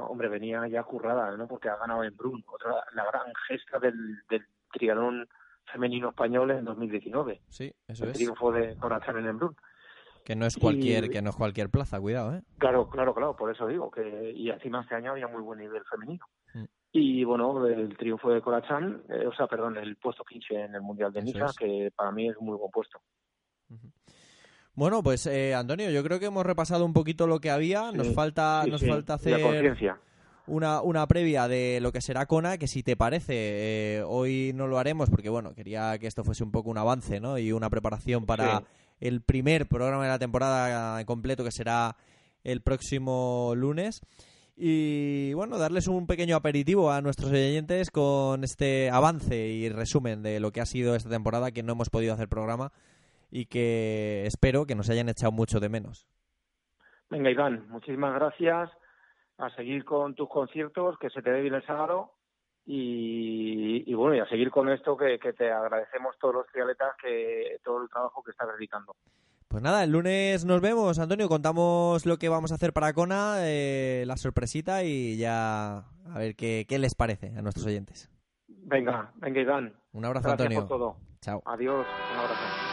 hombre, 0.10 0.28
venía 0.28 0.68
ya 0.68 0.84
currada, 0.84 1.36
¿no? 1.38 1.48
Porque 1.48 1.70
ha 1.70 1.78
ganado 1.78 2.04
en 2.04 2.16
Brun, 2.16 2.44
otra, 2.46 2.84
la 2.94 3.06
gran 3.06 3.32
gesta 3.48 3.80
del, 3.80 4.22
del 4.30 4.46
triatlón 4.72 5.28
femenino 5.72 6.10
español 6.10 6.52
en 6.52 6.66
2019. 6.66 7.42
Sí, 7.48 7.74
eso 7.88 8.04
el 8.04 8.12
es. 8.12 8.18
triunfo 8.18 8.52
de 8.52 8.76
Corazón 8.78 9.20
en 9.20 9.28
Embrun. 9.28 9.56
Que 10.24 10.36
no 10.36 10.46
es 10.46 10.58
cualquier, 10.58 11.10
que 11.10 11.22
no 11.22 11.32
es 11.32 11.36
cualquier 11.36 11.70
plaza, 11.70 12.00
cuidado, 12.00 12.36
¿eh? 12.36 12.42
Claro, 12.58 12.90
claro, 12.90 13.14
claro, 13.14 13.36
por 13.36 13.52
eso 13.52 13.68
digo 13.68 13.90
que 13.90 14.32
y 14.36 14.50
encima 14.50 14.82
este 14.82 14.96
año 14.96 15.12
había 15.12 15.28
muy 15.28 15.42
buen 15.42 15.60
nivel 15.60 15.84
femenino. 15.90 16.26
Mm. 16.54 16.66
Y 16.94 17.24
bueno, 17.24 17.66
el 17.66 17.98
triunfo 17.98 18.30
de 18.30 18.42
Corachán, 18.42 19.02
eh, 19.10 19.26
o 19.26 19.34
sea, 19.34 19.48
perdón, 19.48 19.78
el 19.78 19.96
puesto 19.96 20.24
15 20.24 20.54
en 20.54 20.76
el 20.76 20.82
Mundial 20.82 21.14
de 21.14 21.22
Niza, 21.22 21.48
que 21.58 21.92
para 21.96 22.12
mí 22.12 22.30
es 22.30 22.38
un 22.38 22.48
muy 22.48 22.58
buen 22.58 22.70
puesto. 22.70 23.00
Bueno, 24.74 25.02
pues 25.02 25.26
eh, 25.26 25.56
Antonio, 25.56 25.90
yo 25.90 26.04
creo 26.04 26.20
que 26.20 26.26
hemos 26.26 26.46
repasado 26.46 26.86
un 26.86 26.94
poquito 26.94 27.28
lo 27.28 27.40
que 27.40 27.50
había. 27.50 27.92
nos 27.92 28.14
falta, 28.14 28.64
nos 28.68 28.86
falta 28.86 29.16
hacer 29.16 29.40
una, 30.48 30.82
una 30.82 31.08
previa 31.08 31.48
de 31.48 31.80
lo 31.82 31.92
que 31.92 32.02
será 32.02 32.26
Kona, 32.26 32.58
que 32.58 32.68
si 32.68 32.84
te 32.84 32.98
parece, 32.98 33.34
eh, 33.98 34.04
hoy 34.06 34.52
no 34.54 34.68
lo 34.68 34.80
haremos 34.80 35.10
porque, 35.10 35.30
bueno, 35.30 35.54
quería 35.54 35.98
que 35.98 36.08
esto 36.08 36.24
fuese 36.24 36.44
un 36.44 36.52
poco 36.52 36.70
un 36.70 36.78
avance, 36.78 37.20
¿no? 37.20 37.38
Y 37.38 37.52
una 37.52 37.70
preparación 37.70 38.26
para. 38.26 38.64
El 39.02 39.22
primer 39.22 39.68
programa 39.68 40.04
de 40.04 40.10
la 40.10 40.20
temporada 40.20 41.00
en 41.00 41.06
completo, 41.06 41.44
que 41.44 41.52
será 41.52 41.98
el 42.44 42.62
próximo 42.62 43.54
lunes. 43.56 44.02
Y 44.56 45.34
bueno, 45.34 45.58
darles 45.58 45.88
un 45.88 46.06
pequeño 46.08 46.36
aperitivo 46.36 46.92
a 46.92 47.02
nuestros 47.02 47.32
oyentes 47.32 47.90
con 47.90 48.44
este 48.44 48.90
avance 48.92 49.36
y 49.48 49.70
resumen 49.70 50.22
de 50.22 50.40
lo 50.40 50.52
que 50.52 50.62
ha 50.62 50.66
sido 50.66 50.96
esta 50.96 51.10
temporada, 51.10 51.52
que 51.52 51.64
no 51.64 51.74
hemos 51.74 51.90
podido 51.90 52.14
hacer 52.14 52.30
programa 52.30 52.72
y 53.32 53.46
que 53.46 54.26
espero 54.26 54.66
que 54.66 54.76
nos 54.76 54.90
hayan 54.90 55.10
echado 55.10 55.32
mucho 55.32 55.60
de 55.60 55.70
menos. 55.70 56.06
Venga, 57.10 57.32
Iván, 57.32 57.68
muchísimas 57.70 58.14
gracias. 58.14 58.70
A 59.38 59.50
seguir 59.56 59.84
con 59.84 60.14
tus 60.14 60.30
conciertos, 60.30 60.98
que 61.00 61.10
se 61.10 61.22
te 61.22 61.32
dé 61.32 61.42
bien 61.42 61.56
el 61.56 61.66
sábado. 61.66 62.12
Y, 62.66 63.84
y 63.90 63.94
bueno, 63.96 64.16
y 64.16 64.20
a 64.20 64.28
seguir 64.28 64.52
con 64.52 64.70
esto, 64.70 64.96
que, 64.96 65.18
que 65.20 65.34
te 65.34 65.52
agradecemos 65.52 66.16
todos 66.20 66.36
los 66.36 66.48
trialetas, 66.48 66.96
que 67.02 67.58
todo 67.64 67.82
el 67.84 67.90
trabajo 67.90 68.24
que 68.24 68.32
estás 68.32 68.48
dedicando. 68.56 68.96
Pues 69.48 69.62
nada, 69.62 69.84
el 69.84 69.92
lunes 69.92 70.46
nos 70.46 70.62
vemos, 70.62 70.98
Antonio. 71.00 71.28
Contamos 71.28 72.06
lo 72.06 72.18
que 72.18 72.30
vamos 72.30 72.52
a 72.52 72.56
hacer 72.56 72.72
para 72.72 72.94
Kona, 72.94 73.36
eh, 73.40 74.06
la 74.08 74.16
sorpresita 74.16 74.84
y 74.84 75.18
ya 75.18 75.80
a 75.80 76.18
ver 76.18 76.36
qué, 76.36 76.66
qué 76.70 76.80
les 76.80 76.96
parece 76.96 77.34
a 77.38 77.42
nuestros 77.42 77.66
oyentes. 77.66 78.10
Venga, 78.48 79.12
venga, 79.16 79.42
Iván. 79.42 79.74
Un 79.92 80.06
abrazo, 80.06 80.30
Gracias 80.30 80.48
Antonio. 80.48 80.68
por 80.68 80.78
todo. 80.78 80.98
Chao. 81.20 81.42
Adiós, 81.46 81.86
un 82.14 82.18
abrazo. 82.20 82.71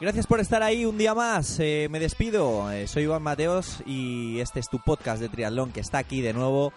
Gracias 0.00 0.26
por 0.26 0.40
estar 0.40 0.62
ahí 0.62 0.86
un 0.86 0.96
día 0.96 1.14
más. 1.14 1.60
Eh, 1.60 1.88
me 1.90 2.00
despido. 2.00 2.72
Eh, 2.72 2.88
soy 2.88 3.02
Iván 3.02 3.22
Mateos 3.22 3.82
y 3.84 4.40
este 4.40 4.58
es 4.58 4.70
tu 4.70 4.78
podcast 4.78 5.20
de 5.20 5.28
triatlón 5.28 5.72
que 5.72 5.80
está 5.80 5.98
aquí 5.98 6.22
de 6.22 6.32
nuevo 6.32 6.72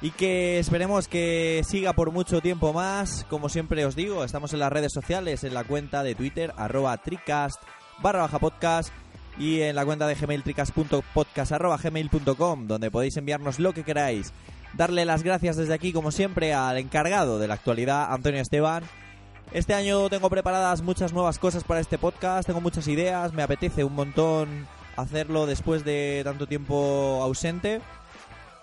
y 0.00 0.12
que 0.12 0.58
esperemos 0.58 1.08
que 1.08 1.62
siga 1.68 1.92
por 1.92 2.10
mucho 2.10 2.40
tiempo 2.40 2.72
más. 2.72 3.26
Como 3.28 3.50
siempre 3.50 3.84
os 3.84 3.94
digo, 3.94 4.24
estamos 4.24 4.54
en 4.54 4.60
las 4.60 4.72
redes 4.72 4.94
sociales, 4.94 5.44
en 5.44 5.52
la 5.52 5.64
cuenta 5.64 6.02
de 6.02 6.14
Twitter, 6.14 6.54
arroba 6.56 6.96
tricast, 6.96 7.60
barra 8.00 8.22
baja 8.22 8.38
podcast 8.38 8.94
y 9.38 9.60
en 9.60 9.76
la 9.76 9.84
cuenta 9.84 10.06
de 10.06 10.14
gmail 10.14 10.42
tricast.podcast 10.42 11.52
arroba 11.52 11.76
gmail.com 11.76 12.66
donde 12.66 12.90
podéis 12.90 13.18
enviarnos 13.18 13.58
lo 13.58 13.74
que 13.74 13.84
queráis. 13.84 14.32
Darle 14.72 15.04
las 15.04 15.22
gracias 15.22 15.56
desde 15.56 15.74
aquí, 15.74 15.92
como 15.92 16.12
siempre, 16.12 16.54
al 16.54 16.78
encargado 16.78 17.38
de 17.38 17.46
la 17.46 17.54
actualidad, 17.54 18.10
Antonio 18.10 18.40
Esteban. 18.40 18.84
Este 19.52 19.72
año 19.72 20.10
tengo 20.10 20.28
preparadas 20.28 20.82
muchas 20.82 21.12
nuevas 21.14 21.38
cosas 21.38 21.64
para 21.64 21.80
este 21.80 21.96
podcast, 21.96 22.46
tengo 22.46 22.60
muchas 22.60 22.86
ideas, 22.86 23.32
me 23.32 23.42
apetece 23.42 23.82
un 23.82 23.94
montón 23.94 24.66
hacerlo 24.96 25.46
después 25.46 25.84
de 25.84 26.20
tanto 26.22 26.46
tiempo 26.46 27.20
ausente. 27.22 27.80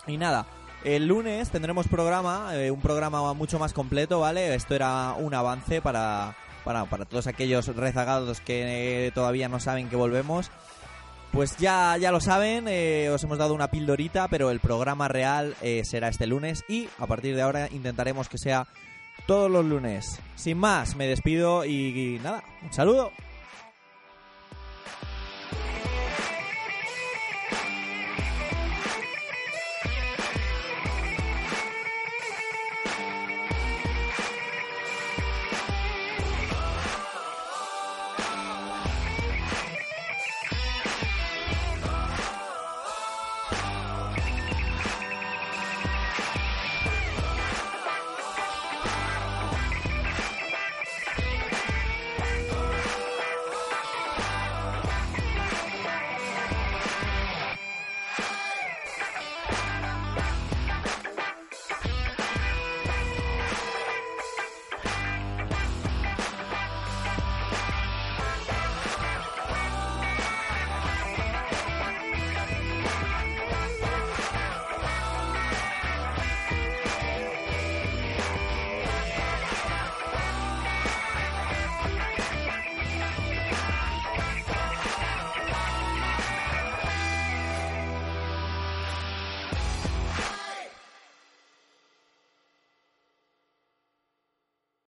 Y 0.06 0.18
nada, 0.18 0.46
el 0.84 1.08
lunes 1.08 1.50
tendremos 1.50 1.88
programa, 1.88 2.52
eh, 2.54 2.70
un 2.70 2.82
programa 2.82 3.34
mucho 3.34 3.58
más 3.58 3.74
completo, 3.74 4.20
¿vale? 4.20 4.54
Esto 4.54 4.76
era 4.76 5.16
un 5.18 5.34
avance 5.34 5.82
para, 5.82 6.36
para, 6.64 6.86
para 6.86 7.06
todos 7.06 7.26
aquellos 7.26 7.68
rezagados 7.76 8.40
que 8.40 9.12
todavía 9.16 9.50
no 9.50 9.60
saben 9.60 9.90
que 9.90 9.96
volvemos. 9.96 10.52
Pues 11.32 11.58
ya, 11.58 11.98
ya 11.98 12.12
lo 12.12 12.22
saben, 12.22 12.68
eh, 12.68 13.10
os 13.10 13.24
hemos 13.24 13.40
dado 13.40 13.56
una 13.56 13.70
pildorita, 13.70 14.28
pero 14.28 14.52
el 14.52 14.60
programa 14.60 15.08
real 15.08 15.56
eh, 15.62 15.82
será 15.84 16.10
este 16.10 16.28
lunes 16.28 16.64
y 16.70 16.88
a 17.00 17.08
partir 17.08 17.36
de 17.36 17.42
ahora 17.42 17.68
intentaremos 17.72 18.30
que 18.30 18.38
sea 18.38 18.68
todos 19.26 19.50
los 19.50 19.66
lunes. 19.66 20.20
Sin 20.36 20.58
más, 20.58 20.96
me 20.96 21.08
despido 21.08 21.66
y, 21.66 22.20
nada, 22.24 22.44
un 22.62 22.74
saludo. 22.74 23.12